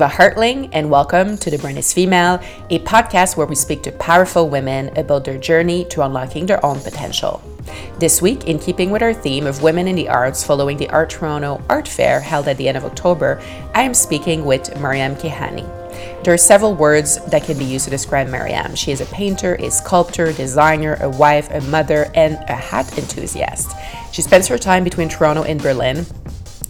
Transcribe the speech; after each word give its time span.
Eva 0.00 0.08
Hartling, 0.08 0.70
and 0.72 0.88
welcome 0.88 1.36
to 1.36 1.50
The 1.50 1.58
Brand 1.58 1.76
is 1.76 1.92
Female, 1.92 2.40
a 2.70 2.78
podcast 2.78 3.36
where 3.36 3.46
we 3.46 3.54
speak 3.54 3.82
to 3.82 3.92
powerful 3.92 4.48
women 4.48 4.88
about 4.96 5.26
their 5.26 5.36
journey 5.36 5.84
to 5.90 6.00
unlocking 6.00 6.46
their 6.46 6.64
own 6.64 6.80
potential. 6.80 7.42
This 7.98 8.22
week, 8.22 8.46
in 8.46 8.58
keeping 8.58 8.90
with 8.90 9.02
our 9.02 9.12
theme 9.12 9.46
of 9.46 9.62
women 9.62 9.86
in 9.86 9.96
the 9.96 10.08
arts 10.08 10.42
following 10.42 10.78
the 10.78 10.88
Art 10.88 11.10
Toronto 11.10 11.62
Art 11.68 11.86
Fair 11.86 12.18
held 12.18 12.48
at 12.48 12.56
the 12.56 12.66
end 12.66 12.78
of 12.78 12.86
October, 12.86 13.42
I 13.74 13.82
am 13.82 13.92
speaking 13.92 14.46
with 14.46 14.74
Maryam 14.80 15.16
Keyhani. 15.16 15.68
There 16.24 16.32
are 16.32 16.38
several 16.38 16.74
words 16.74 17.22
that 17.26 17.44
can 17.44 17.58
be 17.58 17.66
used 17.66 17.84
to 17.84 17.90
describe 17.90 18.28
Maryam. 18.28 18.74
She 18.74 18.92
is 18.92 19.02
a 19.02 19.06
painter, 19.06 19.56
a 19.56 19.70
sculptor, 19.70 20.32
designer, 20.32 20.96
a 21.02 21.10
wife, 21.10 21.50
a 21.50 21.60
mother, 21.62 22.10
and 22.14 22.36
a 22.48 22.54
hat 22.54 22.96
enthusiast. 22.96 23.72
She 24.12 24.22
spends 24.22 24.48
her 24.48 24.56
time 24.56 24.82
between 24.82 25.10
Toronto 25.10 25.42
and 25.42 25.62
Berlin, 25.62 26.06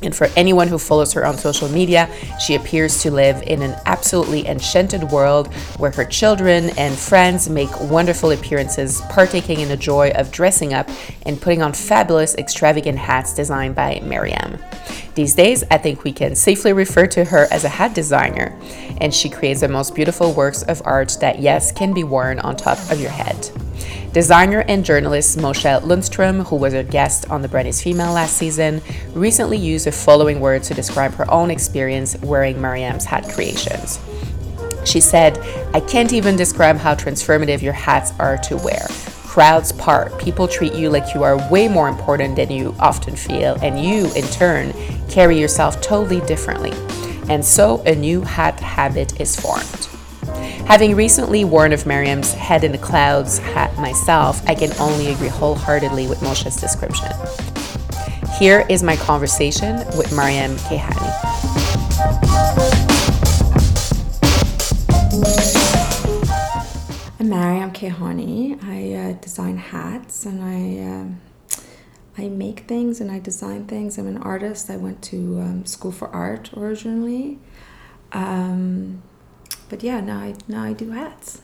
and 0.02 0.14
for 0.14 0.28
anyone 0.36 0.68
who 0.68 0.78
follows 0.78 1.12
her 1.12 1.26
on 1.26 1.36
social 1.36 1.68
media, 1.68 2.08
she 2.38 2.54
appears 2.54 3.02
to 3.02 3.10
live 3.10 3.42
in 3.42 3.62
an 3.62 3.76
absolutely 3.86 4.46
enchanted 4.46 5.04
world 5.04 5.52
where 5.78 5.90
her 5.90 6.04
children 6.04 6.70
and 6.78 6.94
friends 6.94 7.48
make 7.48 7.68
wonderful 7.80 8.30
appearances, 8.30 9.00
partaking 9.10 9.60
in 9.60 9.68
the 9.68 9.76
joy 9.76 10.10
of 10.14 10.30
dressing 10.30 10.72
up 10.72 10.88
and 11.26 11.40
putting 11.40 11.62
on 11.62 11.72
fabulous, 11.72 12.34
extravagant 12.36 12.98
hats 12.98 13.34
designed 13.34 13.74
by 13.74 14.00
Maryam. 14.02 14.58
These 15.20 15.34
days, 15.34 15.64
I 15.70 15.76
think 15.76 16.02
we 16.02 16.14
can 16.14 16.34
safely 16.34 16.72
refer 16.72 17.06
to 17.08 17.26
her 17.26 17.46
as 17.50 17.64
a 17.64 17.68
hat 17.68 17.94
designer, 17.94 18.58
and 19.02 19.12
she 19.12 19.28
creates 19.28 19.60
the 19.60 19.68
most 19.68 19.94
beautiful 19.94 20.32
works 20.32 20.62
of 20.62 20.80
art 20.86 21.14
that, 21.20 21.40
yes, 21.40 21.72
can 21.72 21.92
be 21.92 22.04
worn 22.04 22.38
on 22.38 22.56
top 22.56 22.78
of 22.90 22.98
your 22.98 23.10
head. 23.10 23.50
Designer 24.14 24.64
and 24.66 24.82
journalist 24.82 25.36
Mosha 25.36 25.82
Lundstrom, 25.82 26.46
who 26.46 26.56
was 26.56 26.72
a 26.72 26.82
guest 26.82 27.30
on 27.30 27.42
The 27.42 27.48
Brand 27.48 27.74
Female 27.74 28.14
last 28.14 28.38
season, 28.38 28.80
recently 29.12 29.58
used 29.58 29.84
the 29.84 29.92
following 29.92 30.40
words 30.40 30.68
to 30.68 30.74
describe 30.74 31.12
her 31.16 31.30
own 31.30 31.50
experience 31.50 32.16
wearing 32.22 32.56
Maryam's 32.56 33.04
hat 33.04 33.28
creations. 33.28 34.00
She 34.86 35.02
said, 35.02 35.36
I 35.74 35.80
can't 35.80 36.14
even 36.14 36.34
describe 36.34 36.78
how 36.78 36.94
transformative 36.94 37.60
your 37.60 37.74
hats 37.74 38.14
are 38.18 38.38
to 38.38 38.56
wear. 38.56 38.86
Crowds 39.30 39.70
part, 39.70 40.18
people 40.18 40.48
treat 40.48 40.74
you 40.74 40.90
like 40.90 41.14
you 41.14 41.22
are 41.22 41.48
way 41.52 41.68
more 41.68 41.88
important 41.88 42.34
than 42.34 42.50
you 42.50 42.74
often 42.80 43.14
feel, 43.14 43.56
and 43.62 43.80
you, 43.80 44.12
in 44.14 44.24
turn, 44.24 44.72
carry 45.08 45.38
yourself 45.38 45.80
totally 45.80 46.20
differently. 46.26 46.72
And 47.28 47.44
so 47.44 47.80
a 47.82 47.94
new 47.94 48.22
hat 48.22 48.58
habit 48.58 49.20
is 49.20 49.38
formed. 49.38 49.88
Having 50.66 50.96
recently 50.96 51.44
worn 51.44 51.72
of 51.72 51.86
Maryam's 51.86 52.32
head 52.32 52.64
in 52.64 52.72
the 52.72 52.78
clouds 52.78 53.38
hat 53.38 53.72
myself, 53.78 54.42
I 54.48 54.56
can 54.56 54.72
only 54.80 55.12
agree 55.12 55.28
wholeheartedly 55.28 56.08
with 56.08 56.20
Mosha's 56.22 56.56
description. 56.56 57.12
Here 58.36 58.66
is 58.68 58.82
my 58.82 58.96
conversation 58.96 59.76
with 59.96 60.12
Maryam 60.12 60.56
Keyhani. 60.56 61.39
Keyhani. 67.90 68.62
I 68.62 69.10
uh, 69.10 69.12
design 69.20 69.56
hats 69.56 70.26
and 70.26 70.42
I 70.42 70.84
um, 70.84 71.20
I 72.18 72.28
make 72.28 72.60
things 72.60 73.00
and 73.00 73.10
I 73.10 73.18
design 73.18 73.66
things. 73.66 73.98
I'm 73.98 74.06
an 74.06 74.18
artist. 74.18 74.70
I 74.70 74.76
went 74.76 75.02
to 75.04 75.40
um, 75.40 75.66
school 75.66 75.92
for 75.92 76.08
art 76.08 76.50
originally. 76.56 77.38
Um, 78.12 79.02
but 79.68 79.82
yeah, 79.82 80.00
now 80.00 80.18
I 80.18 80.34
now 80.48 80.64
I 80.64 80.72
do 80.72 80.90
hats. 80.90 81.42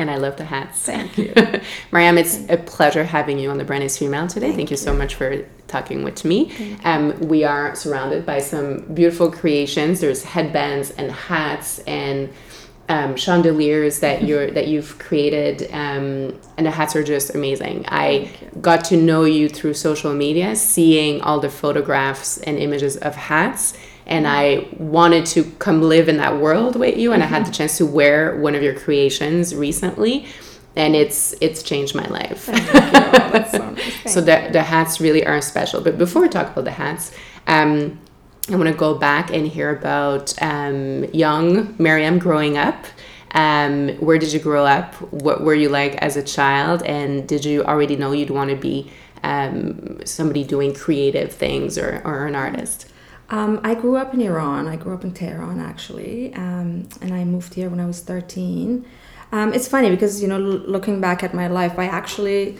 And 0.00 0.12
I 0.12 0.16
love 0.16 0.36
the 0.36 0.44
hats. 0.44 0.82
Thank 0.82 1.18
you. 1.18 1.34
Maryam, 1.92 2.18
it's 2.18 2.48
a 2.48 2.56
pleasure 2.56 3.02
having 3.02 3.36
you 3.36 3.50
on 3.50 3.58
The 3.58 3.64
Brand 3.64 3.82
is 3.82 3.98
Female 3.98 4.28
today. 4.28 4.46
Thank, 4.46 4.56
Thank 4.56 4.70
you, 4.70 4.74
you 4.74 4.78
so 4.78 4.94
much 4.94 5.16
for 5.16 5.44
talking 5.66 6.04
with 6.04 6.24
me. 6.24 6.52
Um, 6.84 7.18
we 7.18 7.42
are 7.42 7.74
surrounded 7.74 8.24
by 8.24 8.38
some 8.38 8.82
beautiful 8.94 9.28
creations. 9.28 9.98
There's 9.98 10.22
headbands 10.22 10.92
and 10.92 11.10
hats 11.10 11.80
and 11.80 12.32
um, 12.88 13.16
chandeliers 13.16 14.00
that 14.00 14.24
you're 14.24 14.50
that 14.50 14.68
you've 14.68 14.98
created, 14.98 15.68
um, 15.72 16.38
and 16.56 16.66
the 16.66 16.70
hats 16.70 16.96
are 16.96 17.04
just 17.04 17.34
amazing. 17.34 17.84
I 17.88 18.30
got 18.60 18.84
to 18.86 18.96
know 18.96 19.24
you 19.24 19.48
through 19.48 19.74
social 19.74 20.14
media, 20.14 20.56
seeing 20.56 21.20
all 21.20 21.38
the 21.38 21.50
photographs 21.50 22.38
and 22.38 22.58
images 22.58 22.96
of 22.96 23.14
hats, 23.14 23.76
and 24.06 24.26
I 24.26 24.68
wanted 24.78 25.26
to 25.26 25.44
come 25.58 25.82
live 25.82 26.08
in 26.08 26.16
that 26.16 26.38
world 26.38 26.76
with 26.76 26.96
you. 26.96 27.12
And 27.12 27.22
mm-hmm. 27.22 27.34
I 27.34 27.36
had 27.36 27.44
the 27.44 27.50
mm-hmm. 27.50 27.58
chance 27.58 27.76
to 27.78 27.86
wear 27.86 28.36
one 28.38 28.54
of 28.54 28.62
your 28.62 28.74
creations 28.74 29.54
recently, 29.54 30.26
and 30.74 30.96
it's 30.96 31.34
it's 31.42 31.62
changed 31.62 31.94
my 31.94 32.06
life. 32.06 32.44
so, 32.44 33.76
so 34.06 34.20
the 34.22 34.48
the 34.50 34.62
hats 34.62 34.98
really 34.98 35.26
are 35.26 35.42
special. 35.42 35.82
But 35.82 35.98
before 35.98 36.22
we 36.22 36.28
talk 36.30 36.52
about 36.52 36.64
the 36.64 36.70
hats, 36.70 37.12
um, 37.46 37.98
I 38.50 38.56
want 38.56 38.68
to 38.68 38.74
go 38.74 38.94
back 38.94 39.30
and 39.30 39.46
hear 39.46 39.70
about 39.70 40.34
um, 40.42 41.04
young 41.12 41.74
Maryam 41.78 42.18
growing 42.18 42.56
up. 42.56 42.86
Um, 43.32 43.90
where 43.98 44.18
did 44.18 44.32
you 44.32 44.40
grow 44.40 44.64
up? 44.64 44.94
What 45.12 45.42
were 45.42 45.54
you 45.54 45.68
like 45.68 45.96
as 45.96 46.16
a 46.16 46.22
child? 46.22 46.82
And 46.84 47.28
did 47.28 47.44
you 47.44 47.62
already 47.64 47.96
know 47.96 48.12
you'd 48.12 48.30
want 48.30 48.50
to 48.50 48.56
be 48.56 48.90
um, 49.22 50.00
somebody 50.06 50.44
doing 50.44 50.74
creative 50.74 51.32
things 51.32 51.76
or, 51.76 52.00
or 52.04 52.26
an 52.26 52.34
artist? 52.34 52.90
Um, 53.30 53.60
I 53.62 53.74
grew 53.74 53.96
up 53.96 54.14
in 54.14 54.22
Iran. 54.22 54.66
I 54.66 54.76
grew 54.76 54.94
up 54.94 55.04
in 55.04 55.12
Tehran, 55.12 55.60
actually, 55.60 56.32
um, 56.34 56.88
and 57.02 57.12
I 57.12 57.24
moved 57.24 57.52
here 57.52 57.68
when 57.68 57.80
I 57.80 57.86
was 57.86 58.00
13. 58.00 58.86
Um, 59.32 59.52
it's 59.52 59.68
funny 59.68 59.90
because, 59.90 60.22
you 60.22 60.28
know, 60.28 60.38
looking 60.38 61.02
back 61.02 61.22
at 61.22 61.34
my 61.34 61.48
life, 61.48 61.78
I 61.78 61.84
actually 61.84 62.56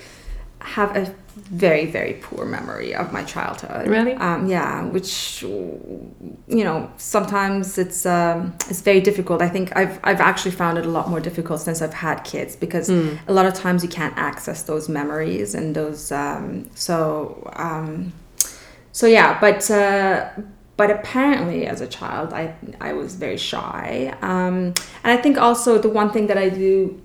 have 0.61 0.95
a 0.95 1.15
very, 1.39 1.87
very 1.87 2.15
poor 2.15 2.45
memory 2.45 2.95
of 2.95 3.13
my 3.13 3.25
childhood. 3.25 3.89
Really? 3.89 4.15
Um, 4.15 4.47
yeah, 4.49 4.85
which, 4.85 5.43
you 5.43 5.85
know, 6.49 6.91
sometimes 6.97 7.79
it's 7.79 8.05
um, 8.07 8.55
it's 8.69 8.81
very 8.81 9.01
difficult. 9.01 9.43
I 9.43 9.49
think 9.49 9.77
I've, 9.77 9.99
I've 10.05 10.21
actually 10.21 10.53
found 10.53 10.79
it 10.79 10.87
a 10.87 10.91
lot 10.91 11.09
more 11.09 11.21
difficult 11.21 11.61
since 11.61 11.83
I've 11.83 11.95
had 11.95 12.23
kids 12.25 12.57
because 12.57 12.89
mm. 12.89 13.19
a 13.27 13.33
lot 13.33 13.47
of 13.47 13.55
times 13.55 13.83
you 13.83 13.89
can't 13.89 14.17
access 14.17 14.63
those 14.63 14.89
memories 14.89 15.55
and 15.55 15.75
those. 15.75 16.13
Um, 16.13 16.71
so, 16.75 17.51
um, 17.57 18.13
so 18.93 19.07
yeah, 19.07 19.39
but. 19.41 19.71
Uh, 19.71 20.31
but 20.77 20.93
apparently 20.93 21.67
as 21.67 21.81
a 21.81 21.89
child 21.89 22.33
i 22.33 22.55
i 22.81 22.93
was 22.93 23.17
very 23.17 23.37
shy 23.37 24.17
um, 24.23 24.73
and 25.03 25.07
i 25.07 25.17
think 25.17 25.37
also 25.37 25.77
the 25.77 25.89
one 25.89 26.13
thing 26.13 26.29
that 26.29 26.39
i 26.39 26.49
do 26.49 27.03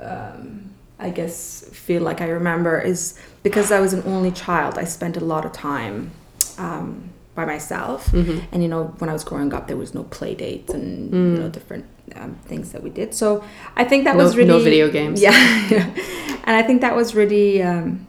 um, 0.00 0.61
i 1.02 1.10
guess 1.10 1.64
feel 1.72 2.02
like 2.02 2.20
i 2.20 2.28
remember 2.28 2.80
is 2.80 3.18
because 3.42 3.70
i 3.70 3.80
was 3.80 3.92
an 3.92 4.02
only 4.06 4.30
child 4.30 4.78
i 4.78 4.84
spent 4.84 5.16
a 5.16 5.24
lot 5.24 5.44
of 5.44 5.52
time 5.52 6.10
um, 6.58 7.10
by 7.34 7.44
myself 7.44 8.06
mm-hmm. 8.06 8.38
and 8.52 8.62
you 8.62 8.68
know 8.68 8.84
when 8.98 9.08
i 9.08 9.12
was 9.12 9.24
growing 9.24 9.52
up 9.54 9.66
there 9.66 9.76
was 9.76 9.94
no 9.94 10.04
play 10.04 10.34
dates 10.34 10.72
and 10.74 11.12
mm. 11.12 11.36
you 11.36 11.42
know 11.42 11.48
different 11.48 11.84
um, 12.16 12.34
things 12.44 12.72
that 12.72 12.82
we 12.82 12.90
did 12.90 13.14
so 13.14 13.42
i 13.76 13.84
think 13.84 14.04
that 14.04 14.16
no, 14.16 14.24
was 14.24 14.36
really 14.36 14.48
no 14.48 14.58
video 14.58 14.90
games 14.90 15.20
yeah, 15.20 15.32
and 16.44 16.56
i 16.56 16.62
think 16.62 16.80
that 16.80 16.94
was 16.94 17.14
really 17.14 17.62
um, 17.62 18.06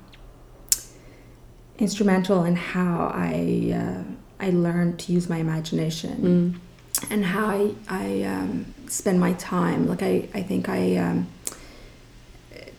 instrumental 1.77 2.43
in 2.43 2.55
how 2.55 3.11
i 3.15 3.73
uh, 3.73 4.03
I 4.43 4.49
learned 4.49 4.99
to 4.99 5.13
use 5.13 5.29
my 5.29 5.37
imagination 5.37 6.59
mm. 6.91 7.09
and 7.09 7.23
how 7.23 7.45
I, 7.45 7.75
I 7.87 8.23
um, 8.23 8.73
spend 8.87 9.17
my 9.17 9.33
time. 9.33 9.87
Like 9.87 10.03
I, 10.03 10.27
I 10.33 10.41
think 10.41 10.67
I, 10.67 10.97
um, 10.97 11.27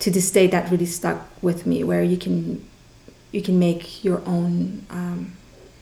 to 0.04 0.10
this 0.10 0.30
day, 0.30 0.46
that 0.48 0.70
really 0.70 0.86
stuck 0.86 1.18
with 1.42 1.66
me. 1.66 1.82
Where 1.82 2.02
you 2.02 2.16
can, 2.16 2.62
you 3.32 3.42
can 3.42 3.58
make 3.58 4.04
your 4.04 4.20
own, 4.26 4.84
um, 4.90 5.32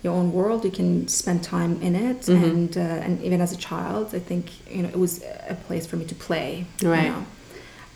your 0.05 0.15
own 0.15 0.33
world. 0.33 0.65
You 0.65 0.71
can 0.71 1.09
spend 1.09 1.43
time 1.43 1.83
in 1.83 1.95
it, 1.97 2.21
mm-hmm. 2.23 2.45
and 2.45 2.77
uh, 2.77 3.05
and 3.05 3.23
even 3.23 3.41
as 3.41 3.53
a 3.53 3.57
child, 3.57 4.15
I 4.15 4.21
think 4.21 4.45
you 4.71 4.83
know 4.83 4.89
it 4.89 4.99
was 5.07 5.23
a 5.49 5.57
place 5.67 5.87
for 5.87 5.97
me 5.97 6.05
to 6.07 6.15
play. 6.15 6.67
Right. 6.83 7.05
You 7.05 7.11
know? 7.11 7.27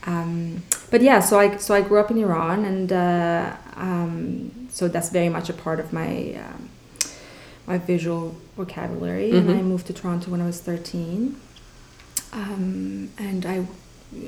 Um, 0.09 0.63
but 0.91 1.01
yeah, 1.03 1.21
so 1.21 1.39
I 1.39 1.57
so 1.57 1.75
I 1.75 1.81
grew 1.81 1.99
up 1.99 2.11
in 2.11 2.19
Iran, 2.19 2.65
and 2.65 2.93
uh, 2.93 3.57
um, 3.77 4.69
so 4.71 4.89
that's 4.89 5.11
very 5.11 5.29
much 5.29 5.49
a 5.49 5.53
part 5.53 5.79
of 5.79 5.93
my 5.93 6.35
um, 6.45 6.71
my 7.67 7.79
visual 7.79 8.37
vocabulary. 8.57 9.31
Mm-hmm. 9.31 9.51
And 9.51 9.59
I 9.59 9.63
moved 9.63 9.87
to 9.89 9.93
Toronto 9.93 10.31
when 10.31 10.41
I 10.41 10.47
was 10.47 10.61
13. 10.61 11.37
Um, 12.33 13.11
and 13.19 13.47
I, 13.47 13.67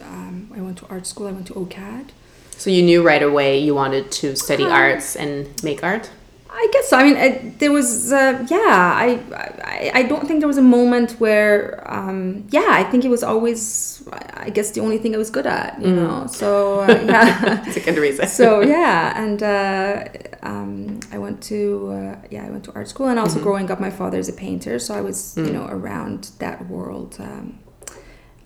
um, 0.02 0.50
I 0.55 0.61
went 0.61 0.79
to 0.79 0.87
art 0.88 1.06
school. 1.06 1.26
I 1.26 1.32
went 1.32 1.46
to 1.49 1.55
OCAD. 1.55 2.11
So 2.56 2.70
you 2.70 2.82
knew 2.82 3.02
right 3.02 3.23
away 3.23 3.58
you 3.58 3.75
wanted 3.75 4.11
to 4.12 4.35
study 4.35 4.64
um, 4.64 4.73
arts 4.73 5.14
and 5.14 5.49
make 5.62 5.85
art? 5.85 6.11
I 6.50 6.67
guess 6.73 6.88
so. 6.88 6.96
I 6.96 7.05
mean, 7.05 7.17
I, 7.17 7.55
there 7.58 7.70
was, 7.70 8.12
uh, 8.12 8.44
yeah. 8.50 8.56
I, 8.58 9.20
I, 9.62 9.90
I 9.94 10.02
don't 10.02 10.26
think 10.26 10.40
there 10.40 10.49
was 10.49 10.58
a 10.58 10.62
moment 10.62 11.12
where, 11.20 11.85
um, 11.87 12.49
yeah. 12.50 12.69
I 12.70 12.82
think 12.85 13.05
it 13.05 13.11
was 13.11 13.23
always, 13.23 14.02
I 14.32 14.50
guess, 14.50 14.73
the 14.73 14.81
only 14.81 14.99
thing 14.99 15.14
I 15.14 15.19
was 15.19 15.31
good 15.31 15.46
at. 15.46 15.81
You 15.81 15.88
mm. 15.88 15.96
know. 15.96 16.26
So 16.26 16.81
uh, 16.81 16.87
yeah. 17.06 17.64
It's 17.67 17.76
a 17.76 17.81
good 17.81 17.99
reason. 17.99 18.26
so 18.26 18.61
yeah, 18.61 19.23
and 19.23 19.43
uh, 19.43 20.05
um, 20.43 21.00
I 21.12 21.19
went 21.19 21.43
to, 21.44 21.90
uh, 21.93 22.26
yeah, 22.31 22.46
I 22.46 22.50
went 22.50 22.64
to 22.64 22.73
art 22.75 22.88
school, 22.88 23.08
and 23.08 23.19
also 23.19 23.37
mm-hmm. 23.37 23.44
growing 23.44 23.70
up, 23.70 23.79
my 23.79 23.90
father 23.90 24.19
is 24.19 24.29
a 24.29 24.32
painter, 24.32 24.79
so 24.79 24.94
I 24.94 25.00
was, 25.00 25.35
mm. 25.37 25.46
you 25.46 25.52
know, 25.52 25.67
around 25.69 26.31
that 26.38 26.67
world 26.67 27.17
um, 27.20 27.58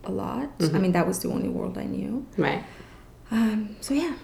a 0.05 0.11
lot. 0.11 0.59
Mm-hmm. 0.59 0.77
I 0.77 0.79
mean, 0.79 0.93
that 0.93 1.07
was 1.07 1.21
the 1.21 1.29
only 1.29 1.49
world 1.49 1.79
I 1.79 1.85
knew. 1.85 2.27
Right. 2.37 2.65
Um, 3.31 3.77
so 3.81 3.95
yeah. 3.95 4.15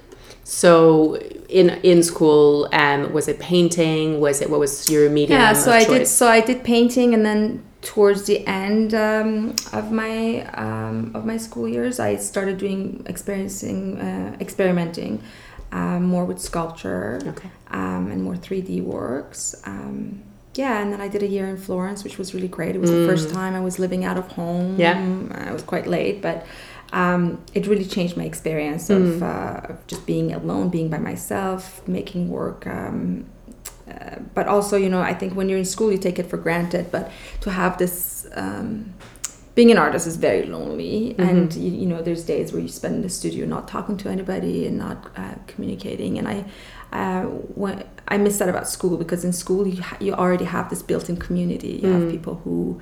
So 0.45 1.17
in 1.49 1.71
in 1.83 2.03
school, 2.03 2.69
um, 2.73 3.13
was 3.13 3.29
it 3.29 3.39
painting? 3.39 4.21
Was 4.21 4.41
it 4.41 4.51
what 4.51 4.61
was 4.61 4.91
your 4.91 5.09
medium? 5.11 5.39
Yeah, 5.39 5.53
so 5.53 5.73
I 5.73 5.85
choice? 5.85 5.99
did. 5.99 6.07
So 6.09 6.29
I 6.29 6.41
did 6.41 6.65
painting, 6.65 7.15
and 7.15 7.25
then 7.25 7.65
towards 7.81 8.25
the 8.25 8.47
end 8.47 8.93
um, 8.95 9.55
of 9.73 9.91
my 9.93 10.45
um, 10.55 11.13
of 11.15 11.25
my 11.25 11.37
school 11.37 11.69
years, 11.69 12.01
I 12.01 12.17
started 12.17 12.59
doing 12.59 13.03
experiencing 13.07 13.99
uh, 14.01 14.37
experimenting 14.41 15.23
um, 15.73 16.05
more 16.05 16.25
with 16.25 16.41
sculpture 16.41 17.21
Okay. 17.27 17.51
um, 17.71 18.11
and 18.11 18.23
more 18.23 18.37
three 18.37 18.61
D 18.61 18.81
works. 18.81 19.55
Um, 19.65 20.23
yeah, 20.63 20.75
and 20.83 20.89
then 20.93 21.01
I 21.07 21.09
did 21.15 21.23
a 21.23 21.31
year 21.37 21.47
in 21.53 21.57
Florence, 21.67 22.01
which 22.07 22.17
was 22.21 22.29
really 22.35 22.49
great. 22.57 22.73
It 22.77 22.81
was 22.81 22.91
the 22.99 23.07
first 23.11 23.27
time 23.39 23.53
I 23.61 23.63
was 23.69 23.75
living 23.85 24.03
out 24.09 24.19
of 24.23 24.27
home. 24.41 24.67
Mm. 24.77 24.81
Yeah. 24.85 25.49
I 25.49 25.53
was 25.59 25.63
quite 25.73 25.87
late, 25.97 26.17
but 26.29 26.37
um, 27.03 27.21
it 27.59 27.63
really 27.73 27.85
changed 27.97 28.15
my 28.23 28.27
experience 28.33 28.85
Mm. 28.89 28.97
of, 29.01 29.23
uh, 29.23 29.71
of 29.73 29.77
just 29.93 30.03
being 30.13 30.29
alone, 30.41 30.67
being 30.79 30.89
by 30.95 31.01
myself, 31.11 31.63
making 31.99 32.23
work. 32.39 32.61
Um, 32.79 32.99
uh, 33.93 34.17
but 34.37 34.45
also, 34.55 34.75
you 34.85 34.91
know, 34.95 35.03
I 35.13 35.15
think 35.21 35.31
when 35.39 35.47
you're 35.49 35.63
in 35.67 35.71
school, 35.77 35.91
you 35.95 35.99
take 36.09 36.19
it 36.23 36.27
for 36.33 36.39
granted. 36.47 36.85
But 36.97 37.05
to 37.45 37.49
have 37.61 37.73
this, 37.83 38.27
um, 38.43 38.69
being 39.59 39.71
an 39.77 39.79
artist 39.87 40.05
is 40.13 40.17
very 40.29 40.45
lonely, 40.57 40.95
Mm-hmm. 41.19 41.29
and 41.31 41.49
you, 41.65 41.71
you 41.83 41.87
know, 41.93 42.01
there's 42.07 42.25
days 42.35 42.47
where 42.53 42.63
you 42.67 42.73
spend 42.81 42.95
in 42.99 43.03
the 43.09 43.15
studio 43.21 43.43
not 43.57 43.65
talking 43.75 43.97
to 44.03 44.07
anybody 44.17 44.57
and 44.69 44.77
not 44.87 44.99
uh, 45.23 45.35
communicating. 45.51 46.13
And 46.21 46.27
I, 46.35 46.39
uh, 46.93 47.23
when, 47.23 47.85
I 48.09 48.17
miss 48.19 48.39
that 48.39 48.49
about 48.49 48.69
school 48.69 48.97
because 48.97 49.25
in 49.25 49.33
school 49.33 49.67
you 49.69 49.83
ha- 49.83 49.99
you 50.01 50.13
already 50.15 50.45
have 50.47 50.71
this 50.71 50.83
built-in 50.83 51.17
community. 51.19 51.79
You 51.83 51.89
Mm. 51.89 52.01
have 52.01 52.11
people 52.11 52.35
who, 52.45 52.81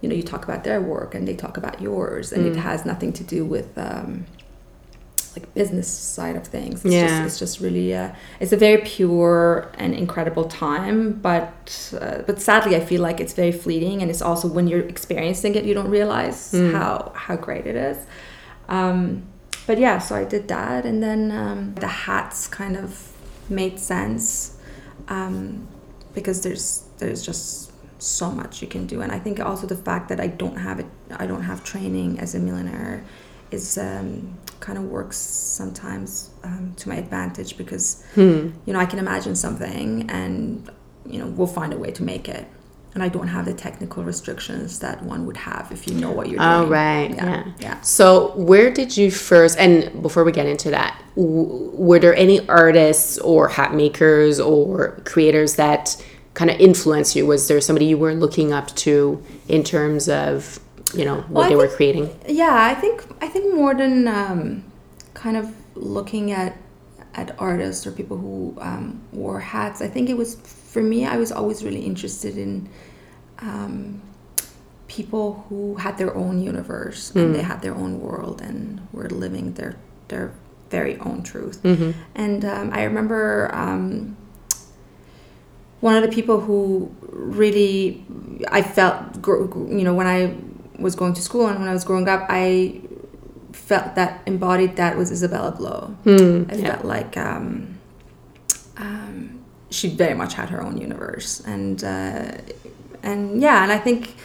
you 0.00 0.08
know, 0.08 0.14
you 0.14 0.22
talk 0.22 0.44
about 0.44 0.62
their 0.64 0.80
work 0.80 1.14
and 1.14 1.26
they 1.26 1.34
talk 1.34 1.56
about 1.56 1.80
yours, 1.80 2.32
and 2.32 2.46
it 2.46 2.54
Mm. 2.54 2.60
has 2.68 2.84
nothing 2.84 3.12
to 3.14 3.24
do 3.24 3.44
with. 3.44 3.68
Um, 3.78 4.26
like 5.36 5.54
business 5.54 5.86
side 5.88 6.34
of 6.36 6.44
things. 6.46 6.84
It's 6.84 6.94
Yeah. 6.94 7.06
just, 7.06 7.22
it's 7.26 7.38
just 7.38 7.60
really 7.60 7.94
uh, 7.94 8.10
it's 8.40 8.52
a 8.52 8.56
very 8.56 8.78
pure 8.78 9.68
and 9.78 9.94
incredible 9.94 10.44
time, 10.46 11.12
but 11.22 11.94
uh, 12.00 12.22
but 12.26 12.40
sadly 12.40 12.74
I 12.74 12.80
feel 12.80 13.02
like 13.02 13.20
it's 13.20 13.34
very 13.34 13.52
fleeting, 13.52 14.02
and 14.02 14.10
it's 14.10 14.22
also 14.22 14.48
when 14.48 14.66
you're 14.66 14.86
experiencing 14.96 15.54
it 15.54 15.64
you 15.64 15.74
don't 15.74 15.90
realize 15.90 16.52
Mm. 16.52 16.72
how 16.72 17.12
how 17.14 17.36
great 17.36 17.66
it 17.66 17.76
is. 17.76 17.98
Um, 18.68 19.22
but 19.66 19.78
yeah, 19.78 19.98
so 19.98 20.16
I 20.16 20.24
did 20.24 20.48
that, 20.48 20.84
and 20.84 21.02
then 21.02 21.30
um, 21.30 21.74
the 21.78 21.86
hats 22.06 22.48
kind 22.48 22.76
of 22.76 22.88
made 23.50 23.78
sense 23.78 24.56
um, 25.08 25.66
because 26.14 26.42
there's 26.42 26.84
there's 26.98 27.24
just 27.24 27.72
so 28.00 28.30
much 28.30 28.62
you 28.62 28.68
can 28.68 28.86
do, 28.86 29.00
and 29.00 29.10
I 29.12 29.18
think 29.18 29.40
also 29.40 29.66
the 29.66 29.76
fact 29.76 30.08
that 30.08 30.20
I 30.20 30.26
don't 30.28 30.56
have 30.56 30.78
it, 30.80 30.86
I 31.16 31.26
don't 31.26 31.42
have 31.42 31.64
training 31.64 32.18
as 32.20 32.34
a 32.34 32.38
milliner, 32.38 33.04
is 33.50 33.76
um, 33.78 34.36
kind 34.60 34.78
of 34.78 34.84
works 34.84 35.16
sometimes 35.16 36.30
um, 36.44 36.74
to 36.76 36.88
my 36.88 36.96
advantage 36.96 37.56
because 37.56 38.04
Hmm. 38.14 38.50
you 38.66 38.72
know 38.72 38.78
I 38.80 38.86
can 38.86 38.98
imagine 38.98 39.34
something 39.36 40.08
and 40.10 40.68
you 41.06 41.18
know 41.18 41.26
we'll 41.26 41.46
find 41.60 41.72
a 41.72 41.78
way 41.78 41.90
to 41.92 42.02
make 42.02 42.28
it. 42.28 42.46
And 42.94 43.02
I 43.02 43.08
don't 43.08 43.28
have 43.28 43.44
the 43.44 43.52
technical 43.54 44.02
restrictions 44.02 44.78
that 44.80 45.02
one 45.02 45.26
would 45.26 45.36
have 45.36 45.68
if 45.70 45.86
you 45.86 45.94
know 45.94 46.10
what 46.10 46.28
you're 46.28 46.40
Oh, 46.42 46.60
doing. 46.60 46.70
right. 46.72 47.10
Yeah. 47.14 47.24
Yeah. 47.26 47.44
Yeah. 47.60 47.80
So, 47.82 48.32
where 48.34 48.70
did 48.72 48.96
you 48.96 49.10
first, 49.10 49.58
and 49.58 50.02
before 50.02 50.24
we 50.24 50.32
get 50.32 50.46
into 50.46 50.70
that, 50.70 51.00
w- 51.14 51.70
were 51.74 51.98
there 51.98 52.14
any 52.16 52.46
artists 52.48 53.18
or 53.18 53.48
hat 53.48 53.74
makers 53.74 54.40
or 54.40 55.00
creators 55.04 55.54
that 55.56 56.02
kind 56.34 56.50
of 56.50 56.58
influenced 56.60 57.14
you? 57.14 57.26
Was 57.26 57.46
there 57.46 57.60
somebody 57.60 57.84
you 57.86 57.98
were 57.98 58.14
looking 58.14 58.52
up 58.52 58.68
to 58.76 59.22
in 59.48 59.62
terms 59.62 60.08
of, 60.08 60.58
you 60.94 61.04
know, 61.04 61.16
what 61.16 61.30
Well, 61.30 61.48
they 61.50 61.56
were 61.56 61.68
creating? 61.68 62.08
Yeah, 62.26 62.54
I 62.54 62.74
think 62.74 63.04
I 63.20 63.28
think 63.28 63.54
more 63.54 63.74
than 63.74 64.08
um, 64.08 64.64
kind 65.14 65.36
of 65.36 65.54
looking 65.74 66.32
at 66.32 66.56
at 67.14 67.34
artists 67.38 67.86
or 67.86 67.92
people 67.92 68.16
who 68.16 68.56
um, 68.60 69.00
wore 69.12 69.40
hats. 69.40 69.82
I 69.82 69.88
think 69.88 70.08
it 70.08 70.16
was 70.16 70.36
for 70.68 70.82
me. 70.82 71.06
I 71.06 71.16
was 71.16 71.32
always 71.32 71.64
really 71.64 71.80
interested 71.80 72.36
in 72.36 72.68
um, 73.40 74.02
people 74.86 75.44
who 75.48 75.76
had 75.76 75.98
their 75.98 76.14
own 76.14 76.42
universe 76.42 77.14
and 77.14 77.34
they 77.34 77.42
had 77.42 77.62
their 77.62 77.74
own 77.74 78.00
world 78.00 78.40
and 78.40 78.86
were 78.92 79.08
living 79.08 79.54
their 79.54 79.76
their 80.08 80.32
very 80.70 80.98
own 80.98 81.22
truth. 81.22 81.62
Mm-hmm. 81.62 81.92
And 82.14 82.44
um, 82.44 82.70
I 82.72 82.84
remember 82.84 83.50
um, 83.54 84.16
one 85.80 85.96
of 85.96 86.02
the 86.02 86.08
people 86.08 86.40
who 86.40 86.94
really 87.00 88.04
I 88.48 88.62
felt, 88.62 89.26
you 89.26 89.84
know, 89.84 89.94
when 89.94 90.06
I 90.06 90.36
was 90.78 90.94
going 90.94 91.14
to 91.14 91.22
school 91.22 91.46
and 91.46 91.58
when 91.58 91.68
I 91.68 91.72
was 91.72 91.84
growing 91.84 92.08
up, 92.08 92.26
I 92.28 92.80
felt 93.52 93.94
that 93.94 94.22
embodied 94.26 94.76
that 94.76 94.96
was 94.96 95.10
Isabella 95.10 95.52
Blow. 95.52 95.96
Hmm. 96.04 96.44
I 96.48 96.56
felt 96.56 96.84
like 96.84 97.16
um, 97.16 97.77
she 99.70 99.88
very 99.88 100.14
much 100.14 100.34
had 100.34 100.50
her 100.50 100.62
own 100.62 100.76
universe, 100.78 101.40
and 101.46 101.82
uh, 101.84 102.32
and 103.02 103.40
yeah, 103.40 103.62
and 103.62 103.72
I 103.72 103.78
think 103.78 104.16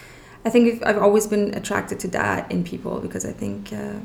I 0.46 0.50
think 0.50 0.84
I've 0.86 0.98
always 0.98 1.28
been 1.28 1.54
attracted 1.54 2.00
to 2.02 2.08
that 2.10 2.52
in 2.52 2.64
people 2.64 3.00
because 3.00 3.26
I 3.26 3.32
think. 3.34 3.72
Uh, 3.74 4.00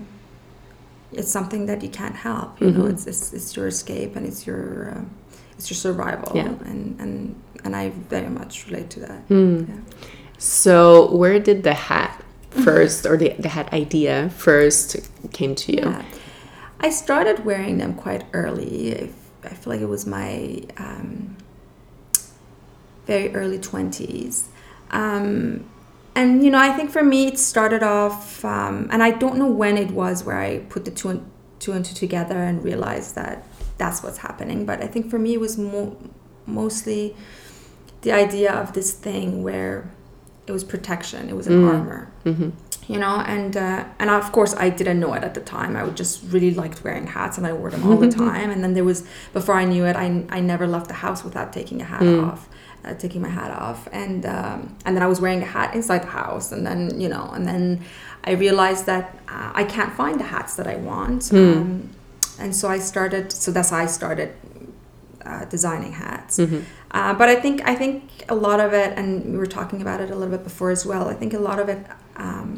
it's 1.10 1.30
something 1.30 1.64
that 1.64 1.82
you 1.82 1.88
can't 1.88 2.14
help. 2.14 2.60
You 2.60 2.70
know, 2.70 2.84
Mhm. 2.84 2.90
it's, 2.92 3.06
it's 3.06 3.32
it's 3.32 3.56
your 3.56 3.66
escape 3.66 4.14
and 4.14 4.26
it's 4.26 4.46
your 4.46 4.90
uh, 4.94 5.00
it's 5.56 5.70
your 5.70 5.76
survival. 5.76 6.32
Yeah. 6.36 6.52
And 6.70 7.00
and 7.00 7.34
and 7.64 7.74
I 7.74 7.92
very 8.10 8.28
much 8.28 8.66
relate 8.66 8.90
to 8.90 9.00
that. 9.00 9.20
Hmm. 9.28 9.58
Yeah. 9.60 9.76
So, 10.36 11.10
where 11.16 11.40
did 11.40 11.62
the 11.62 11.72
hat 11.72 12.22
first, 12.50 13.06
or 13.06 13.16
the, 13.16 13.30
the 13.38 13.48
hat 13.48 13.72
idea 13.72 14.28
first 14.36 14.96
came 15.32 15.54
to 15.54 15.72
you? 15.72 15.82
Yeah. 15.88 16.02
I 16.80 16.90
started 16.90 17.44
wearing 17.46 17.78
them 17.78 17.94
quite 17.94 18.24
early. 18.34 19.10
I, 19.44 19.48
feel 19.50 19.72
like 19.72 19.80
it 19.82 19.88
was 19.88 20.06
my 20.06 20.62
um, 20.78 21.36
very 23.06 23.34
early 23.34 23.58
20s. 23.58 24.44
Um, 24.90 25.68
and, 26.14 26.44
you 26.44 26.50
know, 26.50 26.58
I 26.58 26.72
think 26.72 26.90
for 26.90 27.02
me 27.02 27.28
it 27.28 27.38
started 27.38 27.82
off, 27.82 28.44
um, 28.44 28.88
and 28.90 29.02
I 29.02 29.10
don't 29.12 29.36
know 29.36 29.46
when 29.50 29.76
it 29.76 29.90
was 29.92 30.24
where 30.24 30.38
I 30.38 30.58
put 30.68 30.84
the 30.84 30.90
two 30.90 31.10
and 31.10 31.30
two, 31.60 31.72
and 31.72 31.84
two 31.84 31.94
together 31.94 32.36
and 32.42 32.62
realized 32.62 33.14
that 33.14 33.44
that's 33.78 34.02
what's 34.02 34.18
happening. 34.18 34.66
But 34.66 34.82
I 34.82 34.86
think 34.86 35.10
for 35.10 35.18
me 35.18 35.34
it 35.34 35.40
was 35.40 35.56
mo- 35.58 35.96
mostly 36.46 37.14
the 38.02 38.12
idea 38.12 38.52
of 38.52 38.72
this 38.72 38.92
thing 38.92 39.42
where 39.42 39.90
it 40.46 40.52
was 40.52 40.64
protection, 40.64 41.28
it 41.28 41.36
was 41.36 41.46
an 41.46 41.62
Mm. 41.62 41.68
armor 41.74 42.10
Mm-hmm. 42.24 42.50
You 42.92 42.98
know 43.04 43.16
and 43.34 43.52
uh, 43.56 43.84
and 44.00 44.08
of 44.10 44.26
course 44.36 44.52
i 44.66 44.68
didn't 44.78 44.98
know 45.02 45.12
it 45.18 45.22
at 45.28 45.34
the 45.38 45.44
time 45.56 45.76
i 45.76 45.82
would 45.84 45.96
just 46.02 46.14
really 46.34 46.52
liked 46.62 46.78
wearing 46.84 47.06
hats 47.18 47.36
and 47.38 47.46
i 47.46 47.52
wore 47.52 47.70
them 47.74 47.82
all 47.88 47.98
the 48.06 48.12
time 48.26 48.48
and 48.54 48.60
then 48.64 48.72
there 48.76 48.84
was 48.92 48.98
before 49.38 49.56
i 49.62 49.64
knew 49.72 49.84
it 49.90 49.96
i, 50.04 50.06
I 50.36 50.40
never 50.52 50.66
left 50.66 50.88
the 50.88 50.98
house 51.06 51.20
without 51.28 51.52
taking 51.58 51.78
a 51.86 51.88
hat 51.92 52.02
Mm. 52.02 52.26
off 52.28 52.48
uh, 52.84 52.94
taking 53.04 53.20
my 53.28 53.32
hat 53.40 53.50
off 53.66 53.80
and 54.02 54.20
um, 54.36 54.58
and 54.84 54.90
then 54.96 55.02
i 55.02 55.08
was 55.14 55.20
wearing 55.24 55.42
a 55.42 55.50
hat 55.56 55.68
inside 55.78 56.02
the 56.08 56.14
house 56.22 56.46
and 56.54 56.62
then 56.68 56.80
you 57.02 57.08
know 57.14 57.24
and 57.34 57.44
then 57.50 57.64
i 58.24 58.32
realized 58.46 58.84
that 58.86 59.04
uh, 59.34 59.50
i 59.60 59.64
can't 59.64 59.92
find 60.00 60.16
the 60.24 60.28
hats 60.36 60.52
that 60.58 60.66
i 60.74 60.76
want 60.90 61.20
Hmm. 61.28 61.36
um, 61.58 61.68
and 62.42 62.50
so 62.60 62.64
i 62.76 62.78
started 62.92 63.24
so 63.42 63.48
that's 63.56 63.70
how 63.70 63.78
i 63.86 63.86
started 64.00 64.30
uh, 65.30 65.44
designing 65.56 65.92
hats 65.92 66.38
Mm-hmm. 66.38 66.60
uh, 66.92 67.12
but 67.20 67.28
I 67.28 67.36
think 67.44 67.56
I 67.72 67.74
think 67.82 67.94
a 68.28 68.34
lot 68.46 68.60
of 68.66 68.70
it, 68.72 68.90
and 68.98 69.08
we 69.32 69.36
were 69.42 69.52
talking 69.58 69.80
about 69.86 69.98
it 70.04 70.08
a 70.10 70.14
little 70.20 70.34
bit 70.36 70.44
before 70.50 70.70
as 70.78 70.82
well. 70.90 71.04
I 71.12 71.14
think 71.20 71.32
a 71.34 71.38
lot 71.50 71.58
of 71.62 71.68
it, 71.74 71.80
um, 72.16 72.48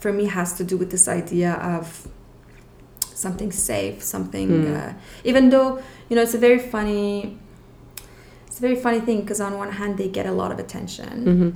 for 0.00 0.12
me, 0.12 0.24
has 0.26 0.52
to 0.54 0.64
do 0.64 0.76
with 0.76 0.90
this 0.90 1.06
idea 1.08 1.52
of 1.54 2.08
something 3.00 3.52
safe, 3.52 4.02
something. 4.02 4.48
Mm. 4.64 4.76
Uh, 4.76 4.92
even 5.24 5.50
though 5.50 5.80
you 6.08 6.16
know, 6.16 6.22
it's 6.22 6.34
a 6.34 6.38
very 6.38 6.58
funny. 6.58 7.38
It's 8.46 8.58
a 8.58 8.62
very 8.62 8.76
funny 8.76 9.00
thing 9.00 9.20
because 9.20 9.40
on 9.40 9.56
one 9.56 9.72
hand 9.72 9.96
they 9.98 10.08
get 10.08 10.26
a 10.26 10.32
lot 10.32 10.50
of 10.52 10.58
attention, 10.58 11.24
Mm-hmm. 11.24 11.50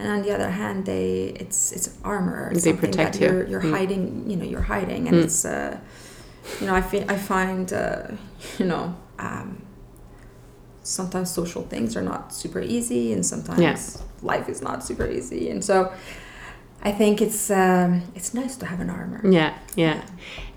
and 0.00 0.08
on 0.08 0.22
the 0.22 0.32
other 0.34 0.50
hand 0.50 0.84
they 0.86 1.32
it's 1.42 1.72
it's 1.72 1.88
armor. 2.04 2.50
It's 2.52 2.64
They 2.64 2.72
protect 2.74 3.20
you. 3.20 3.26
You're, 3.28 3.46
you're 3.50 3.62
Mm. 3.62 3.70
hiding. 3.78 4.02
You 4.30 4.36
know, 4.36 4.44
you're 4.52 4.68
hiding, 4.74 5.08
and 5.08 5.16
Mm. 5.16 5.24
it's. 5.24 5.44
Uh, 5.44 5.78
you 6.60 6.66
know, 6.66 6.74
I 6.74 6.82
feel 6.82 7.04
I 7.08 7.16
find 7.16 7.72
uh, 7.72 8.08
you 8.58 8.66
know. 8.66 8.94
Um, 9.18 9.62
sometimes 10.82 11.30
social 11.30 11.62
things 11.62 11.96
are 11.96 12.02
not 12.02 12.34
super 12.34 12.60
easy 12.60 13.12
and 13.14 13.24
sometimes 13.24 13.60
Yeah. 13.60 13.76
life 14.32 14.50
is 14.50 14.60
not 14.60 14.84
super 14.84 15.06
easy 15.08 15.48
and 15.48 15.64
so 15.64 15.90
i 16.84 16.92
think 16.92 17.20
it's 17.20 17.50
um, 17.50 18.02
it's 18.14 18.34
nice 18.34 18.56
to 18.56 18.66
have 18.66 18.80
an 18.80 18.90
armor 18.90 19.20
Yeah, 19.24 19.56
yeah. 19.74 20.02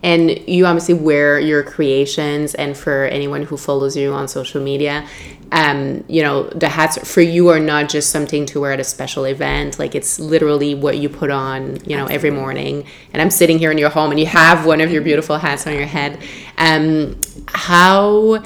And 0.03 0.29
you 0.48 0.67
obviously 0.67 0.93
wear 0.93 1.39
your 1.39 1.63
creations, 1.63 2.53
and 2.53 2.77
for 2.77 3.05
anyone 3.05 3.43
who 3.43 3.57
follows 3.57 3.98
you 3.98 4.13
on 4.13 4.27
social 4.27 4.62
media, 4.62 5.07
um, 5.51 6.03
you 6.07 6.22
know, 6.22 6.43
the 6.50 6.69
hats 6.69 6.98
for 7.12 7.22
you 7.22 7.48
are 7.50 7.60
not 7.60 7.89
just 7.89 8.12
something 8.12 8.46
to 8.48 8.60
wear 8.62 8.74
at 8.74 8.79
a 8.79 8.84
special 8.84 9.25
event. 9.25 9.79
Like 9.79 9.96
it's 9.96 10.19
literally 10.19 10.75
what 10.75 10.98
you 10.98 11.10
put 11.10 11.31
on, 11.31 11.77
you 11.89 11.98
know, 11.98 12.05
every 12.05 12.29
morning. 12.29 12.86
And 13.12 13.22
I'm 13.22 13.31
sitting 13.31 13.57
here 13.57 13.72
in 13.72 13.77
your 13.79 13.89
home, 13.89 14.12
and 14.12 14.19
you 14.19 14.27
have 14.27 14.65
one 14.67 14.81
of 14.81 14.91
your 14.91 15.01
beautiful 15.01 15.38
hats 15.38 15.65
on 15.65 15.74
your 15.74 15.88
head. 15.88 16.19
Um, 16.57 17.19
how? 17.48 18.43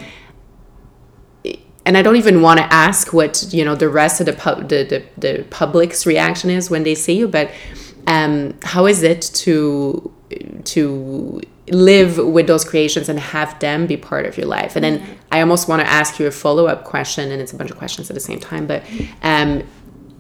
And 1.85 1.97
I 1.97 2.01
don't 2.01 2.15
even 2.15 2.41
want 2.41 2.59
to 2.59 2.73
ask 2.73 3.13
what 3.13 3.53
you 3.53 3.65
know 3.65 3.75
the 3.75 3.89
rest 3.89 4.19
of 4.19 4.25
the 4.25 4.33
pub 4.33 4.69
the, 4.69 4.83
the, 4.83 5.03
the 5.17 5.43
public's 5.49 6.05
reaction 6.05 6.49
is 6.49 6.69
when 6.69 6.83
they 6.83 6.95
see 6.95 7.17
you, 7.17 7.27
but 7.27 7.51
um, 8.07 8.55
how 8.63 8.85
is 8.85 9.03
it 9.03 9.21
to 9.21 10.11
to 10.65 11.41
live 11.67 12.17
with 12.17 12.47
those 12.47 12.63
creations 12.63 13.09
and 13.09 13.19
have 13.19 13.57
them 13.59 13.87
be 13.87 13.97
part 13.97 14.25
of 14.25 14.37
your 14.37 14.47
life? 14.47 14.75
And 14.75 14.83
then 14.83 15.17
I 15.31 15.41
almost 15.41 15.67
want 15.67 15.81
to 15.81 15.87
ask 15.87 16.19
you 16.19 16.27
a 16.27 16.31
follow 16.31 16.67
up 16.67 16.83
question, 16.83 17.31
and 17.31 17.41
it's 17.41 17.53
a 17.53 17.55
bunch 17.55 17.71
of 17.71 17.77
questions 17.77 18.09
at 18.09 18.13
the 18.13 18.19
same 18.19 18.39
time. 18.39 18.67
But 18.67 18.83
um, 19.23 19.63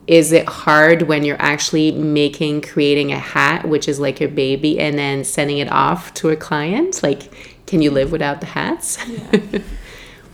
is 0.07 0.31
it 0.31 0.47
hard 0.47 1.03
when 1.03 1.23
you're 1.23 1.41
actually 1.41 1.91
making 1.91 2.61
creating 2.61 3.11
a 3.11 3.19
hat 3.19 3.67
which 3.67 3.87
is 3.87 3.99
like 3.99 4.19
a 4.19 4.25
baby 4.25 4.79
and 4.79 4.97
then 4.97 5.23
sending 5.23 5.59
it 5.59 5.71
off 5.71 6.13
to 6.13 6.29
a 6.29 6.35
client 6.35 7.03
like 7.03 7.31
can 7.67 7.81
you 7.81 7.91
live 7.91 8.11
without 8.11 8.41
the 8.41 8.47
hats 8.47 8.97
yeah. 9.07 9.59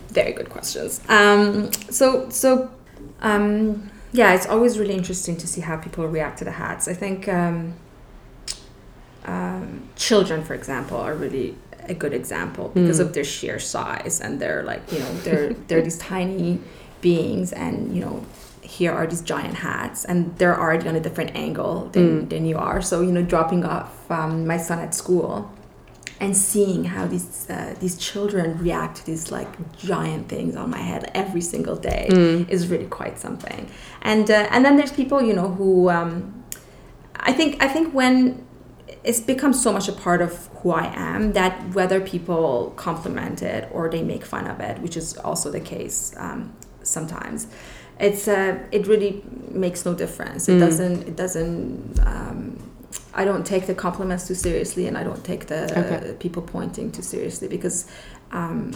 very 0.08 0.32
good 0.32 0.50
questions 0.50 1.00
um, 1.08 1.72
so 1.90 2.28
so 2.30 2.70
um, 3.20 3.90
yeah 4.12 4.34
it's 4.34 4.46
always 4.46 4.78
really 4.78 4.94
interesting 4.94 5.36
to 5.36 5.46
see 5.46 5.60
how 5.60 5.76
people 5.76 6.06
react 6.06 6.38
to 6.38 6.44
the 6.44 6.52
hats 6.52 6.88
i 6.88 6.94
think 6.94 7.28
um, 7.28 7.74
um 9.24 9.88
children 9.96 10.42
for 10.44 10.54
example 10.54 10.96
are 10.96 11.14
really 11.14 11.54
a 11.88 11.94
good 11.94 12.12
example 12.12 12.70
because 12.74 12.98
mm. 12.98 13.02
of 13.02 13.12
their 13.14 13.24
sheer 13.24 13.58
size 13.58 14.20
and 14.20 14.40
they're 14.40 14.62
like 14.62 14.82
you 14.92 14.98
know 14.98 15.14
they're 15.20 15.52
they're 15.68 15.82
these 15.82 15.98
tiny 15.98 16.60
beings 17.00 17.52
and 17.52 17.94
you 17.94 18.00
know 18.00 18.24
here 18.62 18.92
are 18.92 19.06
these 19.06 19.22
giant 19.22 19.54
hats 19.54 20.04
and 20.04 20.36
they're 20.36 20.58
already 20.58 20.86
on 20.88 20.94
a 20.94 21.00
different 21.00 21.34
angle 21.34 21.88
than, 21.92 22.26
mm. 22.26 22.28
than 22.28 22.44
you 22.44 22.56
are 22.56 22.82
so 22.82 23.00
you 23.00 23.10
know 23.10 23.22
dropping 23.22 23.64
off 23.64 24.10
um, 24.10 24.46
my 24.46 24.56
son 24.56 24.78
at 24.78 24.94
school 24.94 25.50
and 26.20 26.36
seeing 26.36 26.84
how 26.84 27.06
these 27.06 27.48
uh, 27.48 27.74
these 27.80 27.96
children 27.96 28.58
react 28.58 28.96
to 28.96 29.06
these 29.06 29.30
like 29.30 29.76
giant 29.76 30.28
things 30.28 30.56
on 30.56 30.68
my 30.70 30.78
head 30.78 31.10
every 31.14 31.40
single 31.40 31.76
day 31.76 32.08
mm. 32.10 32.48
is 32.48 32.68
really 32.68 32.86
quite 32.86 33.18
something 33.18 33.70
and 34.02 34.30
uh, 34.30 34.48
and 34.50 34.64
then 34.64 34.76
there's 34.76 34.92
people 34.92 35.22
you 35.22 35.32
know 35.32 35.48
who 35.48 35.88
um, 35.90 36.38
I 37.20 37.32
think 37.32 37.62
I 37.62 37.68
think 37.68 37.94
when 37.94 38.46
it's 39.04 39.20
become 39.20 39.52
so 39.52 39.72
much 39.72 39.88
a 39.88 39.92
part 39.92 40.20
of 40.20 40.48
who 40.58 40.72
I 40.72 40.92
am 40.94 41.32
that 41.32 41.74
whether 41.74 42.00
people 42.00 42.72
compliment 42.76 43.42
it 43.42 43.68
or 43.72 43.88
they 43.88 44.02
make 44.02 44.24
fun 44.24 44.46
of 44.46 44.60
it, 44.60 44.80
which 44.80 44.96
is 44.96 45.16
also 45.18 45.50
the 45.50 45.60
case 45.60 46.14
um, 46.16 46.54
sometimes, 46.82 47.46
it's 47.98 48.28
uh, 48.28 48.58
it 48.70 48.86
really 48.86 49.22
makes 49.50 49.84
no 49.84 49.94
difference. 49.94 50.48
It 50.48 50.54
mm. 50.54 50.60
doesn't. 50.60 51.08
It 51.08 51.16
doesn't. 51.16 52.00
Um, 52.06 52.47
I 53.18 53.24
don't 53.24 53.44
take 53.44 53.66
the 53.66 53.74
compliments 53.74 54.28
too 54.28 54.36
seriously, 54.36 54.86
and 54.86 54.96
I 54.96 55.02
don't 55.02 55.24
take 55.24 55.48
the 55.48 55.62
okay. 55.76 56.14
people 56.20 56.40
pointing 56.40 56.92
too 56.92 57.02
seriously 57.02 57.48
because 57.48 57.90
um, 58.30 58.72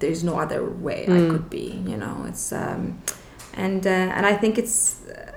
there's 0.00 0.24
no 0.24 0.36
other 0.36 0.68
way 0.68 1.06
mm. 1.06 1.14
I 1.14 1.30
could 1.30 1.48
be. 1.48 1.80
You 1.86 1.96
know, 1.96 2.24
it's 2.26 2.52
um, 2.52 3.00
and 3.54 3.86
uh, 3.86 3.90
and 4.16 4.26
I 4.26 4.34
think 4.36 4.58
it's. 4.58 5.06
Uh, 5.06 5.30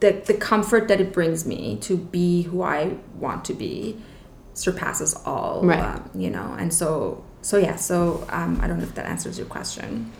the, 0.00 0.12
the 0.12 0.32
comfort 0.32 0.88
that 0.88 0.98
it 0.98 1.12
brings 1.12 1.44
me 1.46 1.76
to 1.82 1.98
be 1.98 2.42
who 2.42 2.62
I 2.62 2.96
want 3.16 3.44
to 3.44 3.52
be 3.52 4.00
surpasses 4.54 5.14
all, 5.26 5.60
right. 5.62 5.78
Um, 5.78 6.10
you 6.14 6.30
know. 6.30 6.56
And 6.58 6.72
so, 6.72 7.22
so 7.42 7.58
yeah. 7.58 7.76
So 7.76 8.26
um, 8.30 8.58
I 8.62 8.66
don't 8.66 8.78
know 8.78 8.84
if 8.84 8.94
that 8.94 9.04
answers 9.04 9.36
your 9.36 9.46
question. 9.46 10.10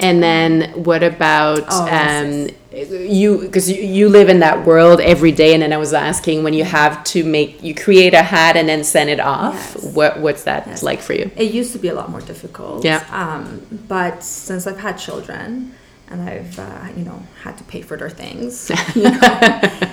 And 0.00 0.22
then 0.22 0.84
what 0.84 1.02
about 1.02 1.64
oh, 1.70 1.88
um, 1.90 2.48
you? 2.72 3.38
Because 3.40 3.70
you, 3.70 3.82
you 3.82 4.08
live 4.08 4.28
in 4.28 4.40
that 4.40 4.64
world 4.64 5.00
every 5.00 5.32
day. 5.32 5.54
And 5.54 5.62
then 5.62 5.72
I 5.72 5.76
was 5.76 5.92
asking 5.92 6.44
when 6.44 6.54
you 6.54 6.64
have 6.64 7.02
to 7.04 7.24
make 7.24 7.62
you 7.62 7.74
create 7.74 8.14
a 8.14 8.22
hat 8.22 8.56
and 8.56 8.68
then 8.68 8.84
send 8.84 9.10
it 9.10 9.18
off. 9.18 9.54
Yes. 9.54 9.94
What 9.94 10.20
what's 10.20 10.44
that 10.44 10.66
yes. 10.66 10.82
like 10.82 11.00
for 11.00 11.14
you? 11.14 11.30
It 11.36 11.52
used 11.52 11.72
to 11.72 11.78
be 11.78 11.88
a 11.88 11.94
lot 11.94 12.10
more 12.10 12.20
difficult. 12.20 12.84
Yeah. 12.84 13.04
Um, 13.10 13.66
but 13.88 14.22
since 14.22 14.66
I've 14.66 14.78
had 14.78 14.98
children 14.98 15.74
and 16.10 16.22
I've 16.22 16.58
uh, 16.58 16.88
you 16.96 17.04
know 17.04 17.22
had 17.42 17.58
to 17.58 17.64
pay 17.64 17.82
for 17.82 17.96
their 17.96 18.10
things. 18.10 18.70
You 18.94 19.02
know, 19.02 19.18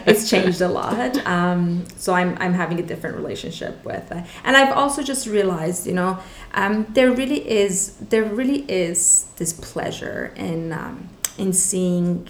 it's 0.05 0.29
changed 0.29 0.62
a 0.62 0.67
lot. 0.67 1.25
Um, 1.25 1.86
so 1.98 2.13
I'm 2.13 2.38
I'm 2.39 2.53
having 2.53 2.79
a 2.79 2.84
different 2.84 3.17
relationship 3.17 3.84
with, 3.84 4.12
uh, 4.12 4.24
and 4.43 4.57
I've 4.57 4.74
also 4.74 5.03
just 5.03 5.27
realized 5.27 5.86
you 5.88 5.93
know 5.93 6.19
um, 6.53 6.88
there 6.89 7.12
really 7.12 7.48
is 7.50 7.95
there 7.98 8.24
really 8.24 8.62
is 8.69 9.25
this 9.38 9.53
pleasure 9.53 10.34
in 10.36 10.72
um, 10.72 11.10
in 11.38 11.53
seeing 11.53 12.27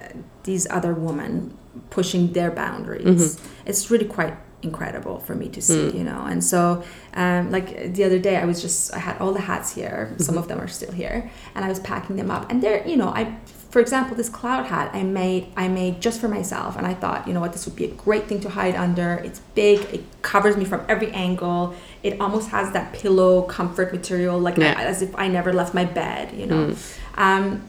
uh, 0.00 0.08
these 0.44 0.66
other 0.70 0.94
women 0.94 1.56
pushing 1.90 2.32
their 2.32 2.50
boundaries. 2.50 3.36
Mm-hmm. 3.36 3.68
It's 3.68 3.90
really 3.90 4.06
quite 4.06 4.34
incredible 4.62 5.18
for 5.18 5.34
me 5.34 5.48
to 5.48 5.60
see 5.60 5.74
mm. 5.74 5.94
you 5.94 6.04
know? 6.04 6.24
And 6.24 6.42
so 6.42 6.82
um, 7.14 7.50
like 7.50 7.92
the 7.94 8.04
other 8.04 8.18
day 8.18 8.36
i 8.36 8.44
was 8.44 8.62
just 8.62 8.94
i 8.94 8.98
had 8.98 9.18
all 9.18 9.32
the 9.32 9.40
hats 9.40 9.74
here. 9.74 10.10
Mm-hmm. 10.12 10.22
some 10.22 10.38
of 10.38 10.48
them 10.48 10.60
are 10.60 10.68
still 10.68 10.92
here. 10.92 11.30
And 11.54 11.64
i 11.64 11.68
was 11.68 11.80
packing 11.80 12.16
them 12.16 12.30
up. 12.30 12.50
And 12.50 12.62
they're 12.62 12.86
you 12.86 12.96
know 12.96 13.08
i 13.08 13.36
for 13.70 13.80
example 13.80 14.14
this 14.16 14.28
cloud 14.28 14.66
hat 14.66 14.90
i 14.94 15.02
made 15.02 15.52
i 15.56 15.68
made 15.68 16.00
just 16.00 16.20
for 16.20 16.28
myself. 16.28 16.76
And 16.76 16.86
i 16.86 16.94
thought 16.94 17.26
you 17.26 17.34
know 17.34 17.40
what 17.40 17.52
this 17.52 17.66
would 17.66 17.76
be 17.76 17.84
a 17.84 17.94
great 17.94 18.26
thing 18.26 18.40
to 18.40 18.50
hide 18.50 18.76
under. 18.76 19.14
It's 19.24 19.40
big. 19.54 19.80
It 19.92 20.04
covers 20.22 20.56
me 20.56 20.64
from 20.64 20.84
every 20.88 21.10
angle. 21.10 21.74
It 22.02 22.20
almost 22.20 22.50
has 22.50 22.72
that 22.72 22.92
pillow 22.92 23.42
comfort 23.42 23.92
material 23.92 24.38
like 24.38 24.56
yeah. 24.56 24.74
as 24.78 25.02
if 25.02 25.14
i 25.16 25.28
never 25.28 25.52
left 25.52 25.74
my 25.74 25.84
bed 25.84 26.34
you 26.34 26.46
know? 26.46 26.68
Mm. 26.68 26.98
um, 27.18 27.68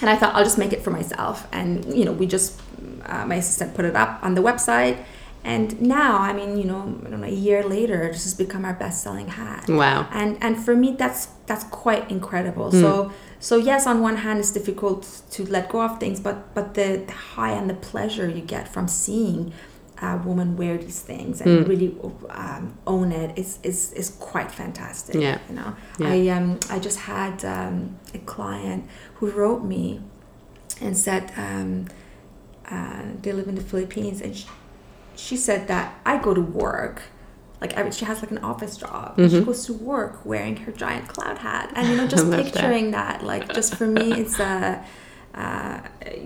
and 0.00 0.10
i 0.10 0.16
thought 0.16 0.34
i'll 0.34 0.44
just 0.44 0.58
make 0.58 0.72
it 0.72 0.82
for 0.82 0.90
myself. 0.90 1.48
And 1.52 1.96
you 1.96 2.04
know 2.04 2.12
we 2.12 2.26
just 2.26 2.60
uh, 3.06 3.24
my 3.26 3.36
assistant 3.36 3.74
put 3.74 3.84
it 3.84 3.96
up 3.96 4.18
on 4.22 4.34
the 4.34 4.42
website 4.42 5.04
and 5.44 5.80
now 5.80 6.18
i 6.18 6.32
mean 6.32 6.56
you 6.56 6.64
know, 6.64 6.84
know, 6.84 7.22
a 7.22 7.30
year 7.30 7.62
later 7.62 8.08
this 8.08 8.24
has 8.24 8.34
become 8.34 8.64
our 8.64 8.72
best-selling 8.72 9.28
hat 9.28 9.68
wow 9.68 10.08
and 10.10 10.36
and 10.42 10.62
for 10.64 10.74
me 10.74 10.92
that's 10.92 11.26
that's 11.46 11.64
quite 11.64 12.10
incredible 12.10 12.70
mm. 12.70 12.80
so 12.80 13.12
so 13.38 13.56
yes 13.56 13.86
on 13.86 14.00
one 14.00 14.16
hand 14.16 14.38
it's 14.40 14.50
difficult 14.50 15.22
to 15.30 15.44
let 15.44 15.68
go 15.68 15.82
of 15.82 16.00
things 16.00 16.18
but 16.18 16.54
but 16.54 16.74
the, 16.74 17.04
the 17.06 17.12
high 17.12 17.52
and 17.52 17.68
the 17.68 17.74
pleasure 17.74 18.28
you 18.28 18.40
get 18.40 18.66
from 18.66 18.88
seeing 18.88 19.52
a 20.02 20.16
woman 20.18 20.56
wear 20.56 20.76
these 20.76 21.00
things 21.00 21.40
and 21.40 21.64
mm. 21.64 21.68
really 21.68 21.96
um, 22.30 22.76
own 22.86 23.12
it 23.12 23.38
is, 23.38 23.58
is 23.62 23.92
is 23.92 24.10
quite 24.10 24.50
fantastic 24.50 25.14
yeah 25.14 25.38
you 25.48 25.54
know 25.54 25.76
yeah. 25.98 26.08
i 26.08 26.28
um 26.28 26.58
i 26.70 26.78
just 26.78 27.00
had 27.00 27.44
um, 27.44 27.96
a 28.14 28.18
client 28.18 28.88
who 29.16 29.30
wrote 29.30 29.62
me 29.62 30.00
and 30.80 30.96
said 30.96 31.32
um, 31.36 31.86
uh, 32.70 33.02
they 33.22 33.32
live 33.32 33.46
in 33.46 33.54
the 33.54 33.62
philippines 33.62 34.20
and 34.20 34.36
she, 34.36 34.46
she 35.16 35.36
said 35.36 35.68
that 35.68 35.94
I 36.04 36.18
go 36.18 36.34
to 36.34 36.40
work 36.40 37.02
like 37.60 37.72
every, 37.74 37.92
she 37.92 38.04
has 38.04 38.20
like 38.20 38.30
an 38.30 38.38
office 38.38 38.76
job 38.76 39.16
mm-hmm. 39.16 39.38
she 39.38 39.44
goes 39.44 39.64
to 39.66 39.72
work 39.72 40.24
wearing 40.24 40.56
her 40.56 40.72
giant 40.72 41.08
cloud 41.08 41.38
hat 41.38 41.72
and 41.74 41.88
you 41.88 41.96
know 41.96 42.06
just 42.14 42.30
picturing 42.30 42.90
that. 42.90 43.20
that. 43.20 43.26
like 43.26 43.52
just 43.54 43.74
for 43.74 43.86
me 43.86 44.12
it's 44.12 44.38
a 44.38 44.44
uh, 44.44 45.38
uh, 45.38 45.80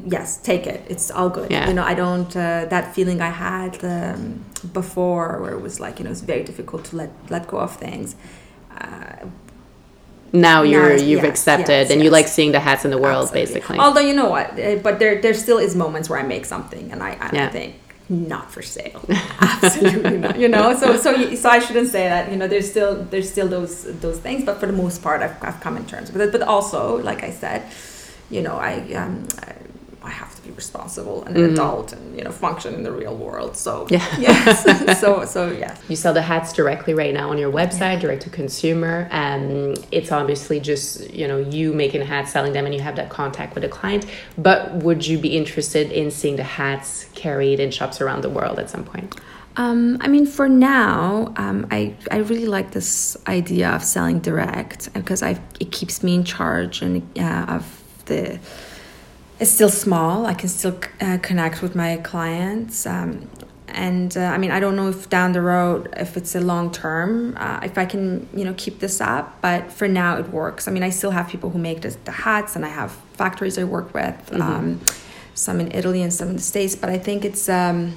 yes 0.05 0.37
take 0.37 0.67
it 0.67 0.85
it's 0.89 1.11
all 1.11 1.31
good 1.31 1.51
yeah. 1.51 1.67
you 1.69 1.75
know 1.75 1.83
i 1.83 1.95
don't 1.95 2.37
uh, 2.37 2.67
that 2.67 2.95
feeling 2.95 3.21
i 3.23 3.31
had 3.31 3.83
um, 3.85 4.45
before 4.73 5.41
where 5.41 5.53
it 5.53 5.61
was 5.61 5.81
like 5.81 5.99
you 5.99 6.05
know 6.05 6.11
it's 6.11 6.21
very 6.21 6.45
difficult 6.45 6.85
to 6.85 6.97
let 6.97 7.11
let 7.31 7.47
go 7.47 7.59
of 7.59 7.75
things 7.77 8.17
uh, 8.79 9.25
now 10.33 10.63
you're 10.63 10.95
you've 10.95 11.23
yes, 11.23 11.33
accepted 11.33 11.69
yes, 11.69 11.91
and 11.91 12.01
yes. 12.01 12.05
you 12.05 12.11
like 12.11 12.29
seeing 12.29 12.53
the 12.53 12.61
hats 12.61 12.85
in 12.85 12.91
the 12.91 12.99
world 12.99 13.29
Absolutely. 13.29 13.55
basically 13.55 13.79
although 13.79 14.01
you 14.01 14.13
know 14.13 14.29
what 14.29 14.59
eh, 14.59 14.79
but 14.83 14.99
there 14.99 15.23
there 15.23 15.33
still 15.33 15.59
is 15.59 15.75
moments 15.75 16.11
where 16.11 16.19
i 16.19 16.23
make 16.23 16.45
something 16.45 16.93
and 16.93 17.03
i, 17.03 17.13
I 17.13 17.31
yeah. 17.33 17.49
think 17.49 17.77
not 18.09 18.51
for 18.51 18.63
sale. 18.63 19.05
Absolutely 19.41 20.19
not 20.19 20.39
you 20.39 20.49
know? 20.49 20.75
So 20.79 20.97
so 20.97 21.35
so 21.35 21.49
i 21.51 21.59
shouldn't 21.59 21.89
say 21.89 22.09
that 22.09 22.31
you 22.31 22.37
know 22.37 22.49
there's 22.49 22.71
still 22.71 23.05
there's 23.05 23.31
still 23.31 23.49
those 23.49 23.85
those 24.01 24.19
things 24.19 24.45
but 24.45 24.59
for 24.61 24.67
the 24.67 24.73
most 24.73 25.03
part 25.03 25.21
i've, 25.21 25.37
I've 25.43 25.61
come 25.61 25.77
in 25.77 25.87
terms 25.87 26.11
with 26.13 26.23
it. 26.23 26.33
But 26.33 26.43
also 26.43 26.97
like 27.03 27.23
i 27.23 27.31
said 27.31 27.71
you 28.31 28.43
know 28.43 28.57
i 28.57 28.81
um 28.95 29.27
I, 30.03 30.11
have 30.11 30.38
be 30.49 30.55
responsible 30.55 31.25
and 31.25 31.37
an 31.37 31.43
mm-hmm. 31.43 31.53
adult 31.55 31.93
and 31.93 32.17
you 32.17 32.25
know 32.25 32.33
function 32.33 32.75
in 32.75 32.83
the 32.83 32.93
real 32.93 33.17
world. 33.17 33.57
So 33.57 33.87
yeah, 33.91 34.05
yes. 34.19 35.01
so 35.01 35.25
so 35.25 35.51
yeah. 35.51 35.77
You 35.89 35.97
sell 35.97 36.15
the 36.15 36.23
hats 36.23 36.53
directly 36.53 36.95
right 36.95 37.15
now 37.15 37.31
on 37.31 37.39
your 37.39 37.53
website, 37.53 37.95
yeah. 37.95 38.01
direct 38.01 38.23
to 38.23 38.31
consumer, 38.31 39.09
and 39.11 39.87
it's 39.93 40.11
obviously 40.11 40.61
just 40.61 41.11
you 41.11 41.29
know 41.29 41.39
you 41.39 41.73
making 41.73 42.03
hats, 42.03 42.33
selling 42.33 42.53
them, 42.53 42.65
and 42.67 42.75
you 42.75 42.81
have 42.81 42.97
that 42.97 43.11
contact 43.11 43.55
with 43.55 43.63
the 43.63 43.69
client. 43.69 44.07
But 44.37 44.75
would 44.77 45.07
you 45.07 45.19
be 45.19 45.37
interested 45.37 45.93
in 45.93 46.11
seeing 46.11 46.37
the 46.37 46.43
hats 46.45 47.07
carried 47.15 47.61
in 47.61 47.71
shops 47.71 48.01
around 48.01 48.23
the 48.23 48.31
world 48.31 48.59
at 48.59 48.71
some 48.71 48.85
point? 48.85 49.15
Um, 49.57 49.99
I 50.01 50.07
mean, 50.07 50.25
for 50.25 50.49
now, 50.49 51.33
um, 51.37 51.67
I 51.71 51.95
I 52.11 52.19
really 52.19 52.47
like 52.47 52.71
this 52.71 53.17
idea 53.27 53.71
of 53.71 53.83
selling 53.83 54.21
direct 54.21 54.93
because 54.95 55.23
I 55.23 55.41
it 55.61 55.73
keeps 55.73 56.03
me 56.03 56.15
in 56.15 56.25
charge 56.25 56.81
and 56.81 57.03
uh, 57.19 57.47
of 57.49 57.65
the 58.07 58.39
it's 59.41 59.51
still 59.51 59.69
small. 59.69 60.27
I 60.27 60.35
can 60.35 60.49
still 60.49 60.79
uh, 61.01 61.19
connect 61.23 61.63
with 61.63 61.75
my 61.75 61.97
clients. 61.99 62.87
Um, 62.87 63.29
and 63.69 64.17
uh, 64.17 64.21
I 64.21 64.39
mean, 64.39 64.51
I 64.51 64.61
don't 64.61 64.77
know 64.77 64.89
if 64.89 65.09
down 65.09 65.33
the 65.33 65.43
road, 65.43 65.93
if 65.97 66.17
it's 66.17 66.35
a 66.35 66.41
long 66.41 66.73
term, 66.73 67.37
uh, 67.37 67.61
if 67.63 67.77
I 67.79 67.85
can, 67.85 68.29
you 68.35 68.45
know, 68.45 68.55
keep 68.57 68.81
this 68.81 69.01
up. 69.01 69.41
But 69.41 69.71
for 69.71 69.87
now, 69.87 70.19
it 70.19 70.31
works. 70.31 70.67
I 70.67 70.71
mean, 70.71 70.83
I 70.83 70.91
still 70.91 71.11
have 71.11 71.29
people 71.29 71.51
who 71.51 71.59
make 71.59 71.83
the, 71.83 71.97
the 72.05 72.13
hats, 72.13 72.57
and 72.57 72.65
I 72.65 72.69
have 72.69 72.93
factories 73.13 73.59
I 73.59 73.65
work 73.65 73.93
with, 73.95 74.15
mm-hmm. 74.31 74.43
um, 74.43 74.81
some 75.35 75.61
in 75.61 75.71
Italy 75.73 76.03
and 76.03 76.13
some 76.13 76.29
in 76.31 76.37
the 76.37 76.43
States. 76.43 76.75
But 76.75 76.91
I 76.91 76.99
think 76.99 77.25
it's, 77.25 77.49
um, 77.49 77.95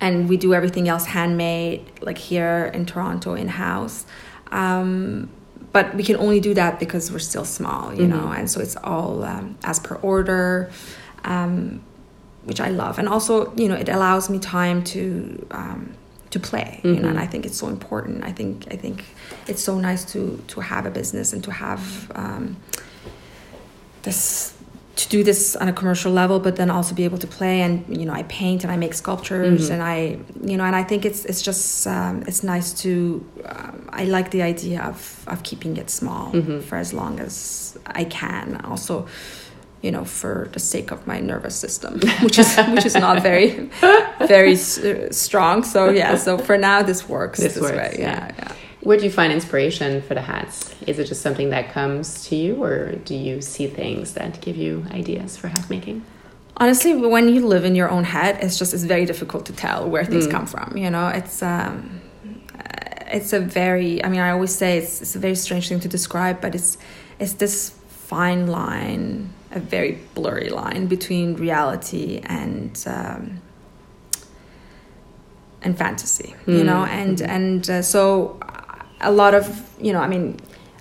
and 0.00 0.28
we 0.28 0.36
do 0.36 0.52
everything 0.52 0.88
else 0.88 1.06
handmade, 1.06 1.90
like 2.02 2.18
here 2.18 2.70
in 2.74 2.84
Toronto 2.86 3.34
in 3.34 3.48
house. 3.48 4.04
Um, 4.50 5.30
but 5.74 5.92
we 5.96 6.04
can 6.04 6.16
only 6.16 6.38
do 6.38 6.54
that 6.54 6.78
because 6.78 7.10
we're 7.10 7.18
still 7.18 7.44
small, 7.44 7.92
you 7.92 8.06
mm-hmm. 8.06 8.16
know, 8.16 8.28
and 8.32 8.48
so 8.48 8.60
it's 8.60 8.76
all 8.76 9.24
um, 9.24 9.58
as 9.64 9.80
per 9.80 9.96
order, 9.96 10.70
um, 11.24 11.82
which 12.44 12.60
I 12.60 12.68
love, 12.70 12.98
and 13.00 13.08
also 13.08 13.52
you 13.56 13.68
know 13.68 13.74
it 13.74 13.88
allows 13.88 14.30
me 14.30 14.38
time 14.38 14.84
to 14.84 15.44
um, 15.50 15.92
to 16.30 16.38
play, 16.38 16.78
mm-hmm. 16.78 16.94
you 16.94 17.00
know, 17.00 17.08
and 17.08 17.18
mm-hmm. 17.18 17.18
I 17.18 17.26
think 17.26 17.44
it's 17.44 17.58
so 17.58 17.66
important. 17.66 18.24
I 18.24 18.30
think 18.30 18.68
I 18.70 18.76
think 18.76 19.04
it's 19.48 19.62
so 19.62 19.76
nice 19.78 20.04
to 20.12 20.42
to 20.46 20.60
have 20.60 20.86
a 20.86 20.90
business 20.90 21.32
and 21.32 21.42
to 21.42 21.50
have 21.50 22.12
um, 22.14 22.56
this 24.02 24.53
to 24.96 25.08
do 25.08 25.24
this 25.24 25.56
on 25.56 25.68
a 25.68 25.72
commercial 25.72 26.12
level 26.12 26.38
but 26.38 26.54
then 26.56 26.70
also 26.70 26.94
be 26.94 27.04
able 27.04 27.18
to 27.18 27.26
play 27.26 27.60
and 27.62 27.84
you 27.88 28.04
know 28.06 28.12
i 28.12 28.22
paint 28.24 28.62
and 28.64 28.72
i 28.72 28.76
make 28.76 28.94
sculptures 28.94 29.62
Mm-hmm. 29.64 29.72
and 29.74 29.82
i 29.82 29.96
you 30.50 30.56
know 30.56 30.64
and 30.64 30.76
i 30.76 30.84
think 30.84 31.04
it's 31.04 31.24
it's 31.24 31.42
just 31.42 31.86
um, 31.86 32.22
it's 32.28 32.42
nice 32.42 32.72
to 32.82 33.24
um, 33.46 33.88
i 33.92 34.04
like 34.04 34.30
the 34.30 34.42
idea 34.42 34.80
of 34.82 35.24
of 35.26 35.42
keeping 35.42 35.76
it 35.76 35.90
small 35.90 36.32
Mm-hmm. 36.32 36.60
for 36.60 36.76
as 36.78 36.92
long 36.92 37.18
as 37.20 37.76
i 37.86 38.04
can 38.04 38.60
also 38.64 39.06
you 39.82 39.90
know 39.90 40.04
for 40.04 40.48
the 40.52 40.60
sake 40.60 40.90
of 40.92 41.06
my 41.06 41.18
nervous 41.20 41.56
system 41.56 42.00
which 42.22 42.38
is 42.38 42.56
which 42.74 42.86
is 42.86 42.94
not 42.94 43.22
very 43.22 43.48
very 44.28 44.52
s- 44.54 44.80
strong 45.10 45.64
so 45.64 45.90
yeah 45.90 46.16
so 46.16 46.38
for 46.38 46.56
now 46.56 46.82
this 46.82 47.08
works 47.08 47.40
This 47.40 47.60
works, 47.60 47.76
way 47.76 47.96
yeah. 47.98 48.30
yeah 48.30 48.34
yeah 48.38 48.52
Where 48.84 48.96
do 48.98 49.04
you 49.04 49.10
find 49.10 49.32
inspiration 49.32 50.02
for 50.02 50.14
the 50.14 50.20
hats? 50.20 50.74
Is 50.86 50.98
it 50.98 51.06
just 51.06 51.22
something 51.22 51.50
that 51.50 51.72
comes 51.72 52.26
to 52.28 52.36
you, 52.36 52.62
or 52.62 52.92
do 52.96 53.14
you 53.14 53.40
see 53.40 53.66
things 53.66 54.12
that 54.12 54.40
give 54.40 54.56
you 54.56 54.86
ideas 54.92 55.36
for 55.36 55.48
hat 55.48 55.68
making? 55.68 56.04
honestly 56.56 56.94
when 56.94 57.28
you 57.28 57.46
live 57.46 57.64
in 57.64 57.74
your 57.74 57.90
own 57.90 58.04
head 58.04 58.38
it's 58.40 58.58
just 58.58 58.72
it's 58.72 58.84
very 58.84 59.04
difficult 59.04 59.46
to 59.46 59.52
tell 59.52 59.88
where 59.88 60.04
things 60.04 60.26
come 60.26 60.46
from 60.46 60.76
you 60.76 60.90
know? 60.90 61.08
It's 61.08 61.42
um 61.42 62.00
uh, 62.56 62.62
it's 63.06 63.32
a 63.32 63.40
very 63.40 64.02
i 64.04 64.08
mean 64.08 64.20
i 64.20 64.30
always 64.30 64.54
say 64.54 64.78
it's, 64.78 65.02
it's 65.02 65.16
a 65.16 65.18
very 65.18 65.34
strange 65.34 65.68
thing 65.68 65.80
to 65.80 65.88
describe 65.88 66.40
but 66.40 66.54
it's 66.54 66.78
it's 67.18 67.34
this 67.34 67.70
fine 67.88 68.46
line 68.46 69.30
a 69.50 69.60
very 69.60 69.98
blurry 70.14 70.50
line 70.50 70.86
between 70.86 71.34
reality 71.34 72.20
and 72.24 72.84
um 72.86 73.40
and 75.62 75.78
fantasy 75.78 76.34
you 76.46 76.62
know? 76.62 76.84
And 76.84 77.22
and 77.22 77.70
uh, 77.70 77.82
so 77.82 78.38
a 79.00 79.12
lot 79.12 79.34
of 79.34 79.68
you 79.80 79.92
know 79.92 80.00
i 80.00 80.06
mean 80.06 80.38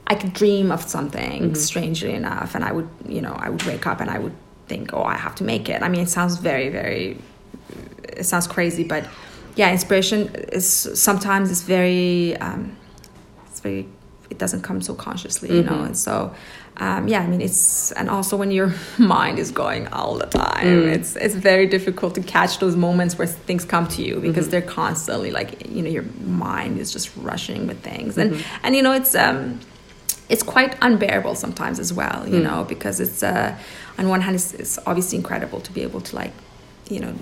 i 0.08 0.16
could 0.16 0.34
dream 0.34 0.72
of 0.72 0.82
something 0.82 1.56
strangely 1.56 2.14
enough 2.14 2.56
and 2.56 2.64
i 2.64 2.72
would 2.72 2.90
you 3.08 3.22
know 3.22 3.34
i 3.40 3.50
would 3.50 3.64
wake 3.64 3.86
up 3.88 4.00
and 4.02 4.10
i 4.10 4.18
would 4.20 4.36
think 4.68 4.94
oh 4.94 5.04
i 5.04 5.16
have 5.16 5.36
to 5.36 5.44
make 5.44 5.68
it. 5.70 5.82
I 5.82 5.90
mean 5.90 6.02
it 6.02 6.10
sounds 6.10 6.38
very 6.38 6.70
very 6.70 7.18
it 8.04 8.26
sounds 8.26 8.48
crazy 8.48 8.84
but 8.84 9.06
yeah 9.56 9.72
inspiration 9.72 10.34
is 10.52 10.68
sometimes 10.68 11.52
it's 11.52 11.62
very 11.62 12.38
um 12.38 12.76
it's 13.48 13.60
very 13.60 13.88
it 14.30 14.38
doesn't 14.38 14.62
come 14.62 14.82
so 14.82 14.94
consciously 14.96 15.54
you 15.56 15.64
know 15.64 15.84
and 15.84 15.98
so 15.98 16.34
um, 16.78 17.08
yeah 17.08 17.22
i 17.22 17.28
mean 17.28 17.42
it's 17.42 17.92
and 17.94 18.10
also 18.10 18.36
when 18.36 18.50
your 18.52 18.74
mind 18.98 19.38
is 19.40 19.52
going 19.52 19.88
all 19.90 20.18
the 20.18 20.26
time 20.26 20.88
it's 20.96 21.16
it's 21.16 21.36
very 21.36 21.68
difficult 21.68 22.16
to 22.16 22.22
catch 22.22 22.60
those 22.60 22.76
moments 22.76 23.18
where 23.18 23.28
things 23.28 23.64
come 23.66 23.88
to 23.88 24.02
you 24.02 24.20
because 24.20 24.50
they're 24.50 24.62
constantly 24.82 25.32
like 25.32 25.68
you 25.70 25.82
know 25.84 25.90
your 25.90 26.06
mind 26.26 26.80
is 26.80 26.92
just 26.92 27.16
rushing 27.18 27.68
with 27.68 27.80
things. 27.82 28.18
And 28.18 28.44
and 28.64 28.76
you 28.76 28.82
know 28.82 28.94
it's 28.94 29.14
um 29.16 29.60
it's 30.30 30.42
quite 30.44 30.76
unbearable 30.82 31.36
sometimes 31.36 31.80
as 31.80 31.92
well 31.94 32.28
you 32.28 32.40
know 32.40 32.64
because 32.64 33.00
it's 33.00 33.22
uh 33.22 33.56
on 34.00 34.08
one 34.10 34.22
hand 34.22 34.36
it's, 34.36 34.54
it's 34.54 34.80
obviously 34.88 35.18
incredible 35.18 35.60
to 35.62 35.72
be 35.72 35.82
able 35.84 36.02
to 36.02 36.16
like 36.16 36.34
you 36.90 37.00
know 37.00 37.14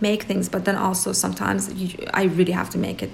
make 0.00 0.22
things 0.24 0.48
but 0.48 0.64
then 0.64 0.74
also 0.74 1.12
sometimes 1.12 1.72
you, 1.74 1.88
i 2.14 2.24
really 2.24 2.52
have 2.52 2.70
to 2.70 2.78
make 2.78 3.02
it 3.02 3.10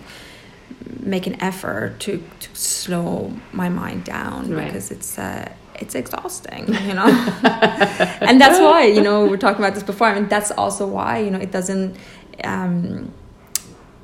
make 1.00 1.26
an 1.26 1.36
effort 1.42 1.98
to 2.00 2.22
to 2.40 2.48
slow 2.54 3.32
my 3.52 3.68
mind 3.68 4.04
down 4.04 4.48
Right. 4.50 4.66
because 4.66 4.90
it's 4.90 5.18
uh 5.18 5.48
it's 5.82 5.94
exhausting 5.94 6.64
you 6.88 6.94
know? 6.94 7.06
And 8.28 8.40
that's 8.40 8.58
why 8.60 8.84
you 8.96 9.02
know 9.02 9.16
we 9.24 9.30
we're 9.30 9.36
talking 9.46 9.62
about 9.64 9.74
this 9.74 9.82
before 9.92 10.06
i 10.08 10.14
mean 10.14 10.28
that's 10.28 10.50
also 10.62 10.86
why 10.86 11.18
you 11.24 11.30
know 11.30 11.38
it 11.46 11.52
doesn't 11.58 11.96
um 12.44 13.10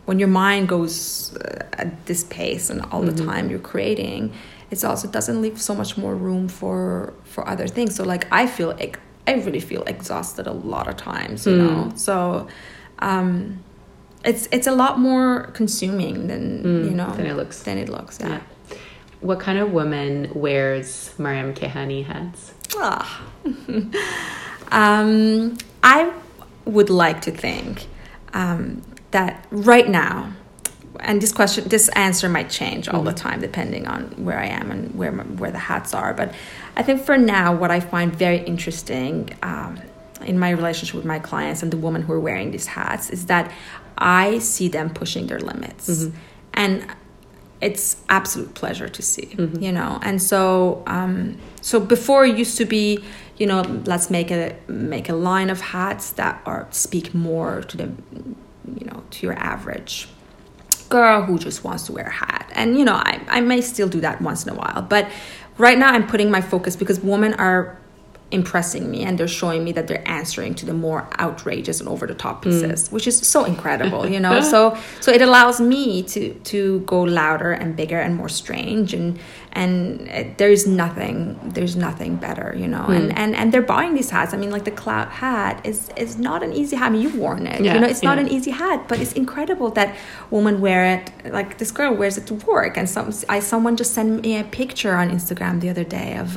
when 0.09 0.19
your 0.19 0.29
mind 0.29 0.69
goes 0.69 0.95
uh, 1.37 1.83
at 1.83 1.89
this 2.07 2.25
pace 2.25 2.65
and 2.73 2.81
all 2.91 3.03
the 3.03 3.17
time 3.27 3.51
you're 3.51 3.67
creating 3.75 4.33
it's 4.73 4.85
also 4.85 5.07
doesn't 5.09 5.41
leave 5.45 5.61
so 5.61 5.75
much 5.75 5.93
more 5.99 6.15
room 6.27 6.49
for 6.49 7.13
for 7.25 7.43
other 7.53 7.69
things. 7.77 7.95
So 7.97 8.03
like 8.05 8.25
i 8.41 8.47
feel 8.47 8.71
ex- 8.79 8.99
i 9.29 9.33
really 9.47 9.61
feel 9.61 9.83
exhausted 9.95 10.47
a 10.47 10.57
lot 10.75 10.87
of 10.89 10.97
times 10.97 11.47
you 11.47 11.57
know? 11.63 11.93
So 11.95 12.47
um 13.11 13.63
it's 14.25 14.49
it's 14.57 14.67
a 14.67 14.73
lot 14.83 14.95
more 14.99 15.51
consuming 15.61 16.27
than 16.31 16.45
you 16.89 16.95
know 17.01 17.13
than 17.17 17.27
it 17.27 17.37
looks. 17.37 17.63
than 17.67 17.77
it 17.85 17.89
looks 17.89 18.19
yeah, 18.21 18.29
Yeah. 18.29 18.41
What 19.23 19.41
kind 19.41 19.59
of 19.59 19.73
woman 19.73 20.31
wears 20.35 21.15
Maryam 21.19 21.55
Keyhani 21.55 22.05
hats? 22.05 22.53
Ah. 22.77 23.23
um, 24.73 25.57
I 25.83 26.13
would 26.65 26.91
like 26.91 27.23
to 27.23 27.31
think 27.31 27.87
um, 28.35 28.83
that 29.13 29.47
right 29.51 29.89
now, 29.89 30.33
and 31.01 31.21
this 31.21 31.33
question, 31.33 31.69
this 31.69 31.89
answer 31.91 32.29
might 32.29 32.51
change 32.51 32.89
all 32.89 33.03
the 33.03 33.13
time 33.13 33.41
depending 33.41 33.87
on 33.87 34.03
where 34.25 34.39
I 34.39 34.47
am 34.47 34.71
and 34.71 34.95
where 34.95 35.13
where 35.13 35.51
the 35.51 35.59
hats 35.59 35.95
are. 35.95 36.13
But 36.15 36.35
I 36.77 36.83
think 36.83 37.03
for 37.03 37.17
now, 37.17 37.55
what 37.55 37.71
I 37.71 37.81
find 37.81 38.15
very 38.15 38.39
interesting 38.39 39.31
um, 39.43 39.81
in 40.25 40.39
my 40.39 40.51
relationship 40.51 40.95
with 40.97 41.05
my 41.05 41.19
clients 41.19 41.63
and 41.63 41.73
the 41.73 41.77
women 41.77 42.03
who 42.03 42.13
are 42.13 42.21
wearing 42.21 42.51
these 42.51 42.67
hats 42.67 43.11
is 43.11 43.27
that 43.27 43.53
I 43.99 44.39
see 44.39 44.69
them 44.69 44.91
pushing 44.91 45.27
their 45.27 45.41
limits, 45.41 46.07
and 46.55 46.87
it's 47.63 47.97
absolute 48.09 48.53
pleasure 48.55 48.89
to 48.89 49.03
see 49.03 49.35
you 49.61 49.73
know? 49.73 49.99
And 50.03 50.21
so 50.21 50.83
um 50.87 51.39
so 51.61 51.81
before 51.81 52.27
it 52.27 52.37
used 52.37 52.59
to 52.59 52.65
be 52.65 53.03
you 53.39 53.47
know 53.47 53.63
let's 53.87 54.11
make 54.11 54.31
a 54.31 54.57
make 54.69 55.09
a 55.09 55.15
line 55.15 55.49
of 55.49 55.61
hats 55.61 56.11
that 56.13 56.43
are 56.45 56.67
speak 56.71 57.15
more 57.15 57.63
to 57.63 57.77
the 57.77 57.85
you 58.79 58.87
know 58.87 59.03
to 59.11 59.27
your 59.27 59.39
average 59.39 60.09
girl 60.89 61.23
who 61.23 61.39
just 61.39 61.65
wants 61.65 61.85
to 61.85 61.93
wear 61.93 62.07
a 62.07 62.11
hat. 62.11 62.51
And 62.55 62.79
you 62.79 62.85
know 62.85 62.95
I, 62.95 63.21
I 63.29 63.41
may 63.41 63.61
still 63.63 63.89
do 63.89 64.01
that 64.01 64.21
once 64.21 64.45
in 64.45 64.53
a 64.53 64.55
while 64.55 64.83
but 64.83 65.09
right 65.59 65.79
now 65.79 65.91
i'm 65.93 66.07
putting 66.07 66.31
my 66.31 66.41
focus 66.41 66.77
because 66.77 67.01
women 67.01 67.35
are 67.35 67.79
impressing 68.33 68.91
me 68.91 69.03
and 69.03 69.19
they're 69.19 69.29
showing 69.29 69.63
me 69.63 69.73
that 69.73 69.87
they're 69.87 70.07
answering 70.09 70.55
to 70.55 70.65
the 70.65 70.73
more 70.73 71.07
outrageous 71.21 71.81
and 71.81 71.89
over 71.89 72.07
the 72.07 72.15
top 72.15 72.39
mm. 72.39 72.45
pieces 72.45 72.91
which 72.91 73.07
is 73.07 73.19
so 73.19 73.45
incredible 73.45 74.09
you 74.09 74.19
know? 74.19 74.41
So 74.53 74.77
so 75.01 75.13
it 75.13 75.23
allows 75.23 75.61
me 75.61 76.03
to 76.15 76.35
to 76.35 76.81
go 76.81 77.03
louder 77.03 77.53
and 77.53 77.77
bigger 77.77 77.99
and 77.99 78.17
more 78.17 78.29
strange 78.29 78.93
and 78.93 79.19
and 79.53 80.09
it, 80.09 80.39
there's 80.39 80.67
nothing 80.67 81.39
there's 81.55 81.77
nothing 81.77 82.17
better 82.17 82.55
you 82.57 82.67
know? 82.67 82.87
And 82.87 83.11
mm. 83.11 83.17
and 83.17 83.37
and 83.37 83.53
they're 83.53 83.71
buying 83.77 83.95
these 83.95 84.11
hats. 84.11 84.35
I 84.35 84.37
mean 84.37 84.51
like 84.51 84.65
the 84.65 84.77
cloud 84.83 85.09
hat 85.09 85.65
is 85.65 85.91
is 85.97 86.19
not 86.19 86.43
an 86.43 86.53
easy 86.53 86.77
hat. 86.77 86.87
I 86.87 86.91
mean 86.91 87.03
you've 87.03 87.17
worn 87.17 87.47
it 87.47 87.61
Yeah, 87.61 87.75
you 87.75 87.81
know? 87.81 87.87
It's 87.87 88.03
not 88.03 88.19
yeah. 88.19 88.25
an 88.25 88.31
easy 88.37 88.51
hat 88.51 88.89
but 88.89 88.99
it's 89.01 89.13
incredible 89.13 89.71
that 89.71 89.97
women 90.31 90.61
wear 90.61 90.83
it 90.95 91.33
like 91.33 91.59
this 91.59 91.71
girl 91.71 91.95
wears 91.95 92.17
it 92.19 92.27
to 92.27 92.35
work. 92.35 92.77
And 92.77 92.89
some 92.89 93.13
i 93.29 93.39
someone 93.41 93.77
just 93.77 93.93
sent 93.95 94.23
me 94.23 94.39
a 94.39 94.45
picture 94.45 94.95
on 94.95 95.11
instagram 95.11 95.61
the 95.61 95.69
other 95.69 95.85
day 95.85 96.17
of 96.17 96.29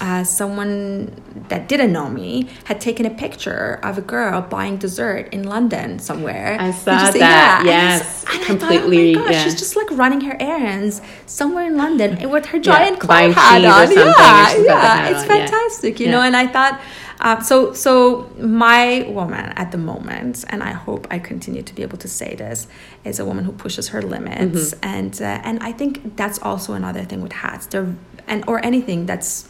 uh, 0.00 0.24
someone 0.24 1.12
that 1.48 1.68
didn't 1.68 1.92
know 1.92 2.08
me 2.08 2.48
had 2.64 2.80
taken 2.80 3.06
a 3.06 3.10
picture 3.10 3.78
of 3.82 3.96
a 3.96 4.00
girl 4.00 4.40
buying 4.42 4.76
dessert 4.76 5.28
in 5.32 5.44
London 5.44 5.98
somewhere. 5.98 6.56
I 6.60 6.70
saw 6.72 6.98
just- 6.98 7.18
that, 7.18 7.60
I 7.62 7.66
yes, 7.66 8.24
and 8.32 8.42
I 8.42 8.44
completely, 8.44 9.14
thought, 9.14 9.20
oh 9.20 9.24
my 9.24 9.30
gosh, 9.30 9.34
yeah. 9.34 9.44
she's 9.44 9.58
just 9.58 9.76
like 9.76 9.90
running 9.92 10.20
her 10.22 10.36
errands 10.40 11.00
somewhere 11.26 11.66
in 11.66 11.76
London 11.76 12.28
with 12.34 12.46
her 12.46 12.58
giant 12.58 12.98
cloud 13.00 13.32
hat 13.34 13.56
on. 13.56 13.62
yeah, 13.62 13.86
she's 13.86 13.94
got 13.94 14.56
the 14.56 14.64
yeah, 14.64 15.08
it's 15.10 15.22
on, 15.22 15.28
yeah. 15.28 15.46
fantastic, 15.46 16.00
you 16.00 16.06
Yeah. 16.06 16.12
know. 16.12 16.22
And 16.22 16.36
I 16.36 16.46
thought, 16.48 16.80
uh, 17.20 17.40
so 17.40 17.72
so 17.72 18.28
my 18.38 19.06
woman 19.08 19.52
at 19.56 19.70
the 19.70 19.78
moment, 19.78 20.44
and 20.48 20.62
I 20.62 20.72
hope 20.72 21.06
I 21.10 21.18
continue 21.20 21.62
to 21.62 21.74
be 21.74 21.82
able 21.82 21.98
to 21.98 22.08
say 22.08 22.34
this, 22.34 22.66
is 23.04 23.20
a 23.20 23.24
woman 23.24 23.44
who 23.44 23.52
pushes 23.52 23.88
her 23.90 24.02
limits, 24.02 24.74
Mm-hmm. 24.74 24.84
and 24.96 25.22
uh, 25.22 25.40
and 25.44 25.62
I 25.62 25.70
think 25.72 26.16
that's 26.16 26.38
also 26.42 26.72
another 26.74 27.04
thing 27.04 27.22
with 27.22 27.32
hats. 27.32 27.66
They're 27.66 27.94
and 28.26 28.42
or 28.48 28.64
anything 28.64 29.06
that's 29.06 29.48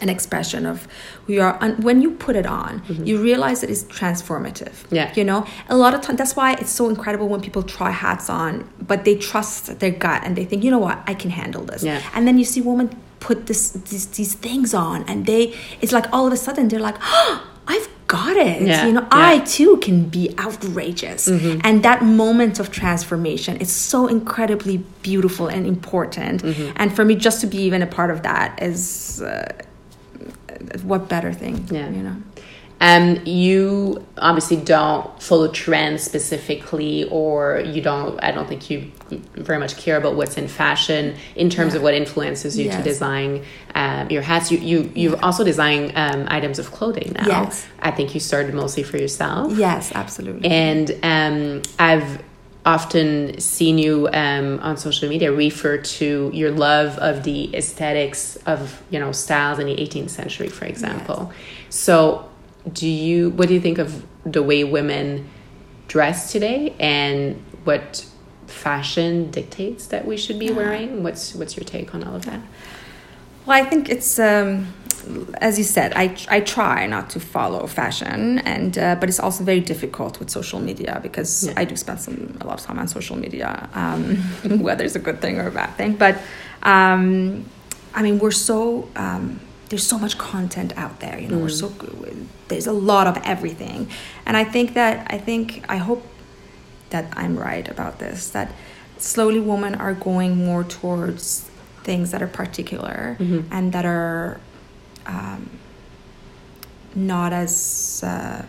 an 0.00 0.08
expression 0.08 0.66
of 0.66 0.86
who 1.26 1.32
you 1.34 1.42
are 1.42 1.56
and 1.60 1.82
when 1.84 2.00
you 2.02 2.10
put 2.26 2.34
it 2.36 2.46
on 2.46 2.82
you 3.08 3.14
realize 3.22 3.62
it's 3.62 3.84
transformative 3.84 4.74
Mm-hmm. 4.80 4.94
Yeah. 4.94 5.12
you 5.18 5.24
know 5.24 5.40
a 5.68 5.76
lot 5.76 5.92
of 5.94 6.00
times 6.00 6.18
that's 6.18 6.36
why 6.40 6.52
it's 6.54 6.70
so 6.80 6.88
incredible 6.88 7.28
when 7.32 7.40
people 7.40 7.62
try 7.62 7.90
hats 7.90 8.28
on 8.30 8.52
but 8.90 9.04
they 9.06 9.14
trust 9.16 9.78
their 9.80 9.90
gut 10.04 10.20
and 10.24 10.36
they 10.36 10.44
think 10.44 10.64
you 10.64 10.70
know 10.70 10.78
what 10.88 10.98
i 11.06 11.14
can 11.22 11.30
handle 11.30 11.62
this 11.64 11.82
Yeah. 11.82 12.00
and 12.14 12.26
then 12.26 12.36
you 12.38 12.44
see 12.44 12.60
women 12.60 12.88
put 13.20 13.46
this 13.46 13.70
these, 13.90 14.06
these 14.18 14.34
things 14.34 14.72
on 14.74 15.04
and 15.10 15.26
they 15.26 15.42
it's 15.82 15.92
like 15.92 16.06
all 16.12 16.26
of 16.26 16.32
a 16.32 16.36
sudden 16.46 16.68
they're 16.68 16.86
like 16.90 16.96
oh, 17.02 17.46
i've 17.72 17.88
got 18.06 18.36
it 18.36 18.62
Yeah, 18.62 18.86
you 18.86 18.92
know 18.92 19.02
yeah. 19.02 19.08
Mm-hmm. 19.34 19.42
i 19.42 19.44
too 19.56 19.76
can 19.86 19.98
be 20.18 20.24
outrageous 20.46 21.28
and 21.28 21.82
that 21.88 22.02
moment 22.02 22.58
of 22.58 22.70
transformation 22.70 23.56
is 23.58 23.70
so 23.70 24.06
incredibly 24.06 24.78
beautiful 25.02 25.46
and 25.48 25.66
important 25.66 26.42
Mm-hmm. 26.42 26.72
and 26.80 26.94
for 26.96 27.04
me 27.04 27.14
just 27.14 27.40
to 27.42 27.46
be 27.46 27.58
even 27.68 27.82
a 27.82 27.86
part 27.98 28.10
of 28.10 28.22
that 28.22 28.60
is 28.62 29.22
uh, 29.22 29.52
what 30.82 31.08
better 31.08 31.32
thing 31.32 31.66
Yeah. 31.70 31.88
you 31.90 32.02
know 32.02 32.16
Um, 32.82 33.20
you 33.26 34.02
obviously 34.16 34.56
don't 34.56 35.04
follow 35.22 35.48
trends 35.48 36.02
specifically, 36.02 37.04
or 37.10 37.60
you 37.74 37.82
don't. 37.82 38.18
I 38.24 38.30
don't 38.32 38.48
think 38.48 38.70
you 38.70 38.90
very 39.48 39.58
much 39.58 39.76
care 39.76 39.98
about 39.98 40.14
what's 40.16 40.38
in 40.38 40.48
fashion 40.48 41.14
in 41.36 41.50
terms 41.50 41.74
of 41.74 41.82
what 41.82 41.92
influences 41.92 42.56
you 42.58 42.70
to 42.70 42.82
design 42.82 43.44
um, 43.74 44.08
your 44.08 44.22
hats. 44.22 44.50
You 44.50 44.58
you 44.70 44.90
you 44.94 45.08
also 45.26 45.44
design 45.44 45.92
um, 45.94 46.20
items 46.28 46.58
of 46.58 46.66
clothing 46.72 47.12
now. 47.20 47.26
Yes. 47.26 47.66
I 47.80 47.90
think 47.90 48.14
you 48.14 48.20
started 48.20 48.54
mostly 48.54 48.82
for 48.90 48.96
yourself. 48.96 49.52
yes 49.66 49.92
absolutely 49.94 50.48
And 50.48 50.86
um, 51.02 51.62
I've 51.78 52.10
often 52.66 53.40
seen 53.40 53.78
you 53.78 54.08
um, 54.12 54.60
on 54.60 54.76
social 54.76 55.08
media 55.08 55.32
refer 55.32 55.78
to 55.78 56.30
your 56.34 56.50
love 56.50 56.98
of 56.98 57.22
the 57.24 57.54
aesthetics 57.56 58.36
of 58.46 58.82
you 58.90 58.98
know 58.98 59.12
styles 59.12 59.58
in 59.58 59.66
the 59.66 59.76
18th 59.76 60.10
century, 60.10 60.48
for 60.48 60.66
example. 60.66 61.30
Yes. 61.32 61.76
So, 61.76 62.30
do 62.72 62.88
you 62.88 63.30
what 63.30 63.48
do 63.48 63.54
you 63.54 63.60
think 63.60 63.78
of 63.78 64.04
the 64.24 64.42
way 64.42 64.64
women 64.64 65.28
dress 65.88 66.32
today, 66.32 66.74
and 66.78 67.42
what 67.64 68.06
fashion 68.46 69.30
dictates 69.30 69.86
that 69.86 70.06
we 70.06 70.16
should 70.16 70.38
be 70.38 70.50
wearing? 70.50 71.02
What's 71.02 71.34
what's 71.34 71.56
your 71.56 71.64
take 71.64 71.94
on 71.94 72.04
all 72.04 72.16
of 72.16 72.24
that? 72.26 72.40
Well, 73.46 73.60
I 73.60 73.64
think 73.64 73.88
it's 73.88 74.18
um, 74.18 74.72
as 75.40 75.58
you 75.58 75.64
said. 75.64 75.92
I 75.94 76.16
I 76.28 76.40
try 76.40 76.86
not 76.86 77.10
to 77.10 77.20
follow 77.20 77.66
fashion, 77.66 78.38
and 78.40 78.76
uh, 78.78 78.96
but 79.00 79.08
it's 79.08 79.20
also 79.20 79.44
very 79.44 79.60
difficult 79.60 80.18
with 80.18 80.30
social 80.30 80.60
media 80.60 81.00
because 81.02 81.46
yeah. 81.46 81.54
I 81.56 81.64
do 81.64 81.76
spend 81.76 82.00
some 82.00 82.36
a 82.40 82.46
lot 82.46 82.60
of 82.60 82.66
time 82.66 82.78
on 82.78 82.88
social 82.88 83.16
media, 83.16 83.68
um, 83.74 84.16
whether 84.60 84.84
it's 84.84 84.96
a 84.96 85.00
good 85.00 85.20
thing 85.20 85.38
or 85.38 85.48
a 85.48 85.50
bad 85.50 85.74
thing. 85.76 85.96
But 85.96 86.18
um, 86.62 87.44
I 87.94 88.02
mean, 88.02 88.18
we're 88.18 88.30
so 88.30 88.88
um, 88.96 89.40
there's 89.68 89.86
so 89.86 89.98
much 89.98 90.18
content 90.18 90.76
out 90.76 91.00
there. 91.00 91.18
You 91.18 91.28
know, 91.28 91.38
mm. 91.38 91.42
we're 91.42 91.48
so 91.48 91.72
there's 92.48 92.66
a 92.66 92.72
lot 92.72 93.06
of 93.06 93.16
everything, 93.24 93.88
and 94.26 94.36
I 94.36 94.44
think 94.44 94.74
that 94.74 95.06
I 95.10 95.18
think 95.18 95.64
I 95.68 95.76
hope 95.76 96.06
that 96.90 97.12
I'm 97.16 97.38
right 97.38 97.68
about 97.68 97.98
this. 97.98 98.30
That 98.30 98.52
slowly 98.98 99.40
women 99.40 99.74
are 99.76 99.94
going 99.94 100.36
more 100.44 100.64
towards 100.64 101.49
things 101.84 102.10
that 102.10 102.22
are 102.22 102.26
particular 102.26 103.16
mm-hmm. 103.18 103.52
and 103.52 103.72
that 103.72 103.84
are 103.84 104.40
um, 105.06 105.50
not 106.94 107.32
as 107.32 108.02
uh, 108.04 108.44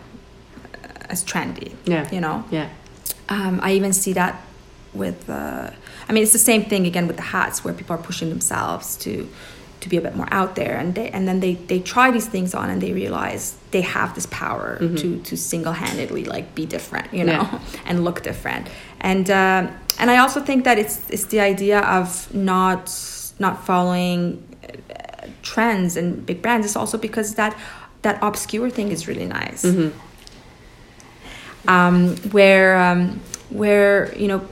as 1.08 1.24
trendy. 1.24 1.74
Yeah, 1.84 2.10
you 2.10 2.20
know. 2.20 2.44
Yeah. 2.50 2.68
Um, 3.28 3.60
I 3.62 3.72
even 3.72 3.92
see 3.92 4.12
that 4.14 4.42
with. 4.92 5.28
Uh, 5.28 5.70
I 6.08 6.12
mean, 6.12 6.22
it's 6.22 6.32
the 6.32 6.38
same 6.38 6.64
thing 6.64 6.86
again 6.86 7.06
with 7.06 7.16
the 7.16 7.22
hats, 7.22 7.64
where 7.64 7.74
people 7.74 7.96
are 7.96 8.02
pushing 8.02 8.28
themselves 8.28 8.96
to 8.98 9.28
to 9.80 9.88
be 9.88 9.96
a 9.96 10.00
bit 10.00 10.14
more 10.14 10.28
out 10.30 10.54
there, 10.54 10.76
and 10.76 10.94
they 10.94 11.10
and 11.10 11.26
then 11.26 11.40
they 11.40 11.54
they 11.54 11.80
try 11.80 12.10
these 12.10 12.26
things 12.26 12.54
on, 12.54 12.70
and 12.70 12.80
they 12.80 12.92
realize 12.92 13.56
they 13.70 13.82
have 13.82 14.14
this 14.14 14.26
power 14.26 14.78
mm-hmm. 14.80 14.96
to 14.96 15.18
to 15.22 15.36
single 15.36 15.72
handedly 15.72 16.24
like 16.24 16.54
be 16.54 16.66
different, 16.66 17.12
you 17.12 17.24
know, 17.24 17.48
yeah. 17.52 17.60
and 17.86 18.04
look 18.04 18.22
different, 18.22 18.68
and. 19.00 19.30
Uh, 19.30 19.70
and 19.98 20.10
I 20.10 20.16
also 20.18 20.40
think 20.40 20.64
that 20.64 20.78
it's 20.78 21.08
it's 21.10 21.26
the 21.26 21.40
idea 21.40 21.80
of 21.80 22.32
not 22.34 22.88
not 23.38 23.64
following 23.64 24.42
uh, 24.64 25.26
trends 25.42 25.96
and 25.96 26.24
big 26.24 26.42
brands 26.42 26.66
is 26.66 26.76
also 26.76 26.98
because 26.98 27.34
that 27.34 27.56
that 28.02 28.18
obscure 28.22 28.70
thing 28.70 28.90
is 28.90 29.08
really 29.08 29.26
nice. 29.26 29.64
Mm-hmm. 29.64 29.90
Um, 31.68 32.16
where 32.32 32.76
um, 32.76 33.20
where 33.50 34.14
you 34.16 34.28
know 34.28 34.46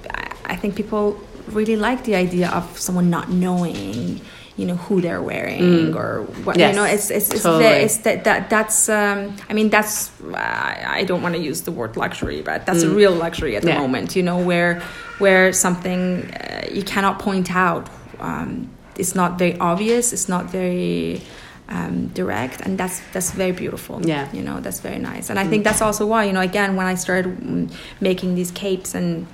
I 0.44 0.56
think 0.56 0.76
people 0.76 1.20
really 1.48 1.76
like 1.76 2.04
the 2.04 2.14
idea 2.14 2.48
of 2.50 2.78
someone 2.78 3.10
not 3.10 3.30
knowing 3.30 4.20
you 4.56 4.66
know 4.66 4.76
who 4.76 5.00
they're 5.00 5.22
wearing 5.22 5.62
mm. 5.62 5.96
or 5.96 6.22
what 6.44 6.58
yes. 6.58 6.74
you 6.74 6.80
know 6.80 6.84
it's 6.84 7.10
it's, 7.10 7.30
it's, 7.30 7.42
totally. 7.42 7.64
very, 7.64 7.84
it's 7.84 7.96
that, 7.98 8.24
that 8.24 8.50
that's 8.50 8.88
um, 8.88 9.34
I 9.48 9.54
mean 9.54 9.70
that's 9.70 10.10
uh, 10.20 10.34
I 10.36 11.04
don't 11.04 11.22
want 11.22 11.34
to 11.34 11.40
use 11.40 11.62
the 11.62 11.72
word 11.72 11.96
luxury 11.96 12.42
but 12.42 12.66
that's 12.66 12.84
mm. 12.84 12.92
a 12.92 12.94
real 12.94 13.12
luxury 13.12 13.56
at 13.56 13.62
the 13.62 13.70
yeah. 13.70 13.78
moment 13.78 14.14
you 14.14 14.22
know 14.22 14.38
where 14.38 14.80
where 15.18 15.52
something 15.52 16.30
uh, 16.34 16.66
you 16.70 16.82
cannot 16.82 17.18
point 17.18 17.50
out 17.54 17.88
um, 18.20 18.70
it's 18.96 19.14
not 19.14 19.38
very 19.38 19.56
obvious 19.58 20.12
it's 20.12 20.28
not 20.28 20.46
very 20.46 21.22
um, 21.70 22.08
direct 22.08 22.60
and 22.62 22.76
that's 22.76 23.00
that's 23.12 23.30
very 23.30 23.52
beautiful. 23.52 24.04
Yeah. 24.04 24.28
You 24.32 24.42
know 24.42 24.60
that's 24.60 24.80
very 24.80 24.98
nice. 24.98 25.30
And 25.30 25.38
i 25.38 25.46
think 25.46 25.64
that's 25.64 25.80
also 25.80 26.04
why 26.04 26.24
you 26.24 26.32
know 26.32 26.40
again 26.40 26.76
when 26.76 26.86
i 26.86 26.94
started 26.94 27.36
mm, 27.38 27.72
making 28.00 28.34
these 28.34 28.50
capes 28.50 28.94
and 28.94 29.26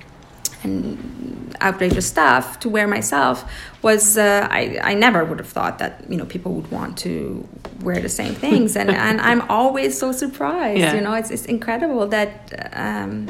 and 0.63 1.55
outrageous 1.61 2.07
stuff 2.07 2.59
to 2.59 2.69
wear 2.69 2.87
myself 2.87 3.49
was 3.81 4.17
uh, 4.17 4.47
I, 4.49 4.79
I 4.83 4.93
never 4.93 5.23
would 5.23 5.39
have 5.39 5.49
thought 5.49 5.79
that 5.79 6.03
you 6.09 6.17
know 6.17 6.25
people 6.25 6.53
would 6.53 6.69
want 6.71 6.97
to 6.99 7.47
wear 7.81 7.99
the 7.99 8.09
same 8.09 8.33
things. 8.33 8.75
And, 8.75 8.89
and 8.89 9.21
I'm 9.21 9.41
always 9.49 9.97
so 9.97 10.11
surprised 10.11 10.79
yeah. 10.79 10.93
you 10.93 11.01
know 11.01 11.13
it's, 11.13 11.31
it's 11.31 11.45
incredible 11.45 12.07
that 12.07 12.69
um, 12.73 13.27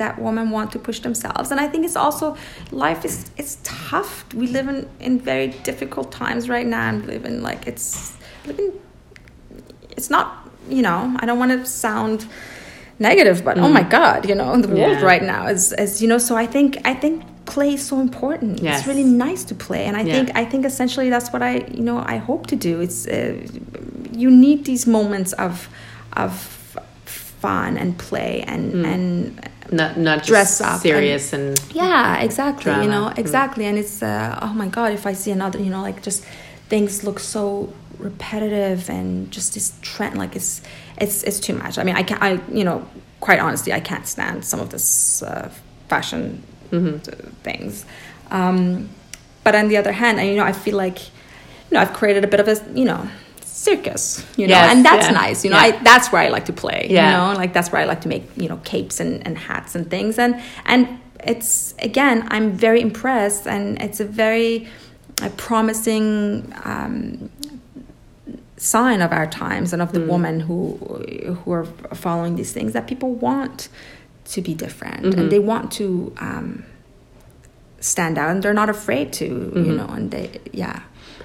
that 0.00 0.18
women 0.18 0.50
want 0.50 0.72
to 0.72 0.78
push 0.78 1.00
themselves 1.00 1.50
and 1.52 1.60
i 1.60 1.68
think 1.68 1.84
it's 1.84 2.00
also 2.04 2.36
life 2.72 3.04
is 3.04 3.30
it's 3.36 3.58
tough 3.62 4.12
we 4.34 4.46
live 4.56 4.66
in, 4.66 4.88
in 4.98 5.20
very 5.20 5.48
difficult 5.68 6.10
times 6.10 6.48
right 6.48 6.66
now 6.66 6.88
and 6.88 7.06
live 7.06 7.24
in 7.24 7.42
like 7.42 7.66
it's 7.66 8.16
living 8.46 8.72
it's 9.96 10.10
not 10.10 10.26
you 10.68 10.82
know 10.82 11.14
i 11.20 11.26
don't 11.26 11.38
want 11.38 11.52
to 11.52 11.64
sound 11.66 12.26
negative 12.98 13.44
but 13.44 13.56
mm. 13.56 13.62
oh 13.64 13.68
my 13.68 13.82
god 13.82 14.28
you 14.28 14.34
know 14.34 14.50
the 14.60 14.68
world 14.68 14.98
yeah. 14.98 15.12
right 15.12 15.22
now 15.22 15.46
is 15.46 15.72
is 15.84 16.02
you 16.02 16.08
know 16.08 16.18
so 16.18 16.36
i 16.36 16.46
think 16.46 16.78
i 16.84 16.94
think 16.94 17.22
play 17.44 17.74
is 17.74 17.84
so 17.92 18.00
important 18.00 18.62
yes. 18.62 18.78
it's 18.78 18.86
really 18.86 19.08
nice 19.26 19.42
to 19.44 19.54
play 19.54 19.84
and 19.84 19.96
i 19.96 20.02
yeah. 20.02 20.14
think 20.14 20.26
i 20.36 20.44
think 20.44 20.64
essentially 20.64 21.10
that's 21.10 21.30
what 21.32 21.42
i 21.42 21.54
you 21.78 21.84
know 21.88 21.98
i 22.14 22.16
hope 22.16 22.46
to 22.46 22.56
do 22.56 22.80
it's 22.80 23.06
uh, 23.06 23.34
you 24.12 24.30
need 24.30 24.64
these 24.64 24.86
moments 24.86 25.32
of 25.34 25.68
of 26.24 26.32
fun 27.40 27.78
and 27.78 27.98
play 27.98 28.42
and 28.46 28.72
mm. 28.74 28.86
and 28.86 29.50
not 29.72 29.96
not 29.96 30.24
dress 30.24 30.60
up 30.60 30.80
serious 30.80 31.32
and, 31.32 31.58
and, 31.58 31.72
yeah 31.72 32.18
exactly 32.18 32.64
drama. 32.64 32.84
you 32.84 32.90
know 32.90 33.06
mm. 33.08 33.18
exactly 33.18 33.64
and 33.66 33.78
it's 33.78 34.02
uh, 34.02 34.38
oh 34.42 34.52
my 34.54 34.68
god 34.68 34.92
if 34.92 35.06
i 35.06 35.12
see 35.12 35.30
another 35.30 35.58
you 35.58 35.70
know 35.70 35.82
like 35.82 36.02
just 36.02 36.24
things 36.68 37.04
look 37.04 37.18
so 37.18 37.72
repetitive 37.98 38.88
and 38.88 39.30
just 39.30 39.54
this 39.54 39.78
trend 39.82 40.16
like 40.18 40.34
it's 40.34 40.62
it's 40.98 41.22
it's 41.22 41.38
too 41.38 41.54
much 41.54 41.78
i 41.78 41.84
mean 41.84 41.96
i 41.96 42.02
can't 42.02 42.22
i 42.22 42.40
you 42.52 42.64
know 42.64 42.86
quite 43.20 43.38
honestly 43.38 43.72
i 43.72 43.80
can't 43.80 44.06
stand 44.06 44.44
some 44.44 44.60
of 44.60 44.70
this 44.70 45.22
uh, 45.22 45.50
fashion 45.88 46.42
mm-hmm. 46.70 46.96
things 47.42 47.84
um, 48.30 48.88
but 49.44 49.54
on 49.54 49.68
the 49.68 49.76
other 49.76 49.92
hand 49.92 50.18
I, 50.18 50.24
you 50.24 50.36
know 50.36 50.44
i 50.44 50.52
feel 50.52 50.76
like 50.76 51.00
you 51.00 51.74
know 51.74 51.80
i've 51.80 51.92
created 51.92 52.24
a 52.24 52.28
bit 52.28 52.40
of 52.40 52.48
a 52.48 52.78
you 52.78 52.84
know 52.84 53.08
circus 53.60 54.24
you 54.38 54.46
know 54.46 54.54
yes, 54.54 54.74
and 54.74 54.84
that's 54.84 55.06
yeah. 55.06 55.12
nice 55.12 55.44
you 55.44 55.50
know 55.50 55.56
yeah. 55.58 55.76
I, 55.76 55.82
that's 55.82 56.10
where 56.10 56.22
i 56.22 56.28
like 56.28 56.46
to 56.46 56.52
play 56.52 56.86
yeah. 56.88 57.10
you 57.10 57.16
know 57.34 57.38
like 57.38 57.52
that's 57.52 57.70
where 57.70 57.82
i 57.82 57.84
like 57.84 58.00
to 58.00 58.08
make 58.08 58.24
you 58.34 58.48
know 58.48 58.56
capes 58.64 59.00
and, 59.00 59.24
and 59.26 59.36
hats 59.36 59.74
and 59.74 59.90
things 59.90 60.18
and 60.18 60.40
and 60.64 60.88
it's 61.24 61.74
again 61.80 62.26
i'm 62.30 62.52
very 62.52 62.80
impressed 62.80 63.46
and 63.46 63.80
it's 63.82 64.00
a 64.00 64.06
very 64.06 64.66
a 65.22 65.28
promising 65.30 66.50
um, 66.64 67.30
sign 68.56 69.02
of 69.02 69.12
our 69.12 69.26
times 69.26 69.74
and 69.74 69.82
of 69.82 69.92
the 69.92 70.00
mm. 70.00 70.08
women 70.08 70.40
who 70.40 70.76
who 71.44 71.52
are 71.52 71.64
following 71.94 72.36
these 72.36 72.52
things 72.52 72.72
that 72.72 72.86
people 72.86 73.12
want 73.12 73.68
to 74.24 74.40
be 74.40 74.54
different 74.54 75.04
mm-hmm. 75.04 75.20
and 75.20 75.32
they 75.32 75.38
want 75.38 75.70
to 75.72 76.14
um, 76.18 76.64
stand 77.80 78.16
out 78.16 78.30
and 78.30 78.42
they're 78.42 78.54
not 78.54 78.70
afraid 78.70 79.12
to 79.12 79.28
mm-hmm. 79.28 79.64
you 79.64 79.72
know 79.76 79.88
and 79.88 80.10
they 80.10 80.40
yeah 80.52 80.80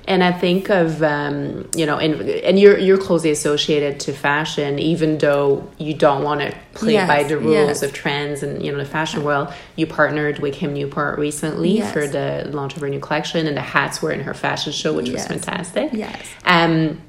and 0.07 0.23
I 0.23 0.31
think 0.31 0.69
of 0.69 1.01
um, 1.01 1.69
you 1.75 1.85
know, 1.85 1.97
and 1.97 2.21
and 2.21 2.59
you're 2.59 2.77
you're 2.77 2.97
closely 2.97 3.31
associated 3.31 3.99
to 4.01 4.13
fashion, 4.13 4.77
even 4.79 5.17
though 5.17 5.67
you 5.77 5.93
don't 5.93 6.23
want 6.23 6.41
to 6.41 6.55
play 6.73 6.93
yes, 6.93 7.07
by 7.07 7.23
the 7.23 7.37
rules 7.37 7.67
yes. 7.67 7.83
of 7.83 7.93
trends 7.93 8.43
and 8.43 8.63
you 8.63 8.71
know 8.71 8.77
the 8.77 8.85
fashion 8.85 9.23
world. 9.23 9.51
You 9.75 9.87
partnered 9.87 10.39
with 10.39 10.53
Kim 10.53 10.73
Newport 10.73 11.17
recently 11.17 11.77
yes. 11.77 11.91
for 11.91 12.07
the 12.07 12.47
launch 12.51 12.75
of 12.75 12.81
her 12.81 12.89
new 12.89 12.99
collection, 12.99 13.47
and 13.47 13.57
the 13.57 13.61
hats 13.61 14.01
were 14.01 14.11
in 14.11 14.21
her 14.21 14.33
fashion 14.33 14.71
show, 14.71 14.93
which 14.93 15.09
was 15.09 15.25
fantastic. 15.25 15.91
Yes. 15.93 16.21
Um, 16.45 17.01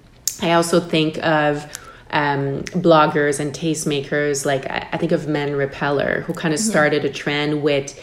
I 0.43 0.53
also 0.53 0.81
think 0.81 1.19
of 1.19 1.65
um, 2.11 2.63
bloggers 2.65 3.41
and 3.41 3.53
tastemakers. 3.53 4.47
Like 4.47 4.67
I, 4.71 4.89
I 4.93 4.97
think 4.97 5.13
of 5.13 5.29
Man 5.29 5.55
Repeller, 5.55 6.23
who 6.23 6.33
kind 6.33 6.55
of 6.55 6.61
started 6.61 7.05
a 7.05 7.11
trend 7.11 7.63
with 7.63 8.01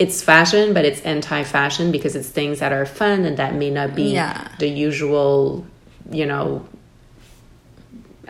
it's 0.00 0.22
fashion, 0.22 0.72
but 0.72 0.86
it's 0.86 1.02
anti-fashion 1.02 1.92
because 1.92 2.16
it's 2.16 2.30
things 2.30 2.60
that 2.60 2.72
are 2.72 2.86
fun 2.86 3.26
and 3.26 3.36
that 3.36 3.54
may 3.54 3.68
not 3.68 3.94
be 3.94 4.14
yeah. 4.14 4.48
the 4.58 4.66
usual, 4.66 5.66
you 6.10 6.24
know, 6.24 6.66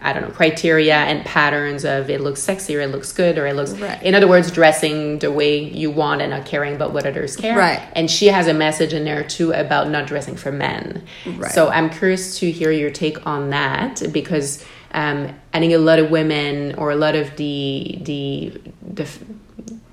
I 0.02 0.12
don't 0.12 0.22
know, 0.22 0.30
criteria 0.30 0.96
and 0.96 1.24
patterns 1.24 1.85
of 1.85 2.11
it 2.11 2.20
looks 2.20 2.42
sexy 2.42 2.74
or 2.74 2.80
it 2.80 2.88
looks 2.88 3.12
good 3.12 3.38
or 3.38 3.46
it 3.46 3.54
looks, 3.54 3.72
right. 3.78 4.02
in 4.02 4.16
other 4.16 4.26
words, 4.26 4.50
dressing 4.50 5.20
the 5.20 5.30
way 5.30 5.62
you 5.62 5.92
want 5.92 6.22
and 6.22 6.30
not 6.30 6.44
caring 6.44 6.74
about 6.74 6.92
what 6.92 7.06
others 7.06 7.37
care. 7.37 7.56
Right. 7.56 7.80
And 7.92 8.11
she 8.11 8.26
has 8.26 8.48
a 8.48 8.54
message 8.54 8.92
in 8.92 9.04
there 9.04 9.22
too 9.22 9.52
about 9.52 9.88
not 9.90 10.09
dressing 10.09 10.35
for 10.35 10.50
men. 10.50 11.04
Right. 11.24 11.52
So 11.52 11.68
I'm 11.68 11.88
curious 11.88 12.37
to 12.40 12.50
hear 12.50 12.72
your 12.72 12.90
take 12.90 13.24
on 13.28 13.50
that 13.50 14.02
because 14.11 14.64
um, 14.92 15.33
I 15.54 15.61
think 15.61 15.72
a 15.72 15.78
lot 15.78 16.00
of 16.00 16.11
women 16.11 16.74
or 16.74 16.90
a 16.90 16.96
lot 16.96 17.14
of 17.14 17.37
the 17.37 17.96
the 18.02 18.61
the, 18.83 19.09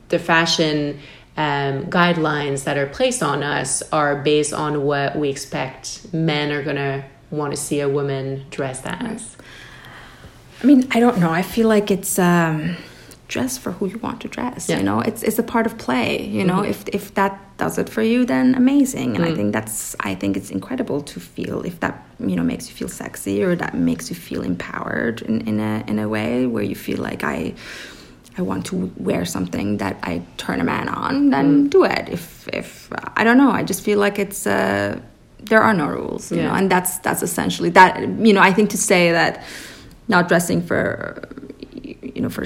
the 0.09 0.17
fashion 0.17 0.99
um, 1.37 1.85
guidelines 1.85 2.63
that 2.63 2.77
are 2.77 2.87
placed 2.87 3.21
on 3.21 3.43
us 3.43 3.83
are 3.91 4.15
based 4.15 4.53
on 4.53 4.83
what 4.83 5.15
we 5.15 5.29
expect 5.29 6.11
men 6.13 6.51
are 6.51 6.63
going 6.63 6.77
to 6.77 7.05
want 7.29 7.51
to 7.51 7.57
see 7.57 7.79
a 7.79 7.87
woman 7.87 8.45
dressed 8.49 8.85
as. 8.85 9.37
I 10.61 10.65
mean, 10.65 10.87
I 10.91 10.99
don't 10.99 11.19
know. 11.19 11.29
I 11.29 11.43
feel 11.43 11.67
like 11.67 11.91
it's 11.91 12.17
um, 12.17 12.75
dress 13.27 13.57
for 13.57 13.71
who 13.73 13.87
you 13.87 13.99
want 13.99 14.21
to 14.21 14.27
dress. 14.27 14.67
Yeah. 14.67 14.77
You 14.77 14.83
know, 14.83 15.01
it's 15.01 15.21
it's 15.21 15.37
a 15.37 15.43
part 15.43 15.67
of 15.67 15.77
play. 15.77 16.25
You 16.25 16.43
know, 16.43 16.61
mm-hmm. 16.61 16.71
if 16.71 16.87
if 16.89 17.13
that 17.13 17.39
does 17.57 17.77
it 17.77 17.89
for 17.89 18.01
you, 18.01 18.25
then 18.25 18.55
amazing. 18.55 19.15
And 19.15 19.25
mm. 19.25 19.31
I 19.31 19.35
think 19.35 19.53
that's 19.53 19.95
I 19.99 20.15
think 20.15 20.37
it's 20.37 20.49
incredible 20.49 21.01
to 21.01 21.19
feel 21.19 21.61
if 21.61 21.79
that 21.81 22.03
you 22.19 22.35
know 22.35 22.43
makes 22.43 22.67
you 22.69 22.75
feel 22.75 22.89
sexy 22.89 23.43
or 23.43 23.55
that 23.55 23.75
makes 23.75 24.09
you 24.09 24.15
feel 24.15 24.41
empowered 24.41 25.21
in, 25.21 25.47
in 25.47 25.59
a 25.59 25.83
in 25.87 25.99
a 25.99 26.09
way 26.09 26.47
where 26.47 26.63
you 26.63 26.75
feel 26.75 26.97
like 26.97 27.23
I 27.23 27.53
I 28.37 28.41
want 28.43 28.65
to 28.67 28.91
wear 28.97 29.25
something 29.25 29.77
that 29.77 29.97
I 30.03 30.21
turn 30.37 30.61
a 30.61 30.63
man 30.63 30.89
on, 30.89 31.31
then 31.31 31.65
mm. 31.65 31.69
do 31.69 31.83
it. 31.83 32.07
If 32.09 32.47
if 32.53 32.91
I 33.15 33.23
don't 33.23 33.37
know, 33.37 33.51
I 33.51 33.63
just 33.63 33.83
feel 33.83 33.99
like 33.99 34.19
it's 34.19 34.45
uh, 34.45 34.99
there 35.39 35.61
are 35.61 35.73
no 35.73 35.87
rules, 35.87 36.31
you 36.31 36.37
yeah. 36.37 36.47
know, 36.47 36.53
and 36.53 36.71
that's 36.71 36.99
that's 36.99 37.23
essentially 37.23 37.69
that. 37.71 37.99
You 37.99 38.33
know, 38.33 38.41
I 38.41 38.53
think 38.53 38.69
to 38.71 38.77
say 38.77 39.11
that 39.11 39.43
not 40.07 40.27
dressing 40.27 40.61
for 40.61 41.27
you 41.81 42.21
know 42.21 42.29
for 42.29 42.45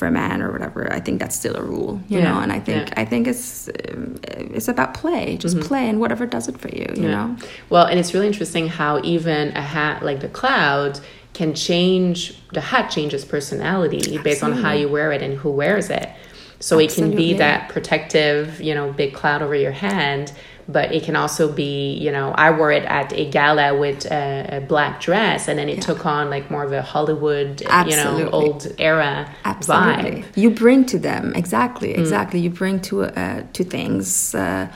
for 0.00 0.06
a 0.06 0.10
man 0.10 0.40
or 0.42 0.50
whatever, 0.50 0.92
I 0.92 0.98
think 0.98 1.20
that's 1.20 1.36
still 1.36 1.56
a 1.56 1.62
rule, 1.62 2.00
you 2.08 2.18
yeah. 2.18 2.24
know. 2.24 2.40
And 2.40 2.52
I 2.52 2.60
think 2.60 2.88
yeah. 2.88 3.00
I 3.00 3.04
think 3.04 3.26
it's 3.26 3.68
it's 3.68 4.68
about 4.68 4.94
play, 4.94 5.36
just 5.36 5.56
mm-hmm. 5.56 5.68
play, 5.68 5.88
and 5.88 6.00
whatever 6.00 6.26
does 6.26 6.48
it 6.48 6.58
for 6.58 6.68
you, 6.68 6.86
you 6.96 7.08
know. 7.08 7.36
Well, 7.70 7.86
and 7.86 7.98
it's 7.98 8.12
really 8.12 8.26
interesting 8.26 8.68
how 8.68 9.00
even 9.04 9.48
a 9.56 9.62
hat 9.62 10.02
like 10.02 10.20
the 10.20 10.28
cloud 10.28 11.00
can 11.32 11.54
change 11.54 12.40
the 12.52 12.60
hat 12.60 12.90
changes 12.90 13.24
personality 13.24 13.98
Absolutely. 13.98 14.24
based 14.24 14.42
on 14.42 14.52
how 14.52 14.72
you 14.72 14.88
wear 14.88 15.12
it 15.12 15.22
and 15.22 15.38
who 15.38 15.50
wears 15.50 15.90
it. 15.90 16.08
So 16.58 16.78
Absolutely. 16.78 16.84
it 16.84 16.94
can 16.94 17.16
be 17.16 17.34
that 17.38 17.68
protective, 17.70 18.60
you 18.60 18.74
know, 18.74 18.92
big 18.92 19.14
cloud 19.14 19.40
over 19.40 19.54
your 19.54 19.72
hand, 19.72 20.32
but 20.68 20.92
it 20.92 21.02
can 21.02 21.16
also 21.16 21.50
be, 21.50 21.94
you 21.94 22.12
know, 22.12 22.32
I 22.32 22.50
wore 22.50 22.70
it 22.70 22.84
at 22.84 23.12
a 23.12 23.28
gala 23.30 23.78
with 23.78 24.04
a, 24.06 24.58
a 24.58 24.60
black 24.60 25.00
dress, 25.00 25.48
and 25.48 25.58
then 25.58 25.68
it 25.68 25.76
yeah. 25.76 25.82
took 25.82 26.04
on 26.04 26.28
like 26.28 26.50
more 26.50 26.64
of 26.64 26.72
a 26.72 26.82
Hollywood, 26.82 27.62
Absolutely. 27.66 28.18
you 28.18 28.24
know, 28.24 28.30
old 28.30 28.66
era 28.78 29.28
Absolutely. 29.44 30.22
vibe. 30.22 30.36
You 30.36 30.50
bring 30.50 30.84
to 30.86 30.98
them 30.98 31.32
exactly, 31.34 31.94
mm. 31.94 31.98
exactly. 31.98 32.40
Mm. 32.40 32.44
You 32.44 32.50
bring 32.50 32.80
to 32.82 33.04
uh, 33.04 33.44
to 33.52 33.64
things 33.64 34.34
uh, 34.34 34.70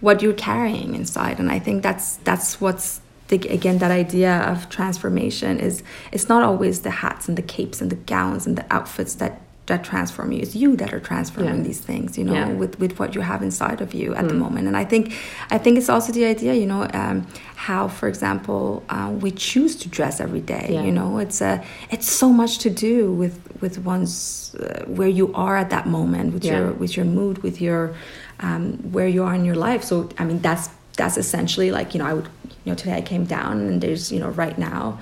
what 0.00 0.22
you're 0.22 0.32
carrying 0.34 0.94
inside, 0.94 1.38
and 1.38 1.50
I 1.50 1.58
think 1.58 1.82
that's 1.82 2.16
that's 2.24 2.60
what's 2.60 3.00
the, 3.28 3.36
again 3.48 3.78
that 3.78 3.90
idea 3.90 4.38
of 4.40 4.68
transformation 4.68 5.60
is 5.60 5.82
it's 6.12 6.28
not 6.28 6.42
always 6.42 6.82
the 6.82 6.90
hats 6.90 7.28
and 7.28 7.36
the 7.36 7.42
capes 7.42 7.80
and 7.80 7.90
the 7.90 7.96
gowns 7.96 8.46
and 8.46 8.56
the 8.56 8.66
outfits 8.72 9.14
that 9.16 9.40
that 9.66 9.84
transform 9.84 10.32
you 10.32 10.40
it's 10.40 10.56
you 10.56 10.74
that 10.76 10.94
are 10.94 11.00
transforming 11.00 11.58
yeah. 11.58 11.62
these 11.62 11.80
things 11.80 12.16
you 12.16 12.24
know 12.24 12.32
yeah. 12.32 12.48
with 12.52 12.78
with 12.80 12.98
what 12.98 13.14
you 13.14 13.20
have 13.20 13.42
inside 13.42 13.82
of 13.82 13.92
you 13.92 14.14
at 14.14 14.24
mm. 14.24 14.28
the 14.28 14.34
moment 14.34 14.66
and 14.66 14.76
i 14.78 14.84
think 14.84 15.12
i 15.50 15.58
think 15.58 15.76
it's 15.76 15.90
also 15.90 16.10
the 16.10 16.24
idea 16.24 16.54
you 16.54 16.64
know 16.64 16.88
um, 16.94 17.26
how 17.54 17.86
for 17.86 18.08
example 18.08 18.82
uh, 18.88 19.14
we 19.20 19.30
choose 19.30 19.76
to 19.76 19.86
dress 19.90 20.20
every 20.20 20.40
day 20.40 20.68
yeah. 20.70 20.82
you 20.82 20.90
know 20.90 21.18
it's 21.18 21.42
a 21.42 21.62
it's 21.90 22.10
so 22.10 22.30
much 22.30 22.58
to 22.58 22.70
do 22.70 23.12
with 23.12 23.38
with 23.60 23.78
one's 23.84 24.54
uh, 24.54 24.84
where 24.86 25.08
you 25.08 25.30
are 25.34 25.58
at 25.58 25.68
that 25.68 25.86
moment 25.86 26.32
with 26.32 26.46
your 26.46 26.72
with 26.72 26.96
your 26.96 27.04
mood 27.04 27.42
with 27.42 27.60
your 27.60 27.94
um, 28.40 28.72
where 28.92 29.08
you 29.08 29.22
are 29.22 29.34
in 29.34 29.44
your 29.44 29.56
life 29.56 29.84
so 29.84 30.08
i 30.18 30.24
mean 30.24 30.38
that's 30.38 30.70
that's 30.98 31.16
essentially 31.16 31.70
like 31.70 31.94
you 31.94 31.98
know 32.00 32.06
I 32.06 32.12
would 32.12 32.28
you 32.64 32.72
know 32.72 32.76
today 32.76 32.94
I 32.94 33.00
came 33.00 33.24
down 33.24 33.60
and 33.60 33.80
there's 33.80 34.12
you 34.12 34.20
know 34.20 34.28
right 34.30 34.58
now 34.58 35.00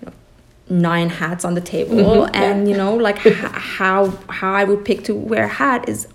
you 0.00 0.06
know, 0.06 0.12
nine 0.68 1.08
hats 1.08 1.44
on 1.44 1.54
the 1.54 1.60
table 1.60 1.96
mm-hmm, 1.96 2.34
and 2.34 2.68
you 2.68 2.76
know 2.76 2.94
like 2.94 3.18
how 3.18 4.10
how 4.28 4.52
I 4.52 4.64
would 4.64 4.84
pick 4.84 5.04
to 5.04 5.14
wear 5.14 5.44
a 5.44 5.48
hat 5.48 5.88
is 5.88 6.08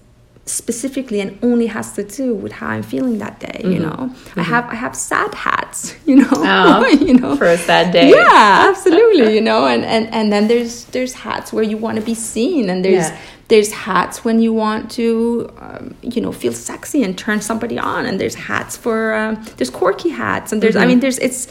specifically 0.50 1.20
and 1.22 1.38
only 1.44 1.68
has 1.68 1.94
to 1.94 2.04
do 2.04 2.34
with 2.34 2.52
how 2.52 2.68
I'm 2.68 2.84
feeling 2.84 3.20
that 3.20 3.40
day. 3.40 3.60
Mm-hmm. 3.60 3.72
You 3.72 3.80
know, 3.80 3.90
mm-hmm. 3.90 4.40
I 4.40 4.44
have 4.44 4.66
I 4.66 4.76
have 4.76 4.96
sad 4.96 5.34
hats. 5.34 5.96
You 6.10 6.16
know, 6.16 6.30
oh, 6.32 6.88
you 7.08 7.14
know, 7.14 7.36
for 7.36 7.46
a 7.46 7.58
sad 7.58 7.94
day. 7.94 8.10
Yeah, 8.10 8.66
absolutely. 8.70 9.34
you 9.36 9.42
know, 9.42 9.68
and 9.68 9.86
and 9.86 10.12
and 10.12 10.34
then 10.34 10.48
there's 10.48 10.86
there's 10.86 11.14
hats 11.14 11.54
where 11.54 11.64
you 11.64 11.78
want 11.78 12.00
to 12.00 12.04
be 12.04 12.16
seen, 12.16 12.68
and 12.68 12.84
there's 12.84 13.10
yeah. 13.10 13.20
there's 13.48 13.72
hats 13.72 14.26
when 14.26 14.42
you 14.42 14.52
want 14.52 14.90
to, 14.92 15.54
um, 15.60 15.94
you 16.02 16.20
know, 16.20 16.32
feel 16.32 16.52
sexy 16.52 17.04
and 17.04 17.16
turn 17.16 17.42
somebody 17.42 17.78
on, 17.78 18.08
and 18.08 18.20
there's 18.20 18.34
hats 18.34 18.76
for 18.76 19.14
um, 19.14 19.46
there's 19.58 19.70
quirky 19.70 20.10
hats, 20.10 20.52
and 20.52 20.64
there's 20.64 20.74
mm-hmm. 20.74 20.84
I 20.84 20.88
mean 20.88 21.00
there's 21.00 21.20
it's 21.20 21.48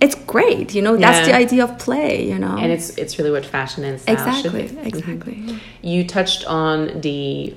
it's 0.00 0.14
great 0.26 0.74
you 0.74 0.82
know 0.82 0.96
that's 0.96 1.26
the 1.26 1.34
idea 1.34 1.64
of 1.64 1.78
play 1.78 2.28
you 2.28 2.38
know 2.38 2.54
and 2.58 2.70
it's 2.70 2.90
it's 2.98 3.18
really 3.18 3.30
what 3.30 3.46
fashion 3.46 3.82
and 3.82 3.98
style 3.98 4.14
exactly 4.14 4.68
be. 4.68 4.78
exactly 4.86 5.34
mm-hmm. 5.36 5.58
you 5.80 6.06
touched 6.06 6.44
on 6.44 7.00
the 7.00 7.54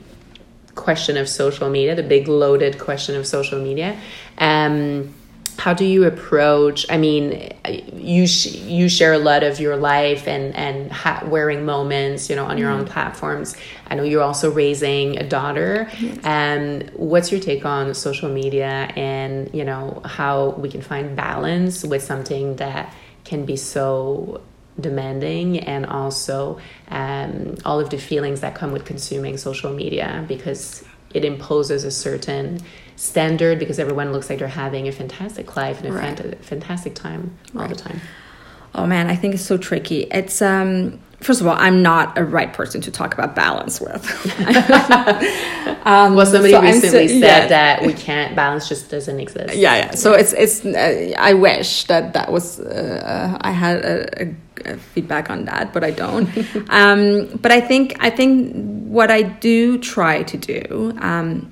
question 0.79 1.17
of 1.17 1.27
social 1.27 1.69
media, 1.69 1.95
the 1.95 2.03
big 2.03 2.27
loaded 2.27 2.79
question 2.79 3.15
of 3.15 3.27
social 3.27 3.61
media. 3.61 3.99
Um, 4.37 5.13
how 5.59 5.73
do 5.73 5.83
you 5.83 6.05
approach? 6.05 6.85
I 6.89 6.97
mean, 6.97 7.51
you 7.93 8.25
sh- 8.27 8.55
you 8.55 8.87
share 8.87 9.11
a 9.11 9.19
lot 9.19 9.43
of 9.43 9.59
your 9.59 9.75
life 9.75 10.25
and 10.25 10.55
and 10.55 10.89
hat 10.91 11.27
wearing 11.27 11.65
moments, 11.65 12.29
you 12.29 12.35
know, 12.37 12.45
on 12.45 12.57
your 12.57 12.71
mm-hmm. 12.71 12.81
own 12.81 12.87
platforms. 12.87 13.57
I 13.87 13.95
know 13.95 14.03
you're 14.03 14.23
also 14.23 14.49
raising 14.51 15.17
a 15.17 15.27
daughter. 15.27 15.89
Yes. 15.99 16.17
Um, 16.23 16.87
what's 16.95 17.29
your 17.31 17.41
take 17.41 17.65
on 17.65 17.93
social 17.93 18.29
media 18.29 18.89
and 18.95 19.53
you 19.53 19.65
know 19.65 20.01
how 20.05 20.51
we 20.51 20.69
can 20.69 20.81
find 20.81 21.15
balance 21.15 21.83
with 21.83 22.03
something 22.03 22.55
that 22.55 22.93
can 23.25 23.43
be 23.45 23.57
so 23.57 24.41
demanding 24.81 25.59
and 25.59 25.85
also 25.85 26.59
um, 26.89 27.55
all 27.65 27.79
of 27.79 27.89
the 27.89 27.97
feelings 27.97 28.41
that 28.41 28.55
come 28.55 28.71
with 28.71 28.85
consuming 28.85 29.37
social 29.37 29.73
media 29.73 30.25
because 30.27 30.83
it 31.13 31.25
imposes 31.25 31.83
a 31.83 31.91
certain 31.91 32.59
standard 32.95 33.59
because 33.59 33.79
everyone 33.79 34.11
looks 34.11 34.29
like 34.29 34.39
they're 34.39 34.47
having 34.47 34.87
a 34.87 34.91
fantastic 34.91 35.55
life 35.55 35.79
and 35.79 35.89
a 35.89 35.91
right. 35.91 36.17
fant- 36.17 36.43
fantastic 36.43 36.93
time 36.95 37.37
all 37.55 37.61
right. 37.61 37.69
the 37.69 37.75
time. 37.75 38.01
Oh 38.75 38.85
man, 38.85 39.09
I 39.09 39.15
think 39.15 39.33
it's 39.33 39.45
so 39.45 39.57
tricky. 39.57 40.03
It's 40.11 40.41
um 40.41 40.99
first 41.21 41.41
of 41.41 41.47
all, 41.47 41.55
I'm 41.57 41.81
not 41.81 42.17
a 42.17 42.23
right 42.23 42.51
person 42.51 42.81
to 42.81 42.91
talk 42.91 43.13
about 43.13 43.35
balance 43.35 43.81
with. 43.81 44.05
um, 45.85 46.15
well, 46.15 46.25
somebody 46.25 46.53
so 46.53 46.61
recently 46.61 47.07
so, 47.07 47.19
said 47.19 47.21
yeah. 47.21 47.47
that 47.47 47.81
we 47.83 47.93
can't 47.93 48.35
balance 48.35 48.69
just 48.69 48.89
doesn't 48.89 49.19
exist. 49.19 49.55
Yeah, 49.55 49.75
yeah. 49.75 49.91
So 49.91 50.13
it's 50.13 50.33
it's. 50.33 50.65
Uh, 50.65 51.13
I 51.17 51.33
wish 51.33 51.85
that 51.85 52.13
that 52.13 52.31
was 52.31 52.59
uh, 52.59 53.37
I 53.41 53.51
had 53.51 53.83
a, 53.83 54.23
a, 54.23 54.35
a, 54.73 54.77
feedback 54.77 55.29
on 55.29 55.45
that, 55.45 55.73
but 55.73 55.83
I 55.83 55.91
don't. 55.91 56.29
um, 56.69 57.37
but 57.41 57.51
I 57.51 57.61
think 57.61 57.95
I 57.99 58.09
think 58.09 58.53
what 58.87 59.11
I 59.11 59.23
do 59.23 59.77
try 59.77 60.23
to 60.23 60.37
do. 60.37 60.93
Um, 60.99 61.51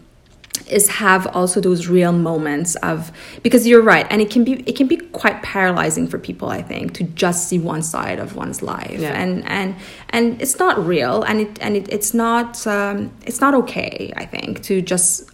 is 0.67 0.87
have 0.89 1.27
also 1.27 1.59
those 1.61 1.87
real 1.87 2.11
moments 2.11 2.75
of 2.77 3.11
because 3.43 3.67
you're 3.67 3.81
right 3.81 4.07
and 4.09 4.21
it 4.21 4.29
can 4.29 4.43
be 4.43 4.53
it 4.67 4.75
can 4.75 4.87
be 4.87 4.97
quite 4.97 5.41
paralyzing 5.43 6.07
for 6.07 6.17
people 6.17 6.49
i 6.49 6.61
think 6.61 6.93
to 6.93 7.03
just 7.03 7.47
see 7.47 7.59
one 7.59 7.81
side 7.81 8.19
of 8.19 8.35
one's 8.35 8.61
life 8.61 8.99
yeah. 8.99 9.21
and 9.21 9.45
and 9.47 9.75
and 10.09 10.41
it's 10.41 10.57
not 10.59 10.83
real 10.85 11.23
and 11.23 11.41
it 11.41 11.59
and 11.61 11.75
it, 11.75 11.91
it's 11.91 12.13
not 12.13 12.65
um, 12.67 13.11
it's 13.25 13.41
not 13.41 13.53
okay 13.53 14.13
i 14.15 14.25
think 14.25 14.61
to 14.63 14.81
just 14.81 15.29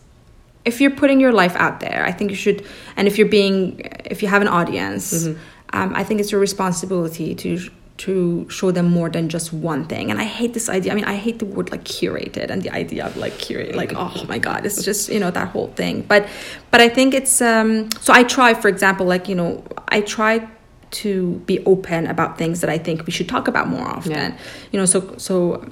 if 0.65 0.79
you're 0.79 0.95
putting 0.95 1.19
your 1.19 1.31
life 1.31 1.55
out 1.55 1.79
there 1.79 2.03
i 2.05 2.11
think 2.11 2.29
you 2.29 2.37
should 2.37 2.65
and 2.95 3.07
if 3.07 3.17
you're 3.17 3.27
being 3.27 3.79
if 4.05 4.21
you 4.21 4.27
have 4.27 4.41
an 4.41 4.47
audience 4.47 5.13
mm-hmm. 5.13 5.39
um, 5.77 5.95
i 5.95 6.03
think 6.03 6.19
it's 6.19 6.31
your 6.31 6.41
responsibility 6.41 7.35
to 7.35 7.59
to 7.95 8.49
show 8.49 8.71
them 8.71 8.89
more 8.89 9.09
than 9.09 9.29
just 9.29 9.53
one 9.53 9.85
thing. 9.85 10.09
And 10.09 10.19
I 10.19 10.23
hate 10.23 10.53
this 10.53 10.67
idea. 10.67 10.91
I 10.91 10.95
mean, 10.95 11.05
I 11.05 11.15
hate 11.15 11.39
the 11.39 11.45
word 11.45 11.71
like 11.71 11.83
curated 11.83 12.49
and 12.49 12.61
the 12.61 12.71
idea 12.71 13.05
of 13.05 13.15
like 13.17 13.37
curate. 13.37 13.75
Like, 13.75 13.93
oh 13.95 14.25
my 14.27 14.39
god, 14.39 14.65
it's 14.65 14.83
just 14.83 15.09
you 15.09 15.19
know 15.19 15.31
that 15.31 15.49
whole 15.49 15.67
thing. 15.67 16.01
But 16.01 16.27
but 16.71 16.81
I 16.81 16.89
think 16.89 17.13
it's 17.13 17.41
um. 17.41 17.89
So 18.01 18.13
I 18.13 18.23
try, 18.23 18.53
for 18.53 18.67
example, 18.67 19.05
like 19.05 19.29
you 19.29 19.35
know, 19.35 19.63
I 19.89 20.01
try 20.01 20.47
to 20.91 21.31
be 21.45 21.63
open 21.65 22.07
about 22.07 22.37
things 22.37 22.61
that 22.61 22.69
I 22.69 22.77
think 22.77 23.05
we 23.05 23.11
should 23.11 23.29
talk 23.29 23.47
about 23.47 23.67
more 23.67 23.87
often. 23.87 24.11
Yeah. 24.11 24.37
You 24.71 24.79
know, 24.79 24.85
so 24.85 25.15
so 25.17 25.63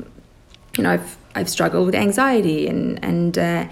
you 0.78 0.84
know, 0.84 0.92
I've 0.92 1.18
I've 1.36 1.50
struggled 1.50 1.86
with 1.88 1.96
anxiety 1.96 2.68
and 2.68 3.04
and 3.04 3.38
uh, 3.38 3.68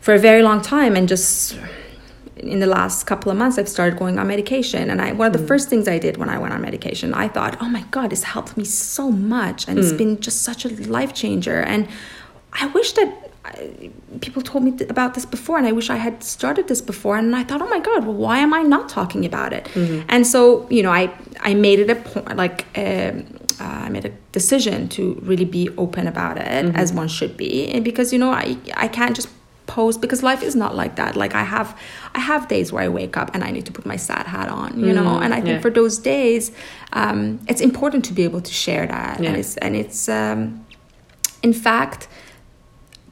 for 0.00 0.14
a 0.14 0.18
very 0.18 0.42
long 0.42 0.60
time 0.60 0.96
and 0.96 1.08
just 1.08 1.58
in 2.36 2.60
the 2.60 2.66
last 2.66 3.04
couple 3.06 3.30
of 3.30 3.38
months 3.38 3.58
i've 3.58 3.68
started 3.68 3.98
going 3.98 4.18
on 4.18 4.26
medication 4.26 4.90
and 4.90 5.00
i 5.00 5.12
one 5.12 5.26
of 5.26 5.32
the 5.32 5.38
mm. 5.38 5.48
first 5.48 5.68
things 5.68 5.88
i 5.88 5.98
did 5.98 6.16
when 6.16 6.28
i 6.28 6.38
went 6.38 6.52
on 6.52 6.60
medication 6.60 7.14
i 7.14 7.26
thought 7.26 7.56
oh 7.60 7.68
my 7.68 7.82
god 7.90 8.10
this 8.10 8.22
helped 8.22 8.56
me 8.56 8.64
so 8.64 9.10
much 9.10 9.66
and 9.68 9.78
mm. 9.78 9.82
it's 9.82 9.92
been 9.92 10.20
just 10.20 10.42
such 10.42 10.64
a 10.64 10.68
life 10.86 11.14
changer 11.14 11.60
and 11.62 11.88
i 12.52 12.66
wish 12.68 12.92
that 12.92 13.30
I, 13.44 13.90
people 14.20 14.42
told 14.42 14.64
me 14.64 14.72
th- 14.72 14.90
about 14.90 15.14
this 15.14 15.24
before 15.24 15.56
and 15.56 15.66
i 15.66 15.72
wish 15.72 15.88
i 15.88 15.96
had 15.96 16.22
started 16.22 16.68
this 16.68 16.82
before 16.82 17.16
and 17.16 17.34
i 17.34 17.42
thought 17.42 17.62
oh 17.62 17.68
my 17.68 17.80
god 17.80 18.04
well 18.04 18.14
why 18.14 18.38
am 18.38 18.52
i 18.52 18.62
not 18.62 18.88
talking 18.88 19.24
about 19.24 19.52
it 19.52 19.64
mm-hmm. 19.66 20.04
and 20.08 20.26
so 20.26 20.68
you 20.68 20.82
know 20.82 20.92
i 20.92 21.12
i 21.40 21.54
made 21.54 21.78
it 21.78 21.88
a 21.88 21.94
point 21.94 22.36
like 22.36 22.66
um, 22.76 23.24
uh, 23.58 23.64
I 23.64 23.88
made 23.88 24.04
a 24.04 24.10
decision 24.32 24.88
to 24.90 25.14
really 25.22 25.44
be 25.44 25.70
open 25.78 26.06
about 26.06 26.36
it 26.36 26.42
mm-hmm. 26.66 26.76
as 26.76 26.92
one 26.92 27.08
should 27.08 27.36
be, 27.36 27.68
and 27.68 27.82
because 27.82 28.12
you 28.12 28.18
know 28.18 28.30
I 28.30 28.58
I 28.74 28.88
can't 28.88 29.16
just 29.16 29.28
post 29.66 30.00
because 30.00 30.22
life 30.22 30.42
is 30.42 30.54
not 30.54 30.74
like 30.74 30.96
that 30.96 31.16
like 31.16 31.34
i 31.34 31.42
have 31.42 31.78
i 32.14 32.20
have 32.20 32.48
days 32.48 32.72
where 32.72 32.82
i 32.82 32.88
wake 32.88 33.16
up 33.16 33.30
and 33.34 33.42
i 33.44 33.50
need 33.50 33.66
to 33.66 33.72
put 33.72 33.84
my 33.84 33.96
sad 33.96 34.26
hat 34.26 34.48
on 34.48 34.78
you 34.78 34.86
mm, 34.86 34.94
know 34.94 35.18
and 35.18 35.34
i 35.34 35.36
think 35.36 35.56
yeah. 35.56 35.60
for 35.60 35.70
those 35.70 35.98
days 35.98 36.52
um, 36.92 37.40
it's 37.48 37.60
important 37.60 38.04
to 38.04 38.12
be 38.12 38.22
able 38.24 38.40
to 38.40 38.52
share 38.52 38.86
that 38.86 39.20
yeah. 39.20 39.28
and 39.28 39.36
it's 39.36 39.56
and 39.58 39.76
it's 39.76 40.08
um, 40.08 40.64
in 41.42 41.52
fact 41.52 42.08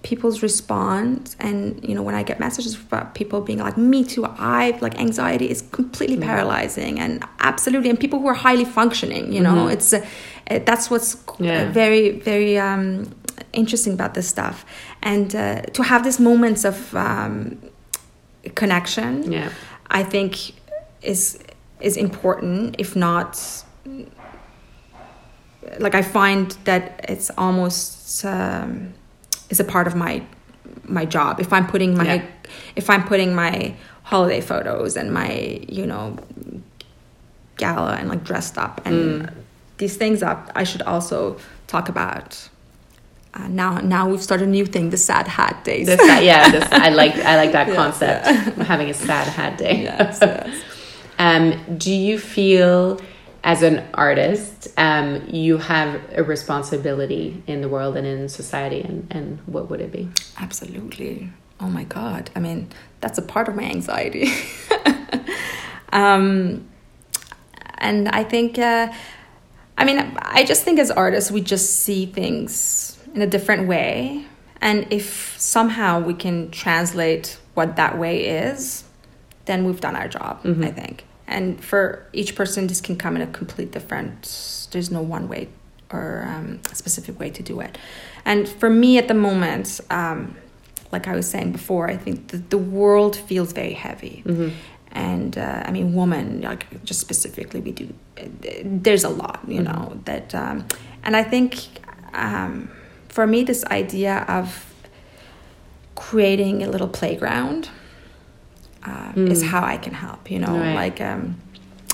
people's 0.03 0.43
response 0.43 1.35
and 1.41 1.83
you 1.83 1.95
know 1.95 2.03
when 2.03 2.15
i 2.15 2.23
get 2.23 2.39
messages 2.39 2.75
about 2.77 3.15
people 3.15 3.41
being 3.41 3.59
like 3.59 3.77
me 3.77 4.05
too 4.05 4.25
i 4.25 4.77
like 4.81 4.99
anxiety 5.01 5.51
is 5.51 5.63
completely 5.73 6.17
mm. 6.17 6.23
paralyzing 6.23 7.01
and 7.01 7.25
absolutely 7.41 7.89
and 7.89 7.99
people 7.99 8.21
who 8.21 8.27
are 8.27 8.35
highly 8.35 8.67
functioning 8.67 9.33
you 9.33 9.41
know 9.41 9.55
mm-hmm. 9.55 9.71
it's 9.71 9.93
uh, 9.95 10.05
that's 10.67 10.91
what's 10.91 11.17
yeah. 11.39 11.71
very 11.73 12.11
very 12.21 12.59
um, 12.59 13.11
interesting 13.55 13.93
about 13.93 14.15
this 14.15 14.29
stuff 14.29 14.65
and 15.03 15.35
uh, 15.35 15.63
to 15.63 15.83
have 15.83 16.05
these 16.05 16.21
moments 16.21 16.65
of 16.65 16.95
um, 16.95 17.59
connection 18.55 19.33
yeah. 19.33 19.51
i 19.91 20.03
think 20.03 20.53
is 21.03 21.39
is 21.81 21.97
important 21.97 22.77
if 22.79 22.95
not 22.97 23.65
like 25.79 25.95
I 25.95 26.03
find 26.03 26.51
that 26.65 27.05
it's 27.09 27.31
almost 27.37 28.25
um, 28.25 28.95
it's 29.51 29.61
a 29.61 29.65
part 29.65 29.87
of 29.87 29.95
my 29.95 30.23
my 30.85 31.05
job. 31.05 31.41
If 31.41 31.53
I'm 31.53 31.67
putting 31.67 31.97
my 31.97 32.05
Yeah. 32.05 32.25
if 32.77 32.91
I'm 32.91 33.05
putting 33.05 33.35
my 33.35 33.75
holiday 34.03 34.41
photos 34.41 34.97
and 34.97 35.13
my 35.13 35.61
you 35.69 35.87
know 35.87 36.17
gala 37.57 37.97
and 37.97 38.09
like 38.09 38.25
dressed 38.25 38.59
up 38.59 38.81
and 38.85 39.31
these 39.79 39.97
things 39.97 40.23
up, 40.23 40.51
I 40.55 40.65
should 40.65 40.83
also 40.83 41.37
talk 41.67 41.89
about. 41.89 42.49
Uh, 43.37 43.49
now, 43.49 43.79
now 43.81 44.09
we've 44.09 44.23
started 44.23 44.47
a 44.47 44.51
new 44.51 44.65
thing: 44.65 44.91
the 44.91 44.97
sad 44.97 45.27
hat 45.27 45.65
days. 45.65 45.87
This, 45.87 46.01
yeah, 46.23 46.51
this, 46.51 46.67
I 46.71 46.89
like 47.01 47.17
I 47.17 47.37
like 47.37 47.53
that 47.53 47.67
Yes, 47.69 47.77
concept. 47.77 48.27
Having 48.63 48.91
a 48.91 48.95
sad 48.95 49.27
hat 49.29 49.59
day. 49.59 49.83
yes, 49.83 50.19
yes. 50.23 50.63
Um, 51.19 51.79
do 51.79 51.93
you 51.93 52.19
feel, 52.19 53.01
as 53.43 53.63
an 53.63 53.85
artist, 53.95 54.69
um, 54.77 55.25
you 55.29 55.59
have 55.59 56.01
a 56.17 56.23
responsibility 56.23 57.43
in 57.47 57.61
the 57.61 57.69
world 57.69 57.97
and 57.97 58.07
in 58.07 58.29
society, 58.29 58.81
and, 58.83 59.07
and 59.11 59.39
what 59.47 59.69
would 59.71 59.81
it 59.81 59.91
be? 59.93 60.09
Absolutely. 60.39 61.31
Oh 61.61 61.69
my 61.69 61.85
God. 61.85 62.31
I 62.37 62.41
mean, 62.41 62.69
that's 63.01 63.19
a 63.19 63.23
part 63.23 63.49
of 63.49 63.55
my 63.57 63.63
anxiety. 63.65 64.29
um, 65.93 66.69
and 67.79 68.09
I 68.09 68.25
think, 68.25 68.59
uh, 68.59 68.93
I 69.79 69.85
mean, 69.85 69.99
I 70.19 70.45
just 70.45 70.65
think 70.65 70.79
as 70.79 70.91
artists, 70.91 71.31
we 71.31 71.41
just 71.41 71.81
see 71.81 72.07
things 72.07 72.94
in 73.15 73.23
a 73.23 73.27
different 73.27 73.69
way. 73.69 74.27
And 74.61 74.87
if 74.91 75.39
somehow 75.39 76.01
we 76.01 76.15
can 76.15 76.51
translate 76.51 77.39
what 77.55 77.77
that 77.77 77.99
way 77.99 78.27
is, 78.27 78.85
then 79.45 79.65
we've 79.65 79.81
done 79.81 79.97
our 79.97 80.09
job, 80.09 80.41
I 80.65 80.71
think. 80.71 81.05
And 81.27 81.63
for 81.63 82.07
each 82.13 82.35
person, 82.35 82.67
this 82.67 82.81
can 82.81 82.97
come 82.97 83.17
in 83.17 83.23
a 83.23 83.27
complete 83.27 83.73
different, 83.73 84.69
there's 84.73 84.91
no 84.91 85.03
one 85.03 85.29
way 85.29 85.49
or 85.91 86.25
um, 86.29 86.61
specific 86.73 87.19
way 87.21 87.31
to 87.31 87.43
do 87.43 87.61
it. 87.61 87.79
And 88.25 88.49
for 88.49 88.71
me 88.71 88.99
at 88.99 89.07
the 89.09 89.15
moment, 89.15 89.81
um, 89.91 90.37
like 90.93 91.07
I 91.09 91.15
was 91.15 91.29
saying 91.29 91.53
before, 91.53 91.89
I 91.89 91.97
think 91.97 92.29
the, 92.29 92.39
the 92.39 92.59
world 92.59 93.17
feels 93.17 93.53
very 93.53 93.75
heavy. 93.75 94.23
And 94.93 95.37
uh, 95.37 95.63
I 95.67 95.71
mean, 95.73 95.95
woman, 95.95 96.41
like 96.41 96.85
just 96.85 97.01
specifically, 97.01 97.61
we 97.61 97.73
do, 97.73 97.93
there's 98.65 99.05
a 99.05 99.09
lot, 99.09 99.41
you 99.47 99.61
know, 99.61 100.01
that, 100.05 100.35
um, 100.35 100.67
and 101.03 101.17
I 101.17 101.23
think 101.23 101.57
um, 102.13 102.71
for 103.15 103.27
me, 103.33 103.39
this 103.45 103.63
idea 103.81 104.15
of 104.39 104.47
creating 105.95 106.63
a 106.63 106.69
little 106.69 106.89
playground 106.89 107.69
uh, 108.85 109.13
is 109.17 109.43
how 109.43 109.63
I 109.75 109.77
can 109.77 109.95
help, 109.95 110.31
you 110.31 110.39
know, 110.45 110.57
Right. 110.59 110.75
like 110.83 111.01
um, 111.01 111.37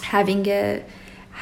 having 0.02 0.46
a 0.48 0.82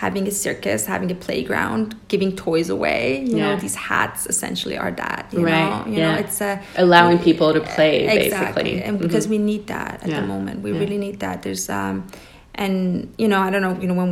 having 0.05 0.29
a 0.29 0.31
circus, 0.31 0.87
having 0.87 1.11
a 1.11 1.15
playground, 1.27 1.87
giving 2.13 2.31
toys 2.37 2.69
away. 2.71 3.25
You 3.31 3.37
know, 3.43 3.57
these 3.57 3.75
hats 3.91 4.27
essentially 4.27 4.77
are 4.79 4.93
that. 4.93 5.27
You 5.33 5.45
Right, 5.45 5.69
know, 5.71 5.93
you 5.93 5.99
yeah. 5.99 6.13
know, 6.13 6.19
it's 6.25 6.41
a 6.41 6.61
Allowing 6.77 7.19
people 7.19 7.53
to 7.53 7.61
play, 7.61 8.07
exactly, 8.07 8.63
basically. 8.63 8.83
and 8.87 8.99
because 9.05 9.27
we 9.35 9.39
need 9.39 9.67
that 9.69 9.95
at 10.03 10.09
Yeah, 10.09 10.21
the 10.21 10.27
moment, 10.35 10.63
we 10.63 10.71
yeah. 10.73 10.79
really 10.83 10.99
need 11.07 11.17
that. 11.21 11.43
There's 11.43 11.69
um, 11.69 12.07
and 12.55 13.13
you 13.19 13.27
know, 13.29 13.41
I 13.47 13.51
don't 13.51 13.63
know, 13.67 13.75
you 13.81 13.89
know, 13.89 13.95
when 14.03 14.11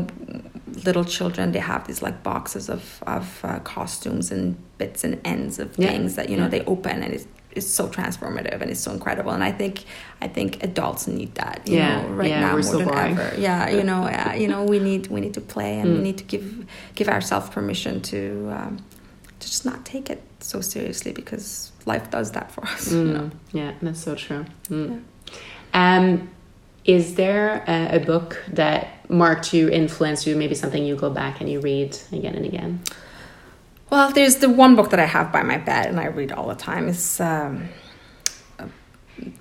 little 0.85 1.05
children 1.05 1.53
they 1.53 1.59
have 1.61 1.87
these 1.87 2.03
like 2.03 2.23
boxes 2.23 2.69
of 2.69 3.03
of 3.07 3.41
uh, 3.45 3.59
costumes 3.61 4.31
and 4.31 4.57
bits 4.79 5.05
and 5.05 5.21
ends 5.25 5.59
of 5.59 5.69
Yeah, 5.79 5.89
things 5.91 6.15
that 6.17 6.29
you 6.29 6.37
know 6.37 6.45
yeah. 6.45 6.51
they 6.51 6.65
open 6.65 7.03
and 7.03 7.13
it's 7.15 7.27
it's 7.53 7.67
so 7.67 7.89
transformative 7.89 8.61
and 8.61 8.71
it's 8.71 8.81
so 8.81 8.91
incredible 8.93 9.31
and 9.33 9.43
I 9.43 9.51
think 9.51 9.85
I 10.21 10.29
think 10.29 10.63
adults 10.63 11.07
need 11.07 11.35
that 11.37 11.63
you 11.67 11.77
Yeah, 11.77 12.03
know 12.03 12.09
right 12.11 12.29
yeah, 12.29 12.41
now 12.41 12.53
more 12.53 12.63
so 12.63 12.79
than 12.79 12.89
boring. 12.89 13.19
ever 13.19 13.41
yeah 13.41 13.71
you 13.71 13.83
know 13.83 14.03
uh, 14.05 14.35
you 14.37 14.49
know 14.49 14.63
we 14.65 14.79
need 14.79 15.07
we 15.07 15.21
need 15.21 15.35
to 15.35 15.41
play 15.41 15.79
and 15.81 15.89
Mm. 15.91 15.97
we 15.97 16.03
need 16.03 16.19
to 16.19 16.25
give 16.25 16.45
give 16.95 17.09
ourselves 17.09 17.49
permission 17.49 18.01
to 18.13 18.19
um, 18.59 18.77
to 19.41 19.47
just 19.49 19.65
not 19.65 19.85
take 19.85 20.11
it 20.11 20.23
so 20.41 20.61
seriously 20.61 21.13
because 21.13 21.73
life 21.87 22.11
does 22.11 22.33
that 22.33 22.51
for 22.53 22.63
us 22.75 22.93
you 22.93 23.05
know 23.17 23.31
Mm, 23.31 23.33
yeah, 23.61 23.73
that's 23.83 24.03
so 24.05 24.15
true. 24.15 24.45
Mm. 24.69 25.03
Um, 25.75 26.29
is 26.87 27.15
there 27.17 27.65
a, 27.67 27.97
a 27.97 28.01
book 28.01 28.43
that 28.49 29.09
marked 29.11 29.53
you, 29.53 29.69
influenced 29.69 30.27
you, 30.27 30.37
maybe 30.37 30.55
something 30.55 30.85
you 30.85 30.97
go 30.97 31.11
back 31.11 31.41
and 31.41 31.51
you 31.51 31.61
read 31.61 31.99
again 32.13 32.35
and 32.35 32.45
again? 32.47 32.81
Well, 33.91 34.11
there's 34.11 34.37
the 34.37 34.49
one 34.49 34.75
book 34.77 34.91
that 34.91 35.01
I 35.01 35.05
have 35.07 35.33
by 35.33 35.43
my 35.43 35.59
bed 35.59 35.87
and 35.87 35.99
I 36.01 36.07
read 36.07 36.33
all 36.33 36.49
the 36.49 36.55
time. 36.57 36.89
It's 36.89 37.21
um, 37.21 37.69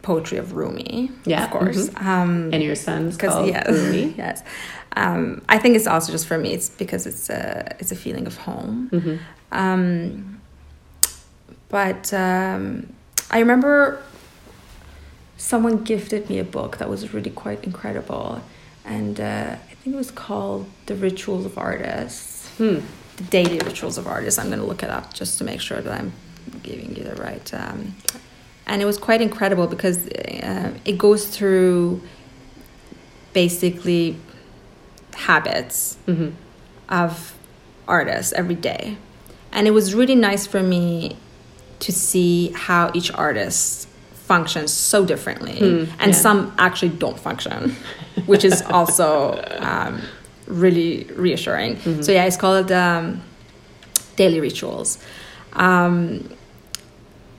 poetry 0.02 0.38
of 0.38 0.54
Rumi, 0.54 1.12
Yeah, 1.26 1.46
of 1.46 1.52
course. 1.52 1.90
Um, 1.98 2.52
And 2.54 2.62
your 2.64 2.76
son's 2.76 3.18
called 3.18 3.48
yes, 3.48 3.68
Rumi. 3.70 4.14
yes. 4.18 4.44
Um, 4.96 5.44
I 5.50 5.58
think 5.58 5.76
it's 5.76 5.88
also 5.88 6.12
just 6.12 6.26
for 6.28 6.38
me. 6.38 6.54
It's 6.54 6.70
because 6.70 7.06
it's 7.06 7.30
a 7.30 7.76
it's 7.80 7.92
a 7.92 7.96
feeling 7.96 8.28
of 8.28 8.38
home. 8.38 8.90
Mhm. 8.94 9.20
Um, 9.52 10.42
but 11.70 12.14
um, 12.14 12.94
I 13.30 13.40
remember 13.40 14.02
someone 15.38 15.84
gifted 15.84 16.30
me 16.30 16.40
a 16.40 16.44
book 16.44 16.78
that 16.78 16.90
was 16.90 17.14
really 17.14 17.32
quite 17.32 17.64
incredible, 17.64 18.42
and 18.86 19.20
uh, 19.20 19.56
I 19.72 19.74
think 19.76 19.96
it 19.96 19.98
was 19.98 20.12
called 20.12 20.68
The 20.86 20.96
Rituals 20.96 21.46
of 21.46 21.58
Artists. 21.58 22.50
Hmm. 22.58 22.80
The 23.18 23.24
Daily 23.30 23.60
Rituals 23.60 23.98
of 23.98 24.08
Artists. 24.08 24.38
I'm 24.40 24.48
going 24.48 24.60
to 24.60 24.66
look 24.66 24.84
it 24.84 24.90
up 24.90 25.14
just 25.14 25.38
to 25.38 25.44
make 25.44 25.62
sure 25.62 25.80
that 25.82 26.00
I'm 26.02 26.12
giving 26.64 26.96
you 26.96 27.04
the 27.04 27.16
right. 27.16 27.54
Um, 27.54 27.96
and 28.68 28.82
it 28.82 28.86
was 28.86 28.98
quite 28.98 29.22
incredible 29.22 29.68
because 29.68 30.08
uh, 30.08 30.74
it 30.84 30.98
goes 30.98 31.26
through 31.28 32.02
basically 33.34 34.18
habits 35.14 35.98
Mhm. 36.08 36.34
of 36.90 37.34
artists 37.88 38.34
every 38.34 38.56
day. 38.56 38.98
And 39.52 39.68
it 39.68 39.72
was 39.72 39.94
really 39.96 40.16
nice 40.16 40.46
for 40.46 40.62
me 40.62 41.16
to 41.80 41.92
see 41.92 42.52
how 42.54 42.92
each 42.94 43.12
artist 43.14 43.88
functions 44.28 44.72
so 44.72 45.06
differently. 45.06 45.58
Hmm, 45.60 45.92
and 46.00 46.12
yeah. 46.12 46.20
some 46.20 46.54
actually 46.58 46.90
don't 46.90 47.20
function, 47.20 47.76
which 48.26 48.44
is 48.44 48.62
also 48.70 49.42
um, 49.60 50.02
really 50.48 51.04
reassuring. 51.16 51.76
Mm-hmm. 51.76 52.02
So, 52.02 52.12
yeah, 52.12 52.26
it's 52.26 52.38
called 52.38 52.72
um, 52.72 53.22
Daily 54.16 54.40
Rituals. 54.40 54.98
Um, 55.54 56.30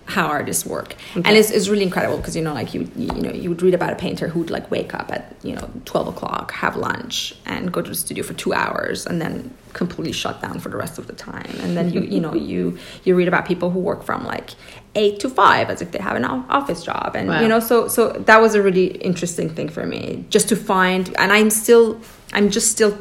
how 0.07 0.27
artists 0.27 0.64
work. 0.64 0.95
And 1.14 1.27
it's, 1.29 1.51
it's 1.51 1.69
really 1.69 1.83
incredible 1.83 2.16
because 2.19 2.37
you 2.37 2.42
know 2.42 2.55
like 2.55 2.73
you 2.75 2.88
you 2.97 3.12
know 3.12 3.31
you 3.33 3.49
would 3.51 3.61
read 3.62 3.75
about 3.75 3.92
a 3.92 3.97
painter 3.97 4.29
who'd 4.29 4.51
like 4.51 4.71
wake 4.71 4.95
up 4.95 5.11
at 5.12 5.35
you 5.42 5.55
know 5.55 5.69
12 5.85 6.09
o'clock 6.09 6.53
have 6.53 6.77
lunch 6.77 7.35
and 7.45 7.73
go 7.73 7.83
to 7.83 7.88
the 7.90 7.95
studio 7.97 8.23
for 8.25 8.35
two 8.35 8.53
hours 8.55 9.07
and 9.07 9.21
then 9.21 9.53
completely 9.73 10.12
shut 10.12 10.40
down 10.40 10.59
for 10.61 10.69
the 10.69 10.77
rest 10.77 10.99
of 10.99 11.07
the 11.07 11.12
time. 11.12 11.51
And 11.61 11.77
then 11.77 11.92
you 11.92 12.01
you 12.03 12.21
know 12.21 12.35
you 12.51 12.79
you 13.05 13.14
read 13.16 13.29
about 13.29 13.47
people 13.47 13.71
who 13.71 13.81
work 13.81 14.03
from 14.05 14.25
like 14.25 14.51
eight 14.95 15.21
to 15.21 15.29
five 15.29 15.69
as 15.71 15.83
if 15.83 15.90
they 15.90 15.99
have 15.99 16.16
an 16.16 16.25
office 16.25 16.83
job. 16.85 17.12
And 17.16 17.29
Wow. 17.29 17.40
you 17.42 17.49
know 17.49 17.61
so 17.61 17.88
so 17.88 18.11
that 18.12 18.40
was 18.40 18.55
a 18.55 18.62
really 18.62 18.87
interesting 19.11 19.49
thing 19.51 19.69
for 19.69 19.85
me 19.87 20.25
just 20.31 20.49
to 20.49 20.57
find 20.57 21.14
and 21.19 21.33
i'm 21.33 21.51
still 21.51 22.01
i'm 22.33 22.49
just 22.51 22.71
still 22.71 22.97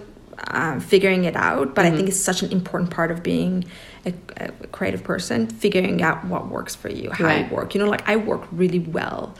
um, 0.47 0.79
figuring 0.79 1.23
it 1.25 1.35
out 1.35 1.73
but 1.75 1.85
i 1.85 1.91
think 1.91 2.07
it's 2.09 2.19
such 2.19 2.41
an 2.43 2.51
important 2.51 2.91
part 2.91 3.09
of 3.11 3.23
being 3.23 3.63
a, 4.05 4.13
a 4.37 4.51
creative 4.67 5.03
person 5.03 5.47
figuring 5.47 6.01
out 6.03 6.23
what 6.25 6.47
works 6.49 6.75
for 6.75 6.89
you 6.89 7.09
how 7.11 7.25
Right. 7.25 7.49
you 7.49 7.55
work 7.55 7.73
you 7.73 7.81
know 7.81 7.89
like 7.89 8.07
i 8.07 8.15
work 8.15 8.43
really 8.51 8.79
well 8.79 9.35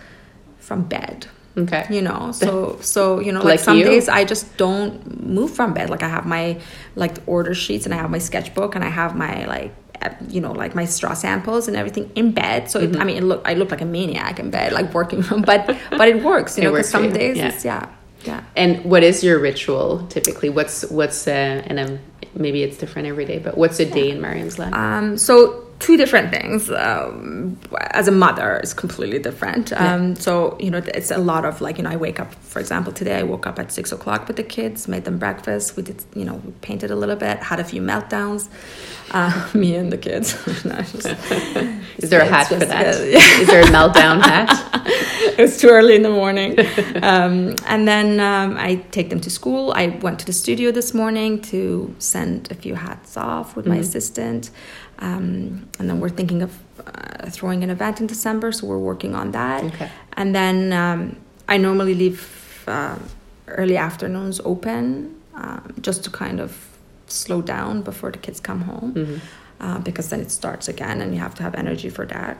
from 0.59 0.83
bed 0.83 1.27
Okay. 1.57 1.85
you 1.89 2.01
know 2.01 2.31
so 2.43 2.77
so 2.81 3.19
you 3.19 3.31
know 3.31 3.39
like, 3.39 3.45
Like 3.47 3.59
some 3.59 3.77
you? 3.77 3.85
days 3.85 4.09
i 4.09 4.23
just 4.25 4.57
don't 4.57 5.25
move 5.25 5.51
from 5.53 5.73
bed 5.73 5.89
like 5.89 6.03
i 6.03 6.09
have 6.09 6.25
my 6.25 6.59
like 6.95 7.17
order 7.27 7.53
sheets 7.53 7.85
and 7.85 7.93
i 7.93 7.97
have 7.97 8.09
my 8.09 8.19
sketchbook 8.19 8.75
and 8.75 8.83
i 8.83 8.89
have 8.89 9.15
my 9.15 9.45
like 9.45 9.71
uh, 10.01 10.09
you 10.27 10.41
know 10.41 10.51
like 10.51 10.75
my 10.75 10.83
straw 10.85 11.13
samples 11.13 11.69
and 11.69 11.77
everything 11.77 12.11
in 12.15 12.31
bed 12.31 12.69
so 12.69 12.81
Mm-hmm. 12.81 12.95
it, 12.95 12.99
i 13.01 13.03
mean 13.05 13.17
it 13.17 13.23
look 13.23 13.41
i 13.45 13.53
look 13.53 13.71
like 13.71 13.79
a 13.81 13.85
maniac 13.85 14.39
in 14.39 14.49
bed 14.51 14.73
like 14.73 14.93
working 14.93 15.21
from 15.23 15.41
but 15.43 15.65
but 15.91 16.07
it 16.09 16.21
works 16.23 16.57
you 16.57 16.63
It 16.63 16.65
know 16.65 16.71
because 16.73 16.89
some 16.89 17.11
days 17.13 17.37
yeah. 17.37 17.47
it's 17.47 17.63
yeah 17.63 17.87
yeah 18.25 18.43
And 18.55 18.83
what 18.85 19.03
is 19.03 19.23
your 19.23 19.39
ritual 19.39 20.05
typically? 20.07 20.49
What's 20.49 20.83
what's 20.89 21.27
uh, 21.27 21.63
and 21.67 21.79
um, 21.79 21.99
maybe 22.33 22.63
it's 22.63 22.77
different 22.77 23.07
every 23.07 23.25
day, 23.25 23.39
but 23.39 23.57
what's 23.57 23.79
a 23.79 23.85
day 23.85 24.09
in 24.09 24.21
Maryam's 24.21 24.57
life? 24.59 24.73
Um, 24.73 25.17
so 25.17 25.64
two 25.79 25.97
different 25.97 26.29
things. 26.31 26.69
Um, 26.71 27.57
as 27.91 28.07
a 28.07 28.11
mother, 28.11 28.59
is 28.63 28.73
completely 28.73 29.19
different. 29.19 29.71
Um, 29.73 30.15
So 30.15 30.55
you 30.59 30.71
know, 30.71 30.81
it's 30.93 31.11
a 31.11 31.17
lot 31.17 31.45
of 31.45 31.61
like 31.61 31.77
you 31.77 31.83
know, 31.83 31.91
I 31.91 31.97
wake 31.97 32.19
up. 32.19 32.33
For 32.43 32.59
example, 32.59 32.93
today 32.93 33.19
I 33.19 33.23
woke 33.23 33.45
up 33.47 33.59
at 33.59 33.71
six 33.71 33.91
o'clock 33.91 34.27
with 34.27 34.37
the 34.37 34.43
kids, 34.43 34.87
made 34.87 35.03
them 35.03 35.17
breakfast. 35.17 35.75
We 35.77 35.83
did 35.83 36.03
you 36.15 36.25
know, 36.25 36.35
we 36.45 36.51
painted 36.61 36.91
a 36.91 36.95
little 36.95 37.15
bit, 37.17 37.37
had 37.39 37.59
a 37.59 37.63
few 37.63 37.81
meltdowns. 37.81 38.47
Uh, 39.11 39.31
me 39.53 39.75
and 39.75 39.91
the 39.91 39.97
kids. 39.97 40.35
No, 40.65 40.75
just- 40.81 41.05
is 42.03 42.09
there 42.09 42.21
a 42.21 42.25
hat 42.25 42.47
for 42.47 42.55
that? 42.55 42.95
yeah. 43.07 43.41
Is 43.41 43.47
there 43.47 43.61
a 43.61 43.65
meltdown 43.65 44.21
hat? 44.21 44.49
it 45.37 45.41
was 45.41 45.57
too 45.59 45.69
early 45.69 45.95
in 45.95 46.01
the 46.03 46.09
morning. 46.09 46.57
Um, 47.03 47.55
and 47.65 47.87
then 47.87 48.19
um, 48.19 48.55
I 48.57 48.75
take 48.91 49.09
them 49.09 49.19
to 49.21 49.29
school. 49.29 49.71
I 49.75 49.87
went 50.01 50.19
to 50.19 50.25
the 50.25 50.33
studio 50.33 50.71
this 50.71 50.93
morning 50.93 51.41
to 51.51 51.93
send 51.99 52.49
a 52.51 52.55
few 52.55 52.75
hats 52.75 53.17
off 53.17 53.55
with 53.55 53.65
my 53.67 53.77
Mhm. 53.77 53.81
assistant. 53.81 54.49
Um, 54.99 55.64
and 55.79 55.89
then 55.89 55.99
we're 55.99 56.09
thinking 56.09 56.41
of 56.41 56.51
uh, 56.85 57.29
throwing 57.29 57.63
an 57.63 57.69
event 57.69 57.99
in 58.01 58.07
December, 58.07 58.51
so 58.51 58.67
we're 58.67 58.77
working 58.77 59.15
on 59.15 59.31
that. 59.31 59.63
Okay. 59.63 59.89
And 60.13 60.33
then 60.33 60.73
um, 60.73 61.15
I 61.47 61.57
normally 61.57 61.93
leave 61.95 62.63
uh, 62.67 62.97
early 63.47 63.77
afternoons 63.77 64.39
open 64.43 65.15
um, 65.35 65.73
just 65.81 66.03
to 66.05 66.09
kind 66.09 66.39
of 66.39 66.57
slow 67.07 67.41
down 67.41 67.81
before 67.81 68.11
the 68.11 68.17
kids 68.17 68.39
come 68.39 68.61
home 68.61 68.93
Mm-hmm. 68.93 69.17
uh, 69.59 69.79
because 69.79 70.09
then 70.09 70.21
it 70.21 70.31
starts 70.31 70.67
again 70.67 71.01
and 71.01 71.13
you 71.13 71.19
have 71.19 71.35
to 71.35 71.43
have 71.43 71.53
energy 71.55 71.89
for 71.89 72.05
that. 72.07 72.37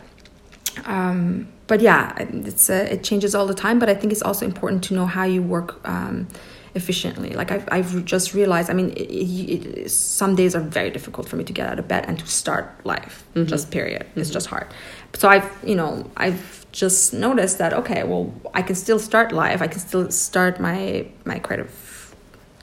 Um, 0.85 1.47
but 1.67 1.81
yeah, 1.81 2.13
it's 2.19 2.69
uh, 2.69 2.87
it 2.91 3.03
changes 3.03 3.33
all 3.35 3.47
the 3.47 3.53
time. 3.53 3.79
But 3.79 3.89
I 3.89 3.95
think 3.95 4.11
it's 4.11 4.21
also 4.21 4.45
important 4.45 4.83
to 4.85 4.93
know 4.93 5.05
how 5.05 5.23
you 5.23 5.41
work 5.41 5.79
um, 5.87 6.27
efficiently. 6.75 7.31
Like 7.31 7.51
I've, 7.51 7.67
I've 7.71 8.05
just 8.05 8.33
realized. 8.33 8.69
I 8.69 8.73
mean, 8.73 8.91
it, 8.91 9.09
it, 9.09 9.77
it, 9.77 9.89
some 9.89 10.35
days 10.35 10.55
are 10.55 10.61
very 10.61 10.91
difficult 10.91 11.27
for 11.27 11.37
me 11.37 11.43
to 11.43 11.53
get 11.53 11.67
out 11.67 11.79
of 11.79 11.87
bed 11.87 12.05
and 12.07 12.19
to 12.19 12.27
start 12.27 12.65
life. 12.85 13.23
Mm-hmm. 13.33 13.47
Just 13.47 13.71
period. 13.71 14.05
It's 14.15 14.29
just 14.29 14.47
hard. 14.47 14.67
So 15.13 15.29
I've 15.29 15.49
you 15.63 15.75
know 15.75 16.09
I've 16.17 16.65
just 16.71 17.13
noticed 17.13 17.57
that 17.57 17.73
okay, 17.73 18.03
well 18.03 18.33
I 18.53 18.61
can 18.61 18.75
still 18.75 18.99
start 18.99 19.31
life. 19.31 19.61
I 19.61 19.67
can 19.67 19.79
still 19.79 20.11
start 20.11 20.59
my 20.59 21.07
my 21.23 21.39
creative 21.39 21.71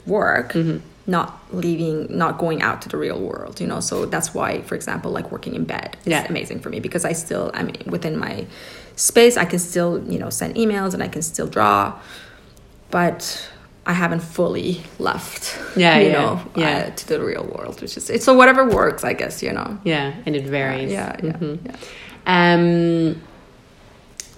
work 0.06 0.52
mm-hmm. 0.52 0.78
not 1.06 1.40
leaving 1.52 2.06
not 2.16 2.38
going 2.38 2.60
out 2.62 2.82
to 2.82 2.88
the 2.88 2.96
real 2.96 3.20
world 3.20 3.60
you 3.60 3.66
know 3.68 3.78
so 3.78 4.04
that's 4.04 4.34
why 4.34 4.60
for 4.62 4.74
example 4.74 5.12
like 5.12 5.30
working 5.30 5.54
in 5.54 5.64
bed 5.64 5.96
is 6.00 6.08
Yeah. 6.08 6.26
amazing 6.28 6.58
for 6.58 6.70
me 6.70 6.80
because 6.80 7.04
i 7.04 7.12
still 7.12 7.52
i 7.54 7.62
mean 7.62 7.76
within 7.86 8.18
my 8.18 8.46
space 8.96 9.36
i 9.36 9.44
can 9.44 9.60
still 9.60 10.02
you 10.12 10.18
know 10.18 10.28
send 10.28 10.56
emails 10.56 10.92
and 10.92 11.04
i 11.04 11.08
can 11.08 11.22
still 11.22 11.46
draw 11.46 11.94
but 12.90 13.48
i 13.86 13.92
haven't 13.92 14.20
fully 14.22 14.80
left 14.98 15.58
Yeah, 15.76 15.98
you 15.98 16.06
yeah, 16.08 16.12
know 16.12 16.40
yeah. 16.56 16.68
uh, 16.88 16.90
to 16.96 17.08
the 17.08 17.20
real 17.24 17.44
world 17.44 17.80
which 17.80 17.96
is 17.96 18.08
it's 18.10 18.24
so 18.24 18.34
whatever 18.34 18.64
works 18.68 19.02
i 19.04 19.12
guess 19.12 19.42
you 19.42 19.52
know 19.52 19.78
Yeah, 19.84 20.14
and 20.26 20.36
it 20.36 20.44
varies. 20.46 20.92
yeah 20.92 21.16
yeah, 21.22 21.32
Mhm. 21.32 21.58
yeah. 21.66 21.76
Um, 22.26 23.20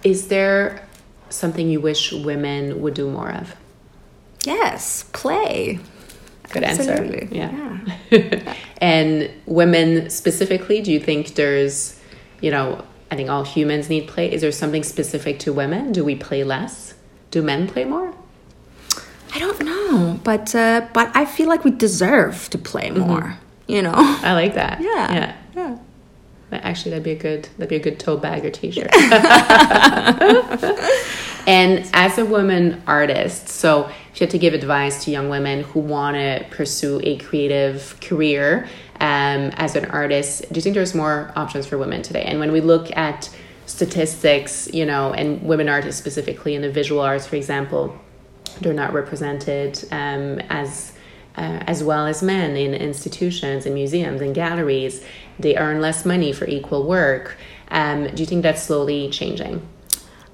is 0.03 0.29
there 0.29 0.87
something 1.31 1.69
you 1.71 1.81
wish 1.81 2.13
women 2.13 2.81
would 2.83 2.95
do 2.95 3.11
more 3.11 3.31
of? 3.33 3.55
yes 4.45 5.05
play 5.13 5.79
Good 6.53 6.63
answer. 6.63 7.27
Yeah. 7.33 7.51
yeah. 8.11 8.55
and 8.81 9.29
women 9.47 10.09
specifically, 10.11 10.83
do 10.83 10.93
you 10.93 11.01
think 11.01 11.35
there's, 11.35 11.99
you 12.41 12.51
know, 12.53 12.85
I 13.11 13.17
think 13.17 13.29
all 13.29 13.43
humans 13.45 13.89
need 13.89 14.07
play. 14.07 14.31
Is 14.31 14.43
there 14.43 14.53
something 14.53 14.85
specific 14.85 15.41
to 15.41 15.53
women? 15.53 15.91
Do 15.91 16.05
we 16.05 16.15
play 16.15 16.45
less? 16.45 16.95
Do 17.33 17.43
men 17.43 17.67
play 17.67 17.85
more? 17.87 18.15
I 19.35 19.39
don't 19.41 19.65
know, 19.65 20.21
but 20.23 20.55
uh, 20.55 20.87
but 20.93 21.11
I 21.15 21.25
feel 21.25 21.49
like 21.49 21.65
we 21.65 21.73
deserve 21.73 22.49
to 22.51 22.59
play 22.59 22.91
more. 22.91 23.37
You 23.67 23.83
know. 23.83 23.95
I 23.97 24.33
like 24.35 24.55
that. 24.55 24.81
Yeah. 24.81 25.13
Yeah. 25.13 25.37
Yeah. 25.57 25.79
But 26.51 26.63
Actually, 26.63 26.91
that'd 26.91 27.05
be 27.05 27.13
a 27.13 27.17
good 27.17 27.49
that'd 27.59 27.69
be 27.69 27.77
a 27.77 27.81
good 27.81 27.99
tote 27.99 28.23
bag 28.23 28.45
or 28.45 28.51
t-shirt. 28.51 28.91
and 31.49 31.89
as 31.93 32.19
a 32.19 32.25
woman 32.25 32.81
artist, 32.87 33.49
so 33.49 33.87
if 34.13 34.21
you 34.21 34.27
had 34.27 34.31
to 34.31 34.39
give 34.39 34.55
advice 34.55 35.05
to 35.05 35.11
young 35.11 35.31
women 35.31 35.65
who 35.65 35.81
want 35.81 36.17
to 36.17 36.47
pursue 36.51 37.01
a 37.03 37.17
creative 37.19 37.99
career 38.01 38.69
um, 39.01 39.51
as 39.57 39.75
an 39.75 39.87
artist, 39.87 40.43
do 40.53 40.59
you 40.59 40.63
think 40.63 40.75
there's 40.75 40.95
more 40.95 41.33
options 41.35 41.67
for 41.67 41.77
women 41.77 42.03
today? 42.03 42.23
And 42.23 42.39
when 42.39 42.53
we 42.53 42.61
look 42.61 42.97
at 42.97 43.29
statistics, 43.67 44.73
you 44.73 44.87
know, 44.87 45.13
and 45.13 45.43
women 45.43 45.69
artists 45.69 46.01
specifically 46.01 46.55
in 46.55 46.63
the 46.63 46.71
visual 46.71 47.01
arts, 47.01 47.27
for 47.27 47.35
example, 47.37 47.99
they're 48.61 48.75
not 48.75 48.93
represented 48.93 49.83
um, 49.91 50.41
as 50.51 50.93
uh, 51.37 51.65
as 51.67 51.83
well 51.83 52.07
as 52.07 52.23
men 52.23 52.57
in 52.57 52.75
institutions 52.75 53.67
and 53.67 53.75
museums 53.75 54.21
and 54.21 54.35
galleries. 54.35 55.05
They 55.39 55.57
earn 55.57 55.81
less 55.81 56.05
money 56.05 56.33
for 56.33 56.47
equal 56.47 56.87
work. 56.87 57.37
Um, 57.71 58.07
do 58.07 58.23
you 58.23 58.27
think 58.27 58.43
that's 58.43 58.63
slowly 58.63 59.11
changing? 59.11 59.67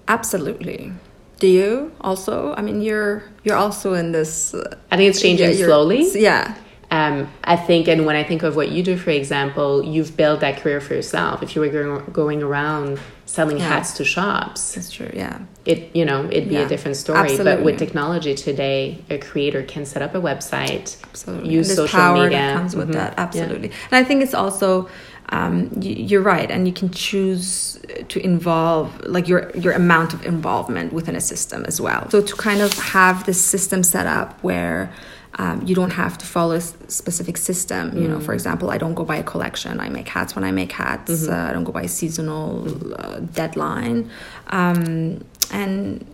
Absolutely. 0.09 0.93
Do 1.39 1.47
you 1.47 1.93
also? 2.03 2.55
I 2.55 2.61
mean, 2.61 2.83
you're 2.83 3.23
you're 3.45 3.57
also 3.57 3.95
in 3.95 4.13
this. 4.13 4.53
Uh, 4.53 4.77
I 4.91 4.97
think 4.97 5.11
it's 5.11 5.23
changing 5.23 5.51
yeah, 5.51 5.65
slowly. 5.67 6.07
Yeah. 6.15 6.55
Um, 6.91 7.29
I 7.45 7.55
think, 7.55 7.87
and 7.87 8.05
when 8.05 8.17
I 8.17 8.25
think 8.25 8.43
of 8.43 8.57
what 8.57 8.71
you 8.73 8.83
do, 8.83 8.97
for 8.97 9.11
example, 9.11 9.85
you've 9.85 10.17
built 10.17 10.41
that 10.41 10.61
career 10.61 10.81
for 10.81 10.95
yourself. 10.95 11.41
If 11.43 11.55
you 11.55 11.61
were 11.61 11.69
going, 11.69 12.05
going 12.13 12.43
around 12.43 12.99
selling 13.27 13.59
Yeah. 13.59 13.69
hats 13.69 13.93
to 13.99 14.05
shops, 14.05 14.73
That's 14.75 14.91
true. 14.91 15.09
Yeah. 15.15 15.39
it 15.65 15.91
you 15.95 16.05
know 16.05 16.27
it'd 16.33 16.49
be 16.49 16.57
a 16.57 16.67
different 16.67 16.97
story. 16.97 17.37
But 17.37 17.63
with 17.63 17.79
technology 17.79 18.35
today, 18.35 18.99
a 19.09 19.19
creator 19.19 19.63
can 19.63 19.87
set 19.87 20.03
up 20.03 20.17
a 20.17 20.21
website, 20.21 20.97
Absolutely. 21.11 21.51
use 21.53 21.73
social 21.77 22.15
media. 22.15 22.31
that 22.31 22.57
comes 22.57 22.75
with 22.75 22.89
Mhm. 22.89 22.95
that. 22.95 23.15
Yeah. 23.17 23.23
Absolutely. 23.23 23.71
And 23.91 23.95
I 24.01 24.03
think 24.05 24.23
it's 24.25 24.35
also. 24.35 24.89
Um, 25.33 25.71
you're 25.81 26.23
right, 26.23 26.51
and 26.51 26.67
you 26.67 26.73
can 26.73 26.91
choose 26.91 27.79
to 28.09 28.19
involve 28.25 28.87
like 29.07 29.29
your 29.29 29.53
your 29.55 29.75
amount 29.75 30.13
of 30.13 30.27
involvement 30.27 30.93
within 30.93 31.15
a 31.15 31.21
system 31.21 31.65
as 31.69 31.81
well. 31.81 32.11
So 32.11 32.21
to 32.21 32.35
kind 32.35 32.61
of 32.61 32.73
have 32.73 33.27
this 33.27 33.41
system 33.41 33.85
set 33.85 34.09
up 34.09 34.37
where 34.43 34.91
um, 35.39 35.63
you 35.67 35.75
don't 35.75 35.93
have 35.93 36.19
to 36.19 36.27
follow 36.27 36.55
a 36.55 36.61
specific 36.61 37.37
system. 37.37 37.97
You 37.97 38.09
know, 38.09 38.21
for 38.21 38.35
example, 38.35 38.71
I 38.71 38.79
don't 38.79 38.95
go 38.95 39.05
by 39.05 39.17
a 39.17 39.23
collection. 39.23 39.79
I 39.81 39.89
make 39.89 40.09
hats 40.09 40.35
when 40.35 40.45
I 40.45 40.51
make 40.51 40.73
hats. 40.73 41.29
Uh, 41.29 41.47
I 41.49 41.53
don't 41.53 41.65
go 41.65 41.73
by 41.73 41.83
a 41.83 41.89
seasonal 41.89 42.67
uh, 42.99 43.21
deadline, 43.21 44.11
um, 44.49 45.25
and 45.53 46.05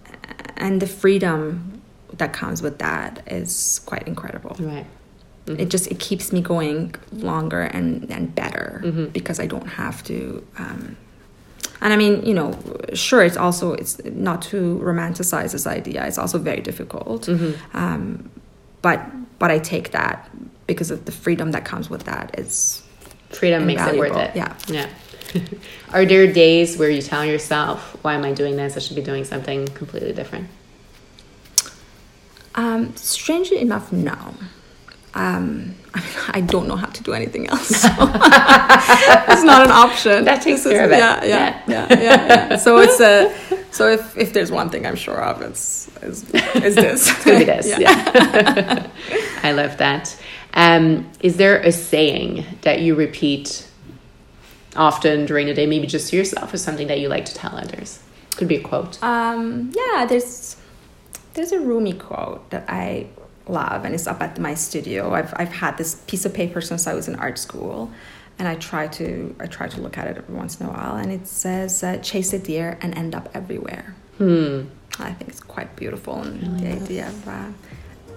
and 0.57 0.81
the 0.83 0.87
freedom 0.87 1.81
that 2.19 2.33
comes 2.33 2.63
with 2.63 2.79
that 2.79 3.23
is 3.27 3.81
quite 3.87 4.07
incredible. 4.07 4.57
Right. 4.59 4.87
It 5.47 5.69
just 5.71 5.87
it 5.91 5.99
keeps 6.01 6.33
me 6.33 6.41
going 6.41 6.95
longer 7.13 7.63
and 7.63 8.11
and 8.11 8.35
better 8.35 8.83
Mm-hmm. 8.85 9.07
because 9.07 9.39
I 9.41 9.47
don't 9.47 9.69
have 9.69 10.03
to. 10.05 10.45
Um, 10.59 10.97
and 11.81 11.93
I 11.93 11.97
mean, 11.97 12.25
you 12.25 12.35
know, 12.35 12.59
sure, 12.95 13.23
it's 13.23 13.37
also 13.37 13.73
it's 13.75 14.03
not 14.05 14.43
to 14.51 14.79
romanticize 14.83 15.53
this 15.53 15.67
idea. 15.67 16.05
It's 16.07 16.19
also 16.19 16.39
very 16.39 16.61
difficult, 16.61 17.23
Mm-hmm. 17.27 17.77
um, 17.77 18.31
but 18.83 19.01
but 19.39 19.51
I 19.51 19.59
take 19.59 19.91
that 19.93 20.31
because 20.67 20.91
of 20.91 21.05
the 21.05 21.13
freedom 21.13 21.53
that 21.53 21.65
comes 21.65 21.89
with 21.91 22.05
that. 22.05 22.35
It's 22.39 22.83
freedom 23.31 23.67
makes 23.67 23.83
it 23.83 23.99
worth 23.99 24.17
it. 24.17 24.35
yeah. 24.35 24.57
Yeah. 24.69 24.89
Are 25.93 26.05
there 26.05 26.33
days 26.33 26.77
where 26.79 26.89
you 26.89 27.03
tell 27.03 27.25
yourself, 27.25 27.97
why 28.03 28.15
am 28.15 28.25
I 28.25 28.33
doing 28.33 28.57
this? 28.57 28.77
I 28.77 28.81
should 28.81 28.97
be 28.97 29.03
doing 29.03 29.25
something 29.25 29.67
completely 29.69 30.13
different. 30.13 30.49
um, 32.55 32.95
strangely 32.97 33.59
enough, 33.59 33.93
no. 33.93 34.35
Um, 35.17 35.75
I, 35.95 36.01
mean, 36.01 36.09
I 36.29 36.41
don't 36.43 36.69
know 36.69 36.77
how 36.77 36.87
to 36.87 37.03
do 37.03 37.13
anything 37.15 37.49
else. 37.49 37.69
so 37.69 37.89
it's 37.91 39.45
not 39.45 39.65
an 39.65 39.71
option. 39.73 40.25
That 40.25 40.43
takes 40.43 40.63
This 40.65 40.73
care 40.73 40.85
is- 40.85 40.87
of 40.87 40.93
it. 40.93 40.99
Yeah, 40.99 41.25
yeah, 41.25 41.63
yeah, 41.67 41.87
yeah. 41.91 42.27
yeah. 42.51 42.57
So 42.57 42.79
it's 42.79 43.01
a. 43.01 43.33
So 43.73 43.89
if, 43.91 44.17
if 44.17 44.33
there's 44.33 44.51
one 44.51 44.71
thing 44.71 44.87
I'm 44.87 44.97
sure 44.97 45.21
of, 45.23 45.43
it's 45.43 45.89
is, 46.03 46.23
is 46.55 46.75
this. 46.75 47.09
It's 47.11 47.25
gonna 47.25 47.39
be 47.39 47.45
this. 47.45 47.67
Yeah. 47.79 48.89
I 49.43 49.53
love 49.53 49.77
that. 49.79 50.17
Um, 50.55 51.11
is 51.21 51.37
there 51.37 51.61
a 51.61 51.71
saying 51.73 52.45
that 52.63 52.81
you 52.81 52.95
repeat 52.95 53.69
often 54.77 55.27
during 55.27 55.47
the 55.47 55.55
day, 55.55 55.67
maybe 55.67 55.87
just 55.87 56.11
to 56.11 56.17
yourself, 56.17 56.53
or 56.55 56.59
something 56.59 56.87
that 56.89 57.01
you 57.01 57.09
like 57.09 57.25
to 57.27 57.35
tell 57.35 57.55
others? 57.57 58.01
Could 58.37 58.49
be 58.49 58.57
a 58.57 58.63
quote. 58.63 59.03
Um, 59.03 59.73
yeah, 59.75 60.07
there's 60.07 60.57
there's 61.35 61.53
a 61.53 61.61
Rumi 61.61 61.93
quote 61.95 62.49
that 62.51 62.65
I 62.69 63.07
love, 63.49 63.85
and 63.85 63.95
it's 63.95 64.07
up 64.07 64.21
at 64.23 64.39
my 64.39 64.55
studio. 64.55 65.15
I've 65.15 65.33
I've 65.37 65.53
had 65.53 65.79
this 65.79 65.97
piece 66.07 66.25
of 66.25 66.35
paper 66.35 66.61
since 66.61 66.87
I 66.87 66.95
was 66.95 67.09
in 67.09 67.17
art 67.17 67.39
school, 67.39 67.91
and 68.39 68.49
I 68.49 68.55
try 68.57 68.89
to 68.89 69.35
I 69.41 69.47
try 69.47 69.69
to 69.69 69.81
look 69.81 69.99
at 69.99 70.07
it 70.07 70.17
every 70.17 70.35
once 70.35 70.61
in 70.61 70.67
a 70.67 70.71
while, 70.71 70.97
and 70.97 71.13
it 71.13 71.27
says, 71.27 71.83
uh, 71.83 71.99
"Chase 71.99 72.33
a 72.33 72.39
deer 72.39 72.79
and 72.83 72.97
end 72.97 73.15
up 73.15 73.29
everywhere." 73.35 73.95
Hmm. 74.19 74.63
I 74.99 75.13
think 75.13 75.29
it's 75.29 75.41
quite 75.41 75.77
beautiful, 75.77 76.23
and 76.23 76.59
the 76.61 76.69
idea 76.73 77.09
of 77.09 77.29
uh, 77.29 77.47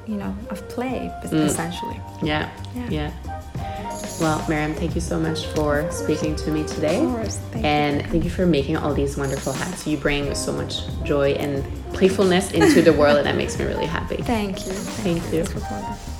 you 0.07 0.15
know 0.15 0.35
of 0.49 0.67
play 0.69 1.11
essentially. 1.23 1.99
Yeah. 2.23 2.49
Yeah. 2.75 2.89
Yeah. 2.89 3.38
Well, 4.19 4.43
Maryam, 4.49 4.73
thank 4.73 4.95
you 4.95 5.01
so 5.01 5.17
much 5.17 5.45
for 5.47 5.89
speaking 5.91 6.35
to 6.35 6.51
me 6.51 6.65
today. 6.67 7.01
Of 7.01 7.09
course. 7.11 7.37
Thank 7.37 7.63
you. 7.63 7.69
and 7.69 8.05
thank 8.07 8.23
you 8.25 8.29
for 8.29 8.45
making 8.45 8.75
all 8.75 8.93
these 8.93 9.15
wonderful 9.15 9.53
hats. 9.53 9.87
You 9.87 9.95
bring 9.97 10.35
so 10.35 10.51
much 10.51 10.81
joy 11.03 11.31
and 11.31 11.63
playfulness 11.93 12.51
into 12.51 12.81
the 12.81 12.91
world, 12.91 13.17
and 13.17 13.25
that 13.25 13.37
makes 13.37 13.57
me 13.57 13.65
really 13.65 13.85
happy. 13.85 14.17
Thank 14.17 14.65
you. 14.65 14.73
Thank 14.73 15.23
you. 15.31 15.43
This. 15.43 16.19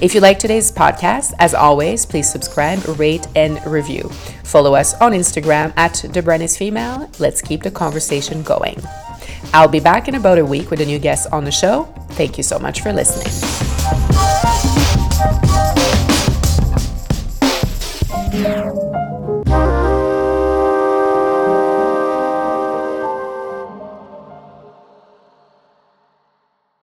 If 0.00 0.14
you 0.14 0.20
like 0.20 0.40
today's 0.40 0.72
podcast, 0.72 1.32
as 1.38 1.54
always, 1.54 2.04
please 2.04 2.30
subscribe, 2.30 2.80
rate, 2.98 3.26
and 3.36 3.64
review. 3.64 4.08
Follow 4.42 4.74
us 4.74 4.94
on 5.00 5.12
Instagram 5.12 5.72
at 5.76 5.96
Female. 6.50 7.08
Let's 7.20 7.40
keep 7.40 7.62
the 7.62 7.70
conversation 7.70 8.42
going. 8.42 8.82
I'll 9.52 9.68
be 9.68 9.80
back 9.80 10.08
in 10.08 10.16
about 10.16 10.38
a 10.38 10.44
week 10.44 10.70
with 10.70 10.80
a 10.80 10.86
new 10.86 10.98
guest 10.98 11.28
on 11.32 11.44
the 11.44 11.52
show. 11.52 11.84
Thank 12.10 12.36
you 12.36 12.42
so 12.42 12.58
much 12.58 12.80
for 12.80 12.92
listening. 12.92 13.32
Yeah. 18.34 18.83